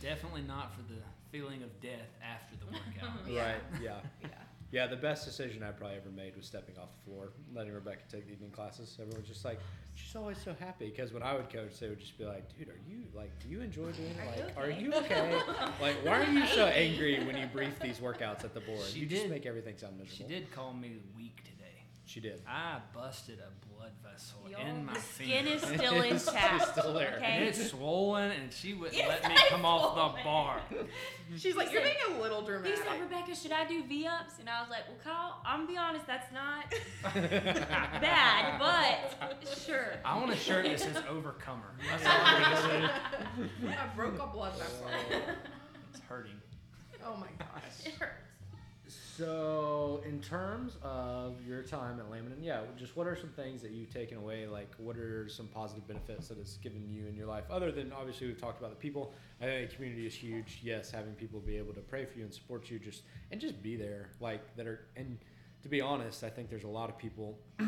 Definitely 0.01 0.43
not 0.43 0.73
for 0.73 0.81
the 0.83 0.99
feeling 1.31 1.63
of 1.63 1.81
death 1.81 2.13
after 2.23 2.55
the 2.55 2.65
workout. 2.67 3.27
Yeah. 3.27 3.53
Right. 3.53 3.61
Yeah. 3.81 3.99
yeah. 4.21 4.29
Yeah. 4.73 4.87
The 4.87 4.95
best 4.97 5.23
decision 5.23 5.61
I 5.63 5.71
probably 5.71 5.97
ever 5.97 6.09
made 6.09 6.35
was 6.35 6.45
stepping 6.47 6.77
off 6.79 6.89
the 6.97 7.09
floor, 7.11 7.29
letting 7.53 7.73
Rebecca 7.73 8.01
take 8.11 8.25
the 8.25 8.33
evening 8.33 8.49
classes. 8.49 8.97
Everyone's 8.99 9.27
just 9.27 9.45
like, 9.45 9.59
she's 9.93 10.15
always 10.15 10.37
so 10.43 10.55
happy 10.59 10.89
because 10.89 11.13
when 11.13 11.21
I 11.23 11.33
would 11.35 11.49
coach, 11.49 11.79
they 11.79 11.87
would 11.89 11.99
just 11.99 12.17
be 12.17 12.25
like, 12.25 12.57
"Dude, 12.57 12.69
are 12.69 12.79
you 12.89 13.03
like, 13.13 13.29
do 13.39 13.47
you 13.49 13.61
enjoy 13.61 13.91
doing 13.91 14.09
it? 14.09 14.53
Are 14.57 14.69
you 14.71 14.89
Like, 14.89 15.11
are 15.11 15.13
okay?" 15.13 15.31
you 15.31 15.39
okay? 15.41 15.71
like, 15.79 15.95
why 16.03 16.21
are 16.23 16.31
you 16.31 16.45
so 16.47 16.65
angry 16.65 17.23
when 17.23 17.37
you 17.37 17.45
brief 17.47 17.79
these 17.79 17.99
workouts 17.99 18.43
at 18.43 18.53
the 18.55 18.61
board? 18.61 18.81
She 18.91 19.01
you 19.01 19.05
just 19.05 19.29
make 19.29 19.45
everything 19.45 19.77
sound 19.77 19.99
miserable. 19.99 20.15
She 20.27 20.33
did 20.39 20.51
call 20.51 20.73
me 20.73 20.97
weak 21.15 21.43
today. 21.43 21.83
She 22.05 22.19
did. 22.19 22.41
I 22.47 22.79
busted 22.93 23.39
a 23.39 23.51
blood 23.83 24.13
vessel 24.13 24.39
Y'all, 24.49 24.65
in 24.65 24.85
my 24.85 24.93
the 24.93 24.99
finger. 24.99 25.33
skin 25.33 25.47
is 25.47 25.61
still 25.61 25.95
It's- 26.01 26.11
it's 26.13 26.27
intact. 26.27 26.71
still 26.77 26.93
there. 26.93 27.19
and 27.23 27.43
it's 27.43 27.69
swollen, 27.69 28.31
and 28.31 28.51
she 28.53 28.73
wouldn't 28.73 28.95
Yes, 28.97 29.09
let 29.09 29.27
me 29.29 29.35
it's 29.37 29.49
come 29.49 29.65
off 29.65 29.95
the 29.95 30.21
swollen. 30.21 30.23
bar. 30.23 30.61
She's 31.37 31.55
like, 31.55 31.67
He 31.69 31.73
you're 31.73 31.83
said- 31.83 31.95
being 32.07 32.19
a 32.19 32.21
little 32.21 32.41
He 32.41 32.47
dramatic. 32.47 32.77
said, 32.77 33.01
Rebecca, 33.01 33.35
should 33.35 33.51
I 33.51 33.65
do 33.65 33.83
V 33.83 34.07
ups? 34.07 34.35
And 34.39 34.49
I 34.49 34.61
was 34.61 34.69
like, 34.69 34.83
Well, 34.87 34.97
Kyle, 35.03 35.41
I'm 35.45 35.61
gonna 35.61 35.71
be 35.71 35.77
honest, 35.77 36.07
that's 36.07 36.31
not 36.33 36.73
bad, 38.01 38.59
but 38.59 39.47
sure. 39.65 39.93
I 40.05 40.17
want 40.17 40.31
a 40.31 40.35
shirt 40.35 40.65
that 40.65 40.79
says 40.79 40.97
Overcomer. 41.09 41.73
That's 41.89 42.05
all 42.05 42.11
I'm 42.23 42.41
gonna 42.41 42.91
say. 43.67 43.75
I 43.77 43.95
broke 43.95 44.19
a 44.21 44.27
blood 44.27 44.53
vessel. 44.57 44.87
It's 45.91 46.01
hurting. 46.07 46.31
Oh 47.05 47.15
my 47.17 47.27
gosh. 47.37 47.85
It 47.85 47.93
hurts. 47.95 48.22
So, 49.15 50.01
in 50.07 50.21
terms 50.21 50.77
of 50.81 51.35
your 51.45 51.61
time 51.61 51.99
at 51.99 52.09
Laminin, 52.09 52.41
yeah, 52.41 52.61
just 52.75 52.97
what 52.97 53.05
are 53.05 53.15
some 53.15 53.29
things 53.29 53.61
that 53.61 53.69
you've 53.69 53.93
taken 53.93 54.17
away? 54.17 54.47
Like, 54.47 54.73
what 54.79 54.97
are 54.97 55.29
some 55.29 55.45
positive 55.45 55.87
benefits 55.87 56.29
that 56.29 56.39
it's 56.39 56.57
given 56.57 56.89
you 56.89 57.05
in 57.05 57.15
your 57.15 57.27
life? 57.27 57.43
Other 57.51 57.71
than 57.71 57.93
obviously 57.93 58.25
we've 58.25 58.41
talked 58.41 58.57
about 58.57 58.71
the 58.71 58.75
people. 58.75 59.13
I 59.39 59.45
think 59.45 59.75
community 59.75 60.07
is 60.07 60.15
huge. 60.15 60.61
Yes, 60.63 60.89
having 60.89 61.13
people 61.13 61.39
be 61.39 61.57
able 61.57 61.73
to 61.73 61.81
pray 61.81 62.05
for 62.05 62.17
you 62.17 62.23
and 62.23 62.33
support 62.33 62.71
you, 62.71 62.79
just 62.79 63.03
and 63.29 63.39
just 63.39 63.61
be 63.61 63.75
there, 63.75 64.09
like 64.19 64.55
that 64.55 64.65
are. 64.65 64.87
And 64.95 65.19
to 65.61 65.69
be 65.69 65.79
honest, 65.79 66.23
I 66.23 66.29
think 66.29 66.49
there's 66.49 66.63
a 66.63 66.67
lot 66.67 66.89
of 66.89 66.97
people. 66.97 67.37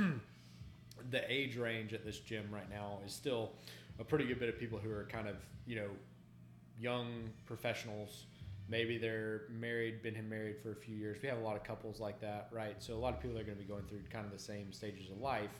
the 1.11 1.31
age 1.31 1.57
range 1.57 1.93
at 1.93 2.03
this 2.03 2.17
gym 2.17 2.47
right 2.51 2.69
now 2.71 2.97
is 3.05 3.13
still 3.13 3.51
a 3.99 4.03
pretty 4.03 4.25
good 4.25 4.39
bit 4.39 4.49
of 4.49 4.57
people 4.57 4.79
who 4.79 4.89
are 4.89 5.07
kind 5.11 5.27
of 5.27 5.35
you 5.67 5.75
know 5.75 5.89
young 6.79 7.29
professionals 7.45 8.25
maybe 8.67 8.97
they're 8.97 9.43
married 9.49 10.01
been 10.01 10.27
married 10.29 10.55
for 10.61 10.71
a 10.71 10.75
few 10.75 10.95
years 10.95 11.17
we 11.21 11.29
have 11.29 11.37
a 11.37 11.41
lot 11.41 11.55
of 11.55 11.63
couples 11.63 11.99
like 11.99 12.19
that 12.21 12.47
right 12.51 12.75
so 12.81 12.93
a 12.93 12.97
lot 12.97 13.13
of 13.13 13.21
people 13.21 13.37
are 13.37 13.43
going 13.43 13.57
to 13.57 13.63
be 13.63 13.67
going 13.67 13.83
through 13.83 13.99
kind 14.11 14.25
of 14.25 14.31
the 14.31 14.39
same 14.39 14.71
stages 14.73 15.09
of 15.11 15.17
life 15.19 15.51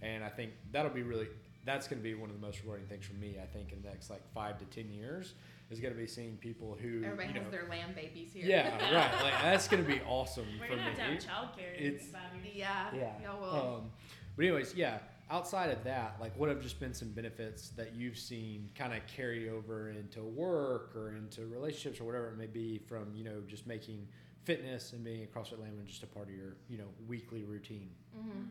and 0.00 0.22
i 0.22 0.28
think 0.28 0.52
that'll 0.70 0.90
be 0.90 1.02
really 1.02 1.26
that's 1.64 1.86
going 1.88 1.98
to 2.00 2.02
be 2.04 2.14
one 2.14 2.28
of 2.30 2.40
the 2.40 2.44
most 2.44 2.60
rewarding 2.62 2.86
things 2.86 3.04
for 3.06 3.14
me 3.14 3.36
i 3.42 3.46
think 3.46 3.72
in 3.72 3.82
the 3.82 3.88
next 3.88 4.10
like 4.10 4.22
five 4.32 4.58
to 4.58 4.64
ten 4.66 4.90
years 4.92 5.34
is 5.70 5.80
going 5.80 5.92
to 5.94 5.98
be 5.98 6.06
seeing 6.06 6.36
people 6.36 6.76
who 6.80 7.02
Everybody 7.02 7.28
you 7.28 7.34
know, 7.34 7.40
has 7.44 7.50
their 7.50 7.66
lamb 7.70 7.94
babies 7.94 8.30
here. 8.34 8.44
yeah, 8.44 8.74
right. 8.94 9.22
Like 9.22 9.32
that's 9.42 9.66
going 9.68 9.82
to 9.82 9.88
be 9.90 10.02
awesome 10.06 10.44
We're 10.60 10.66
for 10.66 10.76
gonna 10.76 10.82
have 10.82 10.96
to 10.98 11.04
me. 11.08 11.14
have 11.14 11.24
childcare 11.24 11.80
it's- 11.80 12.06
five 12.12 12.44
years. 12.44 12.54
Yeah. 12.54 12.90
Yeah. 12.94 13.12
Y'all. 13.24 13.76
Um, 13.76 13.90
but 14.36 14.44
anyways, 14.44 14.74
yeah. 14.74 14.98
Outside 15.32 15.70
of 15.70 15.82
that, 15.84 16.16
like, 16.20 16.38
what 16.38 16.50
have 16.50 16.60
just 16.60 16.78
been 16.78 16.92
some 16.92 17.08
benefits 17.08 17.70
that 17.70 17.94
you've 17.94 18.18
seen 18.18 18.68
kind 18.74 18.92
of 18.92 19.00
carry 19.06 19.48
over 19.48 19.88
into 19.88 20.20
work 20.22 20.94
or 20.94 21.16
into 21.16 21.46
relationships 21.46 22.00
or 22.00 22.04
whatever 22.04 22.28
it 22.28 22.36
may 22.36 22.46
be 22.46 22.78
from 22.86 23.06
you 23.14 23.24
know 23.24 23.40
just 23.48 23.66
making 23.66 24.06
fitness 24.44 24.92
and 24.92 25.02
being 25.02 25.22
a 25.22 25.26
CrossFit 25.26 25.54
Laminin 25.58 25.86
just 25.86 26.02
a 26.02 26.06
part 26.06 26.28
of 26.28 26.34
your 26.34 26.56
you 26.68 26.76
know 26.76 26.88
weekly 27.08 27.44
routine. 27.44 27.88
hmm 28.14 28.42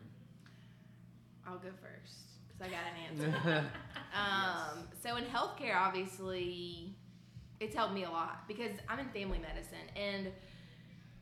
I'll 1.46 1.58
go 1.58 1.68
first 1.80 2.18
because 2.48 2.66
I 2.66 2.68
got 2.68 2.84
an 2.90 3.32
answer. 3.46 3.64
Um, 4.12 4.88
So 5.02 5.16
in 5.16 5.24
healthcare, 5.24 5.76
obviously, 5.76 6.96
it's 7.60 7.76
helped 7.76 7.94
me 7.94 8.02
a 8.04 8.10
lot 8.10 8.48
because 8.48 8.72
I'm 8.88 8.98
in 8.98 9.08
family 9.10 9.38
medicine 9.38 9.86
and 9.96 10.28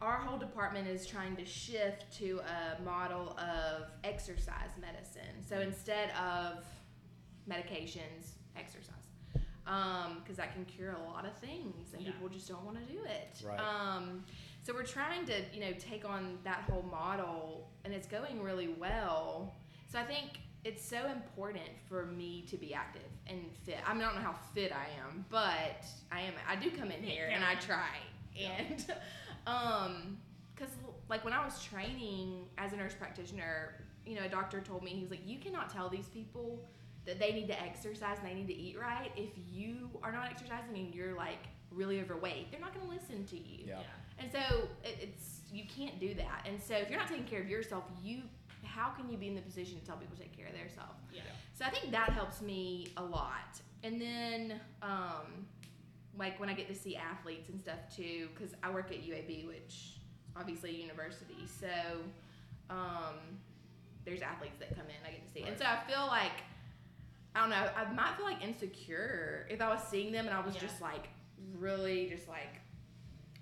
our 0.00 0.16
whole 0.16 0.38
department 0.38 0.88
is 0.88 1.06
trying 1.06 1.36
to 1.36 1.44
shift 1.44 2.10
to 2.18 2.40
a 2.40 2.82
model 2.82 3.36
of 3.38 3.88
exercise 4.04 4.70
medicine. 4.80 5.44
So 5.46 5.60
instead 5.60 6.10
of 6.12 6.64
medications, 7.48 8.32
exercise. 8.56 8.94
Because 9.64 10.36
that 10.36 10.52
can 10.52 10.64
cure 10.64 10.92
a 10.92 11.02
lot 11.12 11.24
of 11.24 11.36
things 11.38 11.92
and 11.92 12.02
Yeah. 12.02 12.10
people 12.12 12.28
just 12.28 12.48
don't 12.48 12.64
want 12.64 12.78
to 12.84 12.92
do 12.92 13.04
it. 13.04 13.40
Right. 13.44 13.60
Um, 13.60 14.24
so 14.64 14.74
we're 14.74 14.82
trying 14.84 15.26
to, 15.26 15.44
you 15.52 15.60
know, 15.60 15.72
take 15.78 16.04
on 16.04 16.38
that 16.44 16.62
whole 16.62 16.82
model 16.82 17.70
and 17.84 17.94
it's 17.94 18.08
going 18.08 18.42
really 18.42 18.68
well. 18.68 19.54
So 19.86 19.98
I 20.00 20.04
think 20.04 20.40
it's 20.64 20.84
so 20.84 21.06
important 21.08 21.68
for 21.88 22.04
me 22.06 22.42
to 22.48 22.56
be 22.56 22.74
active 22.74 23.08
and 23.28 23.40
fit. 23.64 23.78
I 23.86 23.92
mean, 23.94 24.02
I 24.02 24.06
don't 24.06 24.16
know 24.16 24.22
how 24.22 24.34
fit 24.54 24.72
I 24.72 24.86
am, 25.06 25.24
but 25.30 25.84
I 26.10 26.22
am. 26.22 26.34
I 26.48 26.56
do 26.56 26.70
come 26.70 26.90
in 26.90 27.02
here 27.02 27.28
and 27.32 27.44
I 27.44 27.54
try. 27.54 27.96
And 28.38 28.84
um, 29.46 30.18
because 30.54 30.72
like 31.08 31.24
when 31.24 31.32
I 31.32 31.44
was 31.44 31.62
training 31.62 32.44
as 32.58 32.72
a 32.72 32.76
nurse 32.76 32.94
practitioner, 32.94 33.74
you 34.04 34.14
know, 34.14 34.24
a 34.24 34.28
doctor 34.28 34.60
told 34.60 34.82
me 34.82 34.90
he 34.90 35.02
was 35.02 35.10
like, 35.10 35.26
you 35.26 35.38
cannot 35.38 35.70
tell 35.70 35.88
these 35.88 36.06
people 36.06 36.64
that 37.06 37.18
they 37.18 37.32
need 37.32 37.48
to 37.48 37.60
exercise 37.60 38.18
and 38.18 38.28
they 38.28 38.34
need 38.34 38.46
to 38.46 38.54
eat 38.54 38.78
right 38.78 39.10
if 39.16 39.30
you 39.50 39.88
are 40.02 40.12
not 40.12 40.30
exercising 40.30 40.76
and 40.76 40.94
you're 40.94 41.16
like 41.16 41.48
really 41.70 42.00
overweight. 42.00 42.50
They're 42.50 42.60
not 42.60 42.74
going 42.74 42.86
to 42.86 42.92
listen 42.92 43.24
to 43.26 43.36
you. 43.36 43.64
Yeah. 43.66 43.78
And 44.18 44.30
so 44.30 44.68
it, 44.84 44.96
it's 45.00 45.40
you 45.50 45.64
can't 45.64 45.98
do 45.98 46.14
that. 46.14 46.46
And 46.46 46.60
so 46.62 46.74
if 46.74 46.90
you're 46.90 46.98
not 46.98 47.08
taking 47.08 47.24
care 47.24 47.40
of 47.40 47.48
yourself, 47.48 47.84
you 48.02 48.22
how 48.62 48.90
can 48.90 49.08
you 49.08 49.16
be 49.16 49.28
in 49.28 49.34
the 49.34 49.40
position 49.40 49.80
to 49.80 49.86
tell 49.86 49.96
people 49.96 50.16
to 50.16 50.22
take 50.22 50.36
care 50.36 50.46
of 50.46 50.52
themselves? 50.52 51.00
Yeah. 51.12 51.22
So 51.54 51.64
I 51.64 51.70
think 51.70 51.90
that 51.92 52.10
helps 52.10 52.42
me 52.42 52.88
a 52.96 53.02
lot. 53.02 53.60
And 53.82 54.00
then 54.00 54.60
um, 54.82 55.46
like 56.18 56.38
when 56.40 56.48
I 56.48 56.54
get 56.54 56.68
to 56.68 56.74
see 56.74 56.96
athletes 56.96 57.48
and 57.48 57.60
stuff 57.60 57.78
too, 57.94 58.28
because 58.34 58.54
I 58.62 58.70
work 58.70 58.90
at 58.90 58.98
UAB, 59.02 59.46
which 59.46 59.94
obviously 60.36 60.70
a 60.70 60.74
university. 60.74 61.46
So 61.46 61.66
um, 62.68 63.14
there's 64.04 64.22
athletes 64.22 64.58
that 64.58 64.70
come 64.76 64.86
in 64.86 64.94
I 65.06 65.10
get 65.12 65.26
to 65.26 65.32
see. 65.32 65.42
And 65.42 65.58
so 65.58 65.64
I 65.64 65.78
feel 65.90 66.06
like 66.06 66.32
I 67.34 67.40
don't 67.40 67.50
know, 67.50 67.68
I 67.76 67.92
might 67.92 68.16
feel 68.16 68.26
like 68.26 68.42
insecure 68.42 69.46
if 69.48 69.60
I 69.60 69.68
was 69.68 69.80
seeing 69.88 70.10
them 70.12 70.26
and 70.26 70.34
I 70.34 70.40
was 70.44 70.54
Yeah. 70.56 70.62
just 70.62 70.80
like 70.80 71.08
really 71.56 72.08
just 72.08 72.28
like 72.28 72.60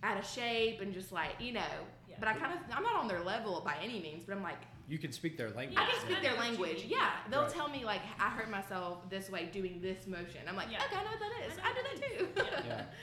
out 0.03 0.19
of 0.19 0.27
shape 0.27 0.81
and 0.81 0.93
just 0.93 1.11
like, 1.11 1.33
you 1.41 1.53
know. 1.53 1.61
Yeah. 2.09 2.17
But 2.21 2.29
I 2.29 2.35
kind 2.35 2.53
of 2.53 2.59
I'm 2.77 2.83
not 2.83 2.97
on 2.97 3.09
their 3.09 3.21
level 3.23 3.63
by 3.65 3.77
any 3.83 4.01
means, 4.01 4.25
but 4.27 4.37
I'm 4.37 4.43
like 4.43 4.61
You 4.89 4.99
can 4.99 5.13
speak 5.13 5.37
their 5.37 5.51
language. 5.51 5.79
I 5.79 5.85
can 5.91 6.01
speak 6.01 6.17
I 6.19 6.23
their 6.23 6.31
know 6.33 6.37
what 6.39 6.47
you 6.47 6.51
language. 6.65 6.85
Yeah, 6.89 7.11
they'll 7.31 7.43
Right. 7.43 7.51
tell 7.51 7.69
me 7.69 7.85
like 7.85 8.01
I 8.19 8.31
hurt 8.31 8.51
myself 8.51 9.09
this 9.11 9.29
way 9.29 9.47
doing 9.53 9.81
this 9.83 10.07
motion. 10.07 10.41
I'm 10.49 10.57
like, 10.57 10.69
Yeah. 10.73 10.83
okay, 10.85 10.97
I 10.97 11.05
know 11.05 11.11
what 11.11 11.21
that 11.21 11.47
is. 11.47 11.59
I 11.63 11.69
I, 11.69 11.73
do 11.75 11.81
that 11.83 12.35
that 12.37 12.63
too. 12.65 12.69
Yeah. 12.69 12.85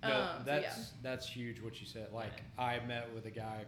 No, 0.00 0.14
Um, 0.20 0.28
so 0.38 0.44
that's 0.44 0.62
yeah. 0.78 0.84
that's 1.02 1.28
huge 1.28 1.60
what 1.60 1.80
you 1.80 1.86
said. 1.86 2.12
Like 2.12 2.42
I 2.56 2.78
met 2.86 3.12
with 3.12 3.26
a 3.26 3.30
guy 3.32 3.64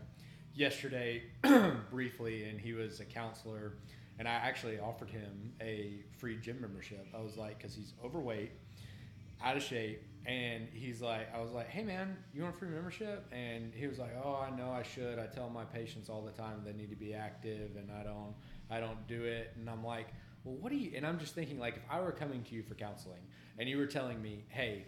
yesterday 0.54 1.24
briefly, 1.90 2.44
and 2.48 2.60
he 2.60 2.72
was 2.72 3.00
a 3.00 3.04
counselor, 3.04 3.72
and 4.18 4.28
I 4.28 4.32
actually 4.34 4.78
offered 4.78 5.10
him 5.10 5.52
a 5.60 6.04
free 6.18 6.36
gym 6.36 6.60
membership. 6.60 7.04
I 7.16 7.20
was 7.20 7.36
like, 7.36 7.58
because 7.58 7.74
he's 7.74 7.94
overweight, 8.04 8.52
out 9.42 9.56
of 9.56 9.62
shape, 9.64 10.02
and 10.26 10.68
he's 10.72 11.00
like, 11.00 11.34
I 11.34 11.40
was 11.40 11.52
like, 11.52 11.68
hey 11.68 11.82
man, 11.82 12.16
you 12.34 12.42
want 12.42 12.54
a 12.54 12.58
free 12.58 12.68
membership? 12.68 13.26
And 13.32 13.72
he 13.74 13.86
was 13.86 13.98
like, 13.98 14.14
oh, 14.22 14.38
I 14.46 14.54
know 14.54 14.70
I 14.70 14.82
should. 14.82 15.18
I 15.18 15.26
tell 15.26 15.48
my 15.48 15.64
patients 15.64 16.08
all 16.08 16.22
the 16.22 16.32
time 16.32 16.62
they 16.64 16.72
need 16.72 16.90
to 16.90 16.96
be 16.96 17.14
active, 17.14 17.76
and 17.76 17.90
I 17.90 18.02
don't, 18.02 18.34
I 18.70 18.80
don't 18.80 19.06
do 19.06 19.24
it. 19.24 19.52
And 19.56 19.68
I'm 19.68 19.84
like, 19.84 20.08
well, 20.44 20.56
what 20.56 20.70
do 20.70 20.76
you? 20.76 20.92
And 20.94 21.06
I'm 21.06 21.18
just 21.18 21.34
thinking 21.34 21.58
like, 21.58 21.76
if 21.76 21.82
I 21.90 22.00
were 22.00 22.12
coming 22.12 22.42
to 22.44 22.54
you 22.54 22.62
for 22.62 22.74
counseling, 22.74 23.22
and 23.58 23.68
you 23.68 23.78
were 23.78 23.86
telling 23.86 24.20
me, 24.20 24.44
hey 24.48 24.86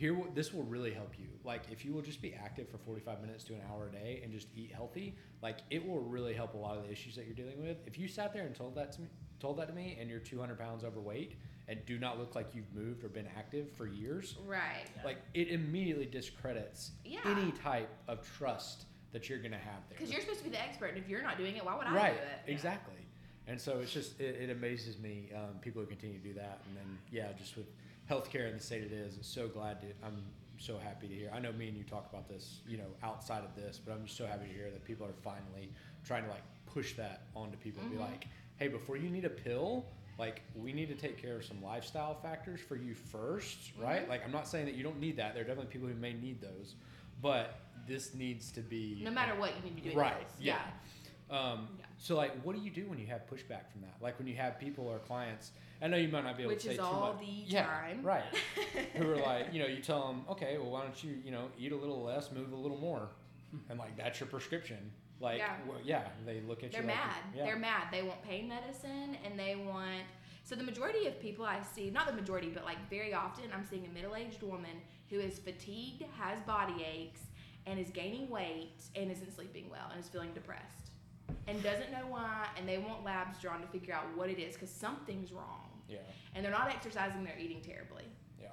here 0.00 0.16
this 0.34 0.54
will 0.54 0.62
really 0.62 0.94
help 0.94 1.12
you 1.18 1.26
like 1.44 1.64
if 1.70 1.84
you 1.84 1.92
will 1.92 2.00
just 2.00 2.22
be 2.22 2.32
active 2.32 2.66
for 2.70 2.78
45 2.78 3.20
minutes 3.20 3.44
to 3.44 3.52
an 3.52 3.60
hour 3.70 3.88
a 3.88 3.92
day 3.92 4.20
and 4.22 4.32
just 4.32 4.48
eat 4.56 4.72
healthy 4.74 5.14
like 5.42 5.58
it 5.68 5.86
will 5.86 6.00
really 6.00 6.32
help 6.32 6.54
a 6.54 6.56
lot 6.56 6.78
of 6.78 6.84
the 6.84 6.90
issues 6.90 7.14
that 7.14 7.26
you're 7.26 7.34
dealing 7.34 7.62
with 7.62 7.76
if 7.86 7.98
you 7.98 8.08
sat 8.08 8.32
there 8.32 8.46
and 8.46 8.54
told 8.54 8.74
that 8.74 8.92
to 8.92 9.02
me 9.02 9.08
told 9.40 9.58
that 9.58 9.68
to 9.68 9.74
me 9.74 9.98
and 10.00 10.08
you're 10.08 10.18
200 10.18 10.58
pounds 10.58 10.84
overweight 10.84 11.36
and 11.70 11.86
do 11.86 11.98
not 11.98 12.18
look 12.18 12.34
like 12.34 12.48
you've 12.54 12.70
moved 12.74 13.04
or 13.04 13.08
been 13.08 13.28
active 13.38 13.70
for 13.72 13.86
years 13.86 14.34
Right. 14.46 14.84
Yeah. 14.96 15.04
like 15.04 15.18
it 15.34 15.48
immediately 15.48 16.04
discredits 16.06 16.90
Yeah. 17.04 17.20
any 17.24 17.52
type 17.52 17.88
of 18.08 18.26
trust 18.36 18.84
that 19.12 19.28
you're 19.28 19.38
gonna 19.38 19.56
have 19.56 19.82
there 19.88 19.96
Because 19.98 20.10
you're 20.12 20.20
supposed 20.20 20.40
to 20.40 20.44
be 20.44 20.50
the 20.50 20.60
expert, 20.62 20.86
and 20.88 20.98
if 20.98 21.08
you're 21.08 21.22
not 21.22 21.38
doing 21.38 21.56
it, 21.56 21.64
why 21.64 21.76
would 21.76 21.86
I 21.86 21.94
right 21.94 22.14
do 22.14 22.20
it? 22.50 22.52
exactly 22.52 22.94
and 23.46 23.58
so 23.60 23.78
it's 23.80 23.92
just 23.92 24.20
it, 24.20 24.36
it 24.42 24.50
amazes 24.50 24.98
me 24.98 25.30
um, 25.34 25.58
people 25.60 25.80
who 25.80 25.86
continue 25.88 26.18
to 26.18 26.22
do 26.24 26.34
that 26.34 26.60
and 26.66 26.76
then 26.76 26.98
yeah 27.10 27.32
just 27.38 27.56
with 27.56 27.66
healthcare 28.10 28.48
in 28.48 28.54
the 28.56 28.62
state 28.62 28.82
it 28.82 28.92
is 28.92 29.16
I'm 29.16 29.22
so 29.22 29.48
glad 29.48 29.80
to 29.82 29.86
i'm 30.04 30.22
so 30.58 30.76
happy 30.78 31.08
to 31.08 31.14
hear 31.14 31.30
i 31.32 31.38
know 31.38 31.52
me 31.52 31.68
and 31.68 31.76
you 31.76 31.84
talk 31.84 32.06
about 32.12 32.28
this 32.28 32.58
you 32.68 32.76
know 32.76 32.90
outside 33.02 33.44
of 33.44 33.54
this 33.56 33.80
but 33.82 33.92
i'm 33.92 34.04
just 34.04 34.18
so 34.18 34.26
happy 34.26 34.46
to 34.46 34.52
hear 34.52 34.70
that 34.70 34.84
people 34.84 35.06
are 35.06 35.14
finally 35.24 35.70
trying 36.04 36.24
to 36.24 36.28
like 36.30 36.42
push 36.66 36.92
that 36.94 37.22
onto 37.34 37.56
people 37.56 37.80
and 37.82 37.90
be 37.90 37.96
like 37.98 38.26
hey 38.58 38.68
before 38.68 38.96
you 38.98 39.08
need 39.08 39.24
a 39.24 39.30
pill 39.30 39.86
like 40.20 40.42
we 40.54 40.72
need 40.72 40.88
to 40.88 40.94
take 40.94 41.20
care 41.20 41.36
of 41.36 41.44
some 41.44 41.60
lifestyle 41.62 42.14
factors 42.14 42.60
for 42.60 42.76
you 42.76 42.94
1st 42.94 43.56
right 43.82 44.04
Mhm. 44.06 44.08
like 44.08 44.24
i'm 44.24 44.30
not 44.30 44.46
saying 44.46 44.66
that 44.66 44.74
you 44.74 44.84
don't 44.84 45.00
need 45.00 45.16
that 45.16 45.34
there 45.34 45.42
are 45.42 45.46
definitely 45.46 45.72
people 45.72 45.88
who 45.88 45.94
may 45.94 46.12
need 46.12 46.40
those 46.40 46.74
but 47.22 47.58
this 47.88 48.14
needs 48.14 48.52
to 48.52 48.60
be 48.60 49.00
No 49.02 49.10
matter 49.10 49.34
what, 49.40 49.50
you 49.56 49.62
need 49.70 49.82
to 49.82 49.90
do. 49.90 49.98
Right, 49.98 50.20
this. 50.28 50.36
yeah. 50.40 50.60
Um, 51.30 51.68
Yeah. 51.78 51.86
So, 51.98 52.14
like, 52.14 52.32
what 52.42 52.54
do 52.54 52.62
you 52.62 52.70
do 52.70 52.86
when 52.88 52.98
you 52.98 53.06
have 53.06 53.22
pushback 53.26 53.64
from 53.72 53.80
that? 53.82 53.96
Like, 54.00 54.18
when 54.18 54.28
you 54.28 54.36
have 54.36 54.58
people 54.60 54.86
or 54.86 54.98
clients, 55.00 55.50
I 55.82 55.88
know 55.88 55.96
you 55.96 56.08
might 56.08 56.24
not 56.24 56.36
be 56.36 56.44
able 56.44 56.52
Which 56.52 56.62
to 56.62 56.68
say 56.68 56.72
is 56.74 56.78
too 56.78 56.84
all 56.84 57.14
much. 57.14 57.20
the 57.20 57.26
yeah, 57.26 57.64
time. 57.66 58.02
right. 58.02 58.24
Who 58.94 59.10
are 59.10 59.16
like, 59.16 59.52
you 59.52 59.60
know, 59.60 59.66
you 59.66 59.80
tell 59.82 60.06
them, 60.08 60.24
okay, 60.30 60.56
well, 60.58 60.70
why 60.70 60.82
don't 60.82 61.02
you, 61.02 61.18
you 61.24 61.30
know, 61.30 61.48
eat 61.58 61.72
a 61.72 61.76
little 61.76 62.02
less, 62.02 62.30
move 62.30 62.52
a 62.52 62.56
little 62.56 62.78
more, 62.78 63.08
and 63.68 63.78
like 63.78 63.96
that's 63.96 64.20
your 64.20 64.28
prescription. 64.28 64.92
Like, 65.20 65.38
Yeah. 65.38 65.56
well, 65.68 65.78
yeah, 65.84 66.08
they 66.24 66.40
look 66.40 66.58
at 66.64 66.64
you 66.64 66.70
They're 66.72 66.82
you. 66.82 66.88
like- 66.88 66.96
mad. 66.96 67.22
yeah. 67.34 67.44
They're 67.44 67.56
mad. 67.58 67.88
They 67.92 68.02
want 68.02 68.22
pain 68.22 68.48
medicine 68.48 69.16
and 69.24 69.38
they 69.38 69.54
want. 69.56 70.04
So 70.44 70.56
the 70.56 70.64
majority 70.64 71.06
of 71.06 71.20
people 71.20 71.44
I 71.44 71.60
see, 71.60 71.90
not 71.90 72.06
the 72.06 72.12
majority, 72.14 72.48
but 72.48 72.64
like 72.64 72.78
very 72.88 73.12
often, 73.14 73.44
I'm 73.52 73.64
seeing 73.64 73.84
a 73.86 73.90
middle-aged 73.90 74.42
woman 74.42 74.80
who 75.10 75.20
is 75.20 75.38
fatigued, 75.38 76.02
has 76.18 76.40
body 76.40 76.82
aches, 76.84 77.20
and 77.66 77.78
is 77.78 77.90
gaining 77.90 78.28
weight 78.30 78.82
and 78.96 79.12
isn't 79.12 79.32
sleeping 79.34 79.68
well 79.70 79.90
and 79.92 80.00
is 80.00 80.08
feeling 80.08 80.32
depressed 80.32 80.90
and 81.46 81.62
doesn't 81.62 81.92
know 81.92 82.06
why. 82.08 82.48
And 82.56 82.66
they 82.66 82.78
want 82.78 83.04
labs 83.04 83.38
drawn 83.40 83.60
to 83.60 83.66
figure 83.68 83.92
out 83.94 84.04
what 84.16 84.30
it 84.30 84.38
is 84.38 84.54
because 84.54 84.70
something's 84.70 85.30
wrong. 85.32 85.66
yeah, 85.86 85.98
And 86.34 86.42
they're 86.44 86.50
not 86.52 86.68
exercising. 86.70 87.22
They're 87.24 87.38
eating 87.38 87.60
terribly. 87.60 88.04
yeah, 88.40 88.48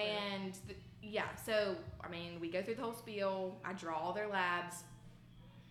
And 0.00 0.54
th- 0.68 0.78
yeah, 1.02 1.34
so 1.34 1.76
I 2.00 2.08
mean, 2.08 2.38
we 2.40 2.48
go 2.50 2.62
through 2.62 2.76
the 2.76 2.82
whole 2.82 2.92
spiel. 2.94 3.60
I 3.64 3.72
draw 3.72 3.96
all 3.98 4.12
their 4.12 4.28
labs. 4.28 4.84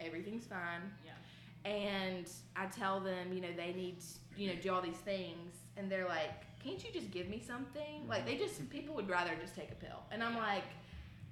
Everything's 0.06 0.46
fine. 0.46 0.82
Yeah. 1.06 1.70
And 1.70 2.28
I 2.56 2.66
tell 2.66 3.00
them, 3.00 3.34
you 3.34 3.42
know, 3.42 3.54
they 3.56 3.74
need, 3.74 3.98
you 4.36 4.48
know, 4.48 4.56
do 4.62 4.74
all 4.74 4.82
these 4.82 4.96
things, 4.96 5.54
and 5.78 5.92
they're 5.92 6.08
like, 6.08 6.32
"Can't 6.64 6.84
you 6.84 6.92
just 6.92 7.12
give 7.12 7.30
me 7.30 7.42
something?" 7.46 8.08
Like 8.08 8.26
they 8.26 8.36
just 8.38 8.70
people 8.70 8.96
would 8.96 9.10
rather 9.10 9.32
just 9.40 9.56
take 9.56 9.72
a 9.72 9.76
pill, 9.76 10.00
and 10.12 10.24
I'm 10.24 10.38
like, 10.38 10.64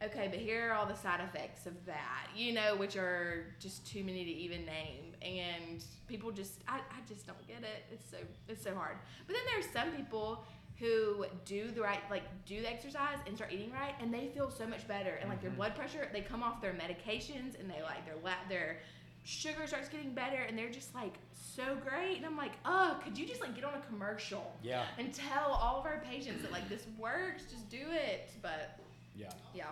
okay, 0.03 0.27
but 0.29 0.39
here 0.39 0.69
are 0.69 0.73
all 0.73 0.85
the 0.85 0.95
side 0.95 1.19
effects 1.21 1.65
of 1.65 1.73
that, 1.85 2.27
you 2.35 2.53
know, 2.53 2.75
which 2.75 2.95
are 2.95 3.45
just 3.59 3.85
too 3.85 4.03
many 4.03 4.23
to 4.23 4.31
even 4.31 4.65
name, 4.65 5.13
and 5.21 5.83
people 6.07 6.31
just, 6.31 6.53
I, 6.67 6.77
I 6.77 7.01
just 7.07 7.27
don't 7.27 7.47
get 7.47 7.59
it. 7.59 7.85
It's 7.91 8.09
so 8.09 8.17
it's 8.47 8.63
so 8.63 8.73
hard. 8.75 8.97
But 9.27 9.35
then 9.35 9.43
there's 9.53 9.71
some 9.71 9.91
people 9.95 10.43
who 10.79 11.25
do 11.45 11.71
the 11.71 11.81
right 11.81 11.99
like 12.09 12.23
do 12.45 12.61
the 12.61 12.69
exercise 12.71 13.17
and 13.27 13.35
start 13.35 13.51
eating 13.51 13.71
right 13.71 13.93
and 14.01 14.13
they 14.13 14.27
feel 14.33 14.49
so 14.49 14.65
much 14.65 14.87
better 14.87 15.15
and 15.15 15.29
like 15.29 15.41
their 15.41 15.51
Mhm. 15.51 15.57
blood 15.57 15.75
pressure 15.75 16.07
they 16.13 16.21
come 16.21 16.41
off 16.41 16.61
their 16.61 16.73
medications 16.73 17.59
and 17.59 17.69
they 17.69 17.81
like 17.81 18.05
their 18.05 18.15
la- 18.23 18.47
their 18.47 18.79
sugar 19.25 19.67
starts 19.67 19.89
getting 19.89 20.13
better 20.13 20.37
and 20.43 20.57
they're 20.57 20.69
just 20.71 20.95
like 20.95 21.15
so 21.33 21.75
great 21.75 22.15
and 22.17 22.25
i'm 22.25 22.37
like 22.37 22.53
oh 22.65 22.97
could 23.03 23.17
you 23.17 23.25
just 23.27 23.41
like 23.41 23.53
get 23.53 23.63
on 23.65 23.73
a 23.73 23.81
commercial 23.81 24.53
yeah, 24.63 24.85
and 24.97 25.13
tell 25.13 25.51
all 25.51 25.79
of 25.79 25.85
our 25.85 26.01
patients 26.09 26.41
that 26.41 26.51
like 26.51 26.67
this 26.69 26.85
works 26.97 27.43
just 27.51 27.69
do 27.69 27.85
it 27.91 28.31
but 28.41 28.79
yeah. 29.15 29.29
yeah 29.53 29.65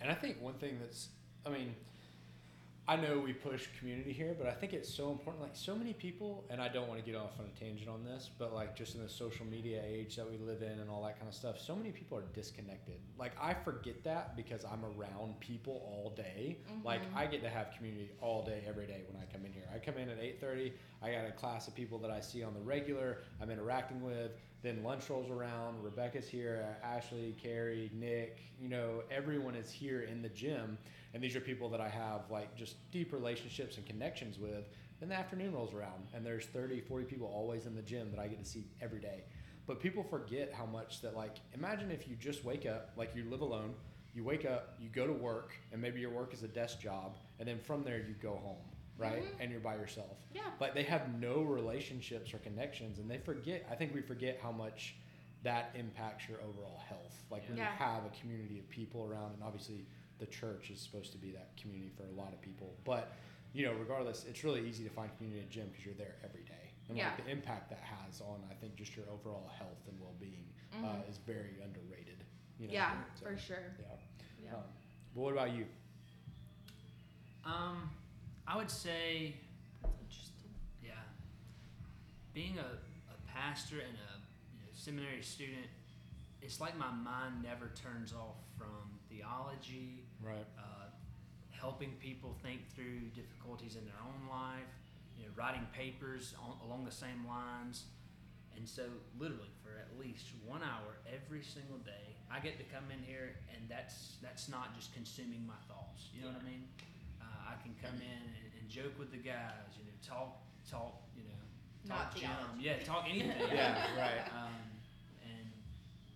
And 0.00 0.08
I 0.10 0.14
think 0.14 0.40
one 0.40 0.54
thing 0.54 0.78
that's, 0.80 1.08
I 1.44 1.50
mean, 1.50 1.74
I 2.88 2.96
know 2.96 3.18
we 3.18 3.34
push 3.34 3.66
community 3.78 4.14
here, 4.14 4.34
but 4.38 4.46
I 4.48 4.52
think 4.52 4.72
it's 4.72 4.88
so 4.88 5.10
important. 5.10 5.42
Like 5.42 5.54
so 5.54 5.76
many 5.76 5.92
people, 5.92 6.46
and 6.48 6.58
I 6.58 6.68
don't 6.68 6.88
want 6.88 6.98
to 6.98 7.04
get 7.04 7.20
off 7.20 7.38
on 7.38 7.44
a 7.44 7.60
tangent 7.60 7.86
on 7.86 8.02
this, 8.02 8.30
but 8.38 8.54
like 8.54 8.74
just 8.74 8.94
in 8.94 9.02
the 9.02 9.08
social 9.10 9.44
media 9.44 9.82
age 9.86 10.16
that 10.16 10.28
we 10.28 10.38
live 10.38 10.62
in 10.62 10.80
and 10.80 10.88
all 10.88 11.02
that 11.02 11.18
kind 11.18 11.28
of 11.28 11.34
stuff, 11.34 11.60
so 11.60 11.76
many 11.76 11.90
people 11.90 12.16
are 12.16 12.24
disconnected. 12.32 12.94
Like 13.18 13.32
I 13.38 13.52
forget 13.52 14.02
that 14.04 14.36
because 14.36 14.64
I'm 14.64 14.82
around 14.86 15.38
people 15.38 15.82
all 15.84 16.14
day. 16.16 16.56
Like 16.82 17.02
Mhm. 17.02 17.14
I 17.16 17.26
get 17.26 17.42
to 17.42 17.50
have 17.50 17.72
community 17.76 18.10
all 18.22 18.42
day, 18.42 18.62
every 18.66 18.86
day 18.86 19.02
when 19.10 19.22
I 19.22 19.26
come 19.30 19.44
in 19.44 19.52
here. 19.52 19.68
I 19.74 19.78
come 19.80 19.98
in 19.98 20.08
at 20.08 20.18
eight 20.18 20.40
thirty. 20.40 20.72
I 21.02 21.12
got 21.12 21.26
a 21.26 21.32
class 21.32 21.68
of 21.68 21.74
people 21.74 21.98
that 21.98 22.10
I 22.10 22.20
see 22.20 22.42
on 22.42 22.54
the 22.54 22.60
regular. 22.60 23.18
I'm 23.38 23.50
interacting 23.50 24.02
with. 24.02 24.32
Then 24.62 24.82
lunch 24.82 25.08
rolls 25.08 25.30
around. 25.30 25.82
Rebecca's 25.82 26.28
here. 26.28 26.76
Ashley, 26.82 27.36
Carrie, 27.40 27.90
Nick. 27.94 28.40
You 28.60 28.68
know, 28.68 29.02
everyone 29.10 29.54
is 29.54 29.70
here 29.70 30.02
in 30.02 30.22
the 30.22 30.28
gym 30.28 30.78
and 31.14 31.22
these 31.22 31.36
are 31.36 31.40
people 31.40 31.68
that 31.70 31.80
I 31.80 31.88
have 31.88 32.30
like 32.30 32.54
just 32.56 32.76
deep 32.90 33.12
relationships 33.12 33.76
and 33.76 33.86
connections 33.86 34.38
with. 34.38 34.64
Then 35.00 35.08
the 35.08 35.14
afternoon 35.14 35.54
rolls 35.54 35.74
around 35.74 36.08
and 36.14 36.24
there's 36.24 36.46
30, 36.46 36.80
40 36.80 37.04
people 37.04 37.30
always 37.32 37.66
in 37.66 37.74
the 37.74 37.82
gym 37.82 38.10
that 38.10 38.20
I 38.20 38.28
get 38.28 38.38
to 38.42 38.48
see 38.48 38.66
every 38.80 39.00
day. 39.00 39.24
But 39.66 39.80
people 39.80 40.02
forget 40.02 40.52
how 40.52 40.66
much 40.66 41.02
that 41.02 41.16
like 41.16 41.36
imagine 41.54 41.90
if 41.90 42.08
you 42.08 42.16
just 42.16 42.44
wake 42.44 42.66
up, 42.66 42.90
like 42.96 43.14
you 43.14 43.24
live 43.30 43.40
alone, 43.40 43.74
you 44.14 44.24
wake 44.24 44.44
up, 44.44 44.74
you 44.80 44.88
go 44.88 45.06
to 45.06 45.12
work, 45.12 45.52
and 45.72 45.80
maybe 45.80 46.00
your 46.00 46.10
work 46.10 46.32
is 46.32 46.42
a 46.42 46.48
desk 46.48 46.80
job, 46.80 47.16
and 47.38 47.46
then 47.46 47.58
from 47.58 47.84
there 47.84 47.98
you 47.98 48.14
go 48.20 48.40
home, 48.42 48.56
right? 48.98 49.22
Mhm. 49.22 49.40
And 49.40 49.50
you're 49.50 49.60
by 49.60 49.76
yourself. 49.76 50.18
Yeah. 50.34 50.50
Like 50.60 50.74
they 50.74 50.82
have 50.84 51.18
no 51.20 51.42
relationships 51.42 52.34
or 52.34 52.38
connections, 52.38 52.98
and 52.98 53.10
they 53.10 53.18
forget. 53.18 53.64
I 53.70 53.74
think 53.76 53.94
we 53.94 54.00
forget 54.02 54.38
how 54.42 54.52
much 54.52 54.96
that 55.44 55.70
impacts 55.76 56.28
your 56.28 56.40
overall 56.42 56.78
health. 56.88 57.24
Like 57.30 57.46
when 57.48 57.56
Yeah. 57.56 57.70
you 57.72 57.76
have 57.78 58.04
a 58.04 58.10
community 58.20 58.58
of 58.58 58.68
people 58.68 59.04
around, 59.04 59.34
and 59.34 59.42
obviously 59.42 59.86
the 60.18 60.26
church 60.26 60.70
is 60.70 60.80
supposed 60.80 61.12
to 61.12 61.18
be 61.18 61.30
that 61.32 61.56
community 61.56 61.90
for 61.96 62.04
a 62.08 62.10
lot 62.12 62.32
of 62.32 62.40
people. 62.40 62.74
But 62.84 63.12
you 63.54 63.64
know, 63.64 63.72
regardless, 63.74 64.24
it's 64.26 64.44
really 64.44 64.68
easy 64.68 64.84
to 64.84 64.90
find 64.90 65.10
community 65.16 65.40
at 65.42 65.48
the 65.48 65.54
gym 65.54 65.68
because 65.68 65.84
you're 65.86 65.94
there 65.94 66.16
every 66.24 66.42
day, 66.42 66.70
and 66.88 66.98
Yeah. 66.98 67.08
like 67.14 67.24
the 67.24 67.30
impact 67.30 67.70
that 67.70 67.80
has 67.80 68.20
on 68.20 68.44
I 68.50 68.54
think 68.54 68.74
just 68.76 68.94
your 68.96 69.08
overall 69.08 69.48
health 69.48 69.86
and 69.88 69.98
well 70.00 70.14
being 70.20 70.44
uh, 70.74 70.76
Mhm. 70.76 71.08
is 71.08 71.16
very 71.18 71.60
underrated. 71.62 72.22
You 72.58 72.66
know? 72.66 72.72
yeah, 72.74 73.04
So, 73.14 73.24
for 73.26 73.38
sure. 73.38 73.74
Yeah. 73.80 73.96
Yeah. 74.44 74.54
Um, 74.56 74.64
but 75.14 75.20
what 75.22 75.32
about 75.32 75.52
you? 75.52 75.66
Um, 77.44 77.90
I 78.48 78.56
would 78.56 78.70
say, 78.70 79.34
Interesting. 79.84 80.50
yeah, 80.82 80.92
being 82.32 82.58
a, 82.58 82.62
a 83.12 83.16
pastor 83.30 83.76
and 83.76 83.92
a 83.94 84.12
you 84.56 84.64
know, 84.64 84.70
seminary 84.72 85.22
student, 85.22 85.66
it's 86.40 86.58
like 86.60 86.76
my 86.78 86.90
mind 86.90 87.42
never 87.42 87.70
turns 87.74 88.14
off 88.14 88.36
from 88.56 88.88
theology, 89.10 90.04
Right. 90.22 90.46
uh, 90.58 90.86
helping 91.50 91.90
people 92.00 92.36
think 92.42 92.60
through 92.74 93.10
difficulties 93.14 93.76
in 93.76 93.84
their 93.84 94.00
own 94.00 94.28
life, 94.30 94.72
you 95.18 95.24
know, 95.26 95.30
writing 95.36 95.66
papers 95.76 96.34
on, 96.40 96.56
along 96.66 96.86
the 96.86 96.90
same 96.94 97.26
lines. 97.28 97.84
And 98.56 98.66
so, 98.66 98.82
literally, 99.18 99.52
for 99.62 99.76
at 99.78 99.98
least 100.00 100.26
one 100.46 100.62
hour 100.62 100.96
every 101.06 101.42
single 101.42 101.78
day, 101.78 102.16
I 102.32 102.40
get 102.40 102.58
to 102.58 102.64
come 102.64 102.90
in 102.90 103.02
here, 103.04 103.36
and 103.54 103.68
that's 103.68 104.16
that's 104.22 104.48
not 104.48 104.74
just 104.74 104.92
consuming 104.94 105.46
my 105.46 105.58
thoughts. 105.68 106.08
You 106.12 106.22
know 106.22 106.28
what 106.32 106.42
I 106.42 106.44
mean? 106.44 106.64
I 107.48 107.56
can 107.62 107.72
come 107.80 107.96
in 107.96 108.20
and, 108.36 108.46
and 108.60 108.64
joke 108.68 108.92
with 108.98 109.10
the 109.10 109.18
guys. 109.18 109.72
You 109.80 109.84
know, 109.88 109.96
talk 110.04 110.36
talk. 110.68 111.00
You 111.16 111.24
know, 111.24 111.40
Not 111.88 112.12
talk 112.12 112.20
gym. 112.20 112.30
theology. 112.30 112.60
Yeah, 112.60 112.76
talk 112.84 113.04
anything. 113.08 113.32
Yeah. 113.52 113.96
Right. 113.96 114.24
Um, 114.36 114.54
and 115.24 115.48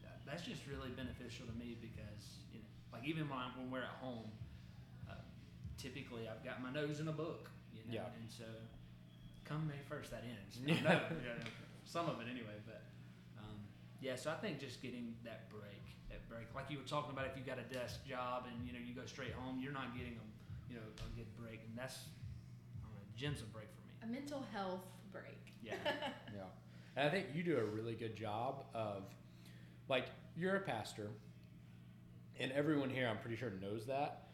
that- 0.05 0.21
that's 0.29 0.45
just 0.45 0.63
really 0.69 0.91
beneficial 0.93 1.47
to 1.49 1.55
me 1.57 1.77
because 1.81 2.45
you 2.53 2.61
know, 2.61 2.69
like 2.93 3.05
even 3.09 3.29
when, 3.29 3.39
I'm, 3.41 3.57
when 3.57 3.71
we're 3.73 3.83
at 3.89 3.97
home, 4.01 4.29
uh, 5.09 5.15
typically 5.79 6.29
I've 6.29 6.45
got 6.45 6.61
my 6.63 6.71
nose 6.71 7.01
in 7.01 7.09
a 7.09 7.13
book, 7.17 7.49
you 7.73 7.81
know, 7.89 8.05
Yeah. 8.05 8.17
and 8.21 8.29
so 8.31 8.45
come 9.45 9.67
May 9.67 9.81
first 9.89 10.11
that 10.13 10.23
ends. 10.25 10.61
Yeah. 10.65 10.77
no, 10.85 10.95
you 11.17 11.29
know, 11.33 11.41
some 11.85 12.07
of 12.09 12.21
it 12.21 12.29
anyway, 12.31 12.57
but 12.67 12.83
um, 13.41 13.59
yeah. 14.01 14.17
So 14.17 14.31
I 14.31 14.35
think 14.41 14.61
just 14.61 14.81
getting 14.81 15.15
that 15.25 15.49
break, 15.51 15.83
that 16.11 16.23
break, 16.29 16.47
like 16.55 16.71
you 16.71 16.79
were 16.79 16.85
talking 16.89 17.11
about, 17.13 17.27
if 17.27 17.37
you 17.37 17.43
got 17.43 17.59
a 17.59 17.67
desk 17.73 18.05
job 18.07 18.45
and 18.49 18.55
you 18.67 18.73
know 18.73 18.79
you 18.81 18.95
go 18.95 19.05
straight 19.07 19.33
home, 19.33 19.59
you're 19.61 19.73
not 19.75 19.97
getting 19.97 20.15
a 20.21 20.25
you 20.73 20.79
know 20.79 20.87
a 21.07 21.17
good 21.17 21.27
break, 21.37 21.61
and 21.69 21.77
that's 21.77 21.99
I 22.83 22.87
don't 22.87 22.95
know, 22.95 23.05
gym's 23.17 23.43
a 23.43 23.45
break 23.45 23.69
for 23.75 24.07
me. 24.07 24.11
A 24.11 24.21
mental 24.21 24.45
health 24.53 24.85
break. 25.13 25.53
Yeah. 25.63 25.75
Yeah. 26.35 26.45
And 26.97 27.09
I 27.09 27.11
think 27.11 27.27
you 27.35 27.43
do 27.43 27.59
a 27.59 27.65
really 27.65 27.95
good 27.95 28.17
job 28.17 28.65
of, 28.75 29.05
like, 29.89 30.07
you're 30.37 30.57
a 30.57 30.61
pastor, 30.61 31.09
and 32.39 32.53
everyone 32.53 32.91
here, 32.91 33.07
I'm 33.09 33.19
pretty 33.19 33.37
sure, 33.37 33.51
knows 33.63 33.87
that. 33.87 34.29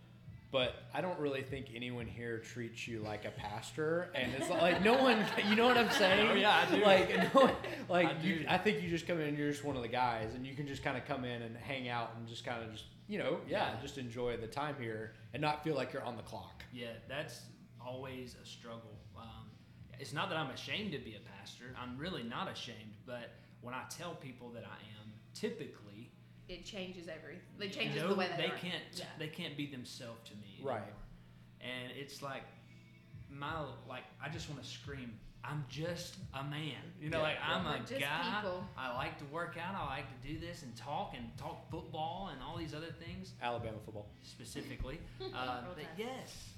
But 0.51 0.75
I 0.95 1.03
don't 1.03 1.19
really 1.19 1.43
think 1.43 1.67
anyone 1.75 2.07
here 2.07 2.39
treats 2.39 2.89
you 2.89 3.01
like 3.01 3.27
a 3.27 3.31
pastor, 3.31 4.09
and 4.15 4.33
it's 4.33 4.49
like 4.49 4.83
no 4.83 4.95
one, 4.95 5.23
you 5.47 5.57
know 5.57 5.67
what 5.67 5.77
I'm 5.77 5.91
saying? 5.91 6.27
Oh, 6.31 6.35
yeah, 6.35 6.65
I 6.67 6.75
do. 6.75 6.83
Like, 6.83 7.35
no 7.35 7.41
one, 7.43 7.53
like 7.91 8.09
I 8.09 8.23
you. 8.23 8.47
I 8.49 8.57
think 8.57 8.83
you 8.83 8.89
just 8.89 9.07
come 9.07 9.21
in, 9.21 9.29
and 9.29 9.37
you're 9.39 9.51
just 9.51 9.63
one 9.63 9.77
of 9.77 9.83
the 9.83 9.89
guys, 9.89 10.35
and 10.35 10.47
you 10.47 10.55
can 10.55 10.67
just 10.67 10.83
kind 10.83 10.97
of 10.97 11.05
come 11.05 11.25
in 11.27 11.43
and 11.43 11.55
hang 11.55 11.91
out 11.91 12.13
and 12.17 12.27
just 12.27 12.47
kind 12.47 12.63
of 12.65 12.73
just, 12.73 12.85
you 13.09 13.19
know, 13.19 13.41
yeah, 13.47 13.73
Yeah. 13.75 13.81
just 13.83 13.99
enjoy 13.99 14.39
the 14.39 14.47
time 14.47 14.77
here 14.81 15.13
and 15.35 15.43
not 15.43 15.63
feel 15.65 15.75
like 15.75 15.93
you're 15.93 16.05
on 16.05 16.17
the 16.17 16.23
clock. 16.23 16.63
Yeah, 16.73 16.93
that's 17.09 17.43
always 17.85 18.35
a 18.43 18.47
struggle. 18.47 18.99
Um, 19.19 19.51
it's 20.01 20.15
not 20.15 20.31
that 20.31 20.39
I'm 20.39 20.51
ashamed 20.51 20.93
to 20.93 20.99
be 20.99 21.17
a 21.17 21.39
pastor. 21.39 21.75
I'm 21.79 21.99
really 21.99 22.23
not 22.23 22.51
ashamed. 22.51 22.95
But 23.05 23.33
when 23.61 23.75
I 23.75 23.83
tell 23.91 24.15
people 24.15 24.49
that 24.53 24.65
I 24.65 24.79
am, 25.03 25.13
typically, 25.35 26.08
It 26.49 26.65
changes 26.65 27.09
everything. 27.09 27.41
It 27.61 27.73
changes 27.73 28.03
no, 28.03 28.09
the 28.09 28.15
way 28.15 28.29
they, 28.37 28.43
they 28.45 28.49
are. 28.53 28.57
can't 28.57 28.83
Yeah. 28.95 29.05
they 29.19 29.29
can't 29.29 29.57
be 29.57 29.67
themselves 29.67 30.29
to 30.31 30.35
me. 30.37 30.59
Right. 30.63 30.83
And 31.61 31.93
it's 31.97 32.23
like 32.23 32.45
my 33.31 33.65
like 33.89 34.05
I 34.23 34.29
just 34.29 34.49
want 34.49 34.63
to 34.63 34.69
scream. 34.69 35.13
I'm 35.45 35.65
just 35.69 36.17
a 36.35 36.43
man. 36.43 36.75
You 37.01 37.11
know, 37.11 37.19
Yeah, 37.19 37.23
like 37.23 37.37
I'm 37.47 37.65
We're 37.65 37.77
a 37.77 38.01
guy. 38.01 38.41
people. 38.43 38.65
I 38.77 38.95
like 38.97 39.19
to 39.19 39.25
work 39.27 39.57
out. 39.57 39.75
I 39.81 39.87
like 39.97 40.07
to 40.23 40.29
do 40.29 40.39
this 40.39 40.63
and 40.63 40.75
talk 40.77 41.15
and 41.17 41.25
talk 41.39 41.71
football 41.71 42.31
and 42.33 42.43
all 42.43 42.57
these 42.57 42.75
other 42.75 42.93
things 42.99 43.33
Alabama 43.43 43.77
football. 43.85 44.07
specifically. 44.23 44.99
Uh, 45.35 45.61
but 45.75 45.77
Tide. 45.77 45.87
yes, 45.97 46.49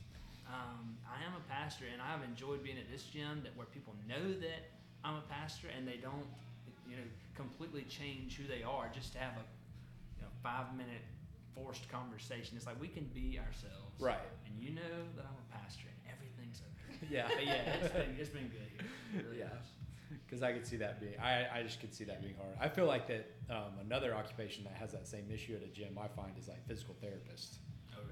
um, 0.49 0.97
I 1.07 1.22
am 1.26 1.32
a 1.36 1.53
pastor, 1.53 1.84
and 1.93 2.01
I've 2.01 2.22
enjoyed 2.24 2.62
being 2.62 2.78
at 2.78 2.91
this 2.91 3.03
gym 3.05 3.41
that 3.45 3.55
where 3.57 3.66
people 3.66 3.95
know 4.09 4.32
that 4.41 4.70
I'm 5.05 5.16
a 5.16 5.24
pastor, 5.28 5.68
and 5.76 5.86
they 5.86 5.97
don't, 5.97 6.26
you 6.88 6.97
know, 6.97 7.03
completely 7.36 7.82
change 7.82 8.36
who 8.36 8.47
they 8.49 8.62
are 8.62 8.91
just 8.95 9.12
to 9.12 9.18
have 9.18 9.32
a, 9.32 9.34
you 9.34 9.36
know, 9.36 9.47
five 10.43 10.74
minute 10.76 11.03
forced 11.55 11.88
conversation. 11.88 12.57
It's 12.57 12.66
like 12.66 12.80
we 12.80 12.88
can 12.88 13.05
be 13.14 13.38
ourselves, 13.38 14.01
Right. 14.01 14.18
And 14.47 14.55
you 14.59 14.70
know 14.74 14.97
that 15.16 15.24
I'm 15.24 15.36
a 15.36 15.59
pastor, 15.62 15.86
and 15.88 16.14
everything's 16.14 16.62
okay. 16.62 17.07
Yeah. 17.11 17.28
But 17.28 17.45
yeah, 17.45 17.74
it's 17.82 17.93
been, 17.93 18.16
it's 18.18 18.30
been 18.30 18.49
good. 18.49 19.24
Really 19.26 19.38
Yeah. 19.38 19.49
Because 20.26 20.43
I 20.43 20.53
could 20.53 20.66
see 20.66 20.76
that 20.78 21.01
being, 21.01 21.14
I, 21.20 21.47
I 21.59 21.62
just 21.62 21.80
could 21.80 21.95
see 21.95 22.05
that 22.05 22.20
being 22.22 22.34
hard. 22.34 22.55
I 22.61 22.68
feel 22.68 22.86
like 22.86 23.07
that 23.09 23.30
um, 23.49 23.78
another 23.80 24.14
occupation 24.14 24.64
that 24.64 24.74
has 24.74 24.91
that 24.93 25.07
same 25.07 25.30
issue 25.32 25.55
at 25.55 25.62
a 25.62 25.68
gym, 25.68 25.99
I 26.01 26.09
find, 26.09 26.36
is 26.38 26.49
like 26.49 26.66
physical 26.66 26.97
therapists. 27.03 27.59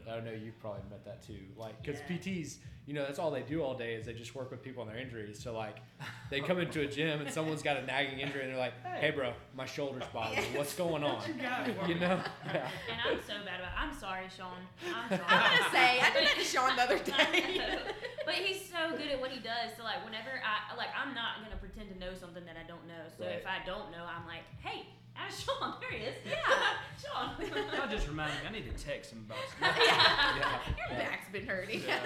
Oh, 0.06 0.10
I 0.10 0.16
really? 0.16 0.26
know 0.38 0.44
you've 0.44 0.58
probably 0.60 0.82
met 0.90 1.04
that 1.04 1.26
too. 1.26 1.38
Like, 1.56 1.80
because 1.82 2.00
Yeah. 2.00 2.16
PTs, 2.16 2.56
you 2.86 2.94
know, 2.94 3.04
that's 3.04 3.18
all 3.18 3.30
they 3.30 3.42
do 3.42 3.62
all 3.62 3.74
day 3.74 3.94
is 3.94 4.06
they 4.06 4.14
just 4.14 4.34
work 4.34 4.50
with 4.50 4.62
people 4.62 4.80
on 4.82 4.88
their 4.88 4.96
injuries. 4.98 5.42
So, 5.42 5.54
like, 5.56 5.76
they 6.30 6.40
come 6.40 6.58
into 6.58 6.80
a 6.80 6.86
gym 6.86 7.20
and 7.20 7.30
someone's 7.30 7.62
got 7.62 7.76
a 7.76 7.82
nagging 7.84 8.20
injury 8.20 8.42
and 8.44 8.50
they're 8.52 8.58
like, 8.58 8.72
hey, 8.96 9.10
bro, 9.10 9.32
my 9.54 9.66
shoulder's 9.66 10.04
bothering 10.12 10.40
me. 10.52 10.58
What's 10.58 10.74
going 10.74 11.04
on? 11.04 11.22
You 11.88 11.94
know? 11.96 12.20
Yeah. 12.46 12.68
And 12.90 12.98
I'm 13.06 13.20
so 13.26 13.34
bad 13.44 13.60
about. 13.60 13.72
I'm 13.76 13.94
sorry, 13.94 14.26
Sean. 14.34 14.56
I'm 14.86 15.08
sorry. 15.18 15.22
I'm 15.28 15.58
gonna 15.58 15.70
say 15.70 16.00
I 16.00 16.10
did 16.14 16.24
that 16.28 16.34
to 16.38 16.44
Sean 16.44 16.76
the 16.76 16.82
other 16.82 16.98
day. 17.04 17.78
but 18.24 18.34
he's 18.34 18.60
so 18.68 18.96
good 18.96 19.08
at 19.08 19.20
what 19.20 19.30
he 19.30 19.40
does. 19.40 19.70
So 19.76 19.84
like 19.84 20.04
whenever 20.04 20.30
I 20.44 20.74
like, 20.76 20.88
I'm 20.96 21.14
not 21.14 21.42
gonna 21.42 21.56
pretend 21.60 21.88
to 21.92 21.98
know 21.98 22.14
something 22.14 22.44
that 22.46 22.56
I 22.56 22.66
don't 22.66 22.86
know. 22.88 23.04
So 23.16 23.24
Right. 23.24 23.36
if 23.36 23.46
I 23.46 23.64
don't 23.66 23.90
know, 23.92 24.04
I'm 24.04 24.26
like, 24.26 24.44
hey, 24.60 24.86
ask 25.18 25.44
Sean. 25.46 25.74
There 25.80 25.90
he 25.98 26.04
is. 26.06 26.14
Yeah. 26.26 26.36
Sean. 27.02 27.32
That 27.72 27.90
just 27.90 28.08
reminded 28.12 28.34
me. 28.42 28.48
I 28.48 28.52
need 28.52 28.76
to 28.76 28.84
text 28.84 29.12
him 29.12 29.24
about 29.26 29.38
stuff. 29.56 29.76
yeah. 29.84 30.38
Yeah. 30.38 30.58
Your 30.90 30.98
Yeah. 30.98 31.08
back's 31.08 31.28
been 31.32 31.46
hurting. 31.46 31.80
Yeah. 31.86 31.98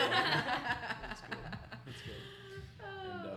That's 1.09 1.21
good. 1.23 1.39
That's 1.87 2.03
good. 2.03 2.85
And, 2.85 3.27
uh, 3.27 3.29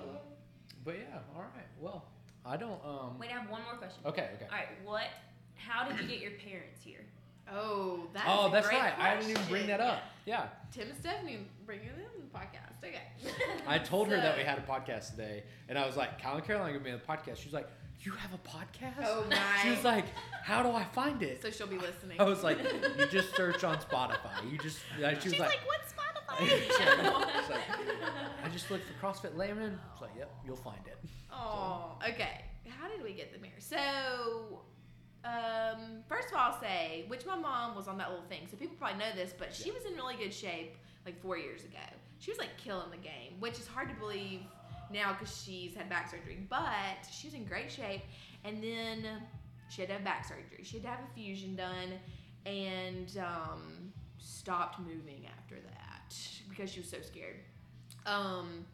but 0.83 0.95
yeah, 0.97 1.19
all 1.35 1.41
right. 1.41 1.67
Well, 1.79 2.05
I 2.45 2.57
don't. 2.57 2.79
um 2.85 3.17
Wait, 3.19 3.29
I 3.31 3.39
have 3.39 3.49
one 3.49 3.63
more 3.63 3.75
question. 3.75 4.01
Okay, 4.05 4.29
okay. 4.35 4.45
All 4.51 4.57
right, 4.57 4.67
what? 4.83 5.07
How 5.55 5.87
did 5.87 5.99
you 6.01 6.07
get 6.07 6.19
your 6.19 6.31
parents 6.31 6.81
here? 6.83 6.99
oh, 7.53 8.07
that's 8.13 8.25
oh, 8.27 8.49
that's 8.51 8.67
great 8.67 8.79
right. 8.79 8.97
I 8.99 9.15
didn't 9.15 9.29
even 9.31 9.43
bring 9.49 9.67
that 9.67 9.79
up. 9.79 10.01
Yeah. 10.25 10.47
Tim 10.71 10.89
and 10.89 10.97
Stephanie 10.99 11.39
bringing 11.65 11.87
them 11.89 11.97
in 12.15 12.21
the 12.21 12.37
podcast. 12.37 12.83
Okay. 12.83 13.01
I 13.67 13.77
told 13.79 14.07
her 14.09 14.15
that 14.17 14.35
we 14.37 14.43
had 14.43 14.57
a 14.57 14.61
podcast 14.61 15.11
today, 15.11 15.43
and 15.69 15.77
I 15.77 15.85
was 15.85 15.95
like, 15.95 16.19
"Kyle 16.21 16.35
and 16.35 16.43
Caroline 16.45 16.69
are 16.69 16.73
gonna 16.73 16.83
be 16.83 16.91
on 16.91 16.99
the 16.99 17.05
podcast." 17.31 17.37
She's 17.37 17.53
like, 17.53 17.67
"You 18.05 18.11
have 18.13 18.33
a 18.33 18.37
podcast?" 18.37 19.03
Oh 19.05 19.25
my. 19.29 19.37
She 19.63 19.69
was 19.69 19.83
like, 19.83 20.05
"How 20.43 20.61
do 20.63 20.69
I 20.71 20.83
find 20.83 21.21
it?" 21.23 21.41
So 21.41 21.49
she'll 21.51 21.67
be 21.67 21.77
listening. 21.77 22.17
I 22.19 22.23
was 22.23 22.43
like, 22.43 22.59
"You 22.97 23.07
just 23.07 23.35
search 23.35 23.63
on 23.63 23.77
Spotify. 23.77 24.51
You 24.51 24.57
just." 24.57 24.79
She 24.97 25.03
was 25.03 25.23
She's 25.23 25.39
like, 25.39 25.49
like, 25.49 25.59
"What's 25.65 25.93
Spotify?" 25.93 26.47
She's 26.47 27.49
like, 27.49 27.63
"I 28.43 28.49
just 28.49 28.69
looked 28.71 28.85
for 28.85 29.05
CrossFit 29.05 29.35
Laminin." 29.35 29.77
She's 29.93 30.01
like, 30.01 30.11
"Yep, 30.17 30.31
you'll 30.45 30.55
find 30.55 30.81
it." 30.85 30.97
Oh, 31.31 31.97
okay. 32.07 32.45
How 32.79 32.87
did 32.87 33.03
we 33.03 33.13
get 33.13 33.33
the 33.33 33.39
mirror? 33.39 33.53
So, 33.59 34.61
um, 35.23 36.03
first 36.07 36.29
of 36.29 36.35
all, 36.35 36.51
I'll 36.51 36.61
say, 36.61 37.05
which 37.07 37.25
my 37.25 37.35
mom 37.35 37.75
was 37.75 37.87
on 37.87 37.97
that 37.97 38.09
little 38.09 38.25
thing, 38.25 38.47
so 38.49 38.57
people 38.57 38.75
probably 38.77 38.99
know 38.99 39.11
this, 39.15 39.33
but 39.37 39.53
she 39.53 39.71
was 39.71 39.85
in 39.85 39.95
really 39.95 40.15
good 40.15 40.33
shape 40.33 40.75
like 41.05 41.19
four 41.21 41.37
years 41.37 41.63
ago. 41.63 41.79
She 42.19 42.31
was 42.31 42.37
like 42.37 42.57
killing 42.57 42.89
the 42.91 42.97
game, 42.97 43.39
which 43.39 43.59
is 43.59 43.67
hard 43.67 43.89
to 43.89 43.95
believe 43.95 44.41
now 44.91 45.13
because 45.13 45.43
she's 45.43 45.75
had 45.75 45.89
back 45.89 46.09
surgery. 46.09 46.45
But 46.49 47.07
she 47.11 47.27
was 47.27 47.33
in 47.33 47.45
great 47.45 47.71
shape, 47.71 48.01
and 48.43 48.63
then 48.63 49.05
she 49.69 49.81
had 49.81 49.89
to 49.89 49.93
have 49.95 50.03
back 50.03 50.25
surgery. 50.25 50.63
She 50.63 50.77
had 50.77 50.83
to 50.83 50.89
have 50.89 50.99
a 50.99 51.13
fusion 51.13 51.55
done, 51.55 51.93
and 52.45 53.17
um, 53.17 53.93
stopped 54.17 54.79
moving 54.79 55.27
after 55.37 55.55
that 55.55 56.15
because 56.49 56.71
she 56.71 56.79
was 56.79 56.89
so 56.89 56.97
scared. 57.01 57.37
Um, 58.05 58.65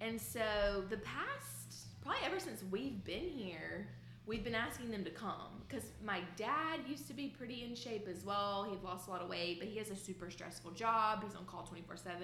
and 0.00 0.20
so 0.20 0.84
the 0.88 0.96
past, 0.98 2.00
probably 2.02 2.20
ever 2.24 2.40
since 2.40 2.64
we've 2.70 3.04
been 3.04 3.28
here, 3.28 3.86
we've 4.26 4.44
been 4.44 4.54
asking 4.54 4.90
them 4.90 5.04
to 5.04 5.10
come 5.10 5.62
because 5.68 5.84
my 6.04 6.20
dad 6.36 6.80
used 6.86 7.06
to 7.08 7.14
be 7.14 7.28
pretty 7.28 7.64
in 7.64 7.74
shape 7.74 8.08
as 8.08 8.24
well. 8.24 8.66
He'd 8.68 8.82
lost 8.82 9.08
a 9.08 9.10
lot 9.10 9.22
of 9.22 9.28
weight, 9.28 9.58
but 9.58 9.68
he 9.68 9.78
has 9.78 9.90
a 9.90 9.96
super 9.96 10.30
stressful 10.30 10.72
job. 10.72 11.22
He's 11.24 11.34
on 11.34 11.44
call 11.44 11.62
24 11.64 11.96
7. 11.96 12.16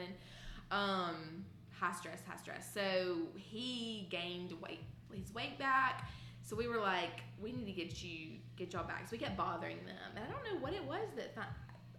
High 1.79 1.93
stress, 1.93 2.21
high 2.27 2.37
stress. 2.37 2.73
So 2.73 3.19
he 3.37 4.09
gained 4.11 4.53
weight, 4.61 4.81
his 5.13 5.33
weight 5.33 5.59
back. 5.59 6.09
So 6.43 6.57
we 6.57 6.67
were 6.67 6.81
like, 6.81 7.21
we 7.41 7.53
need 7.53 7.67
to 7.67 7.73
get 7.73 8.03
you, 8.03 8.39
get 8.57 8.73
y'all 8.73 8.87
back. 8.87 9.03
So 9.09 9.13
we 9.13 9.19
kept 9.19 9.37
bothering 9.37 9.77
them. 9.87 9.97
And 10.17 10.25
I 10.25 10.31
don't 10.31 10.45
know 10.45 10.61
what 10.61 10.73
it 10.73 10.85
was 10.85 11.07
that, 11.17 11.35
fi- 11.35 11.43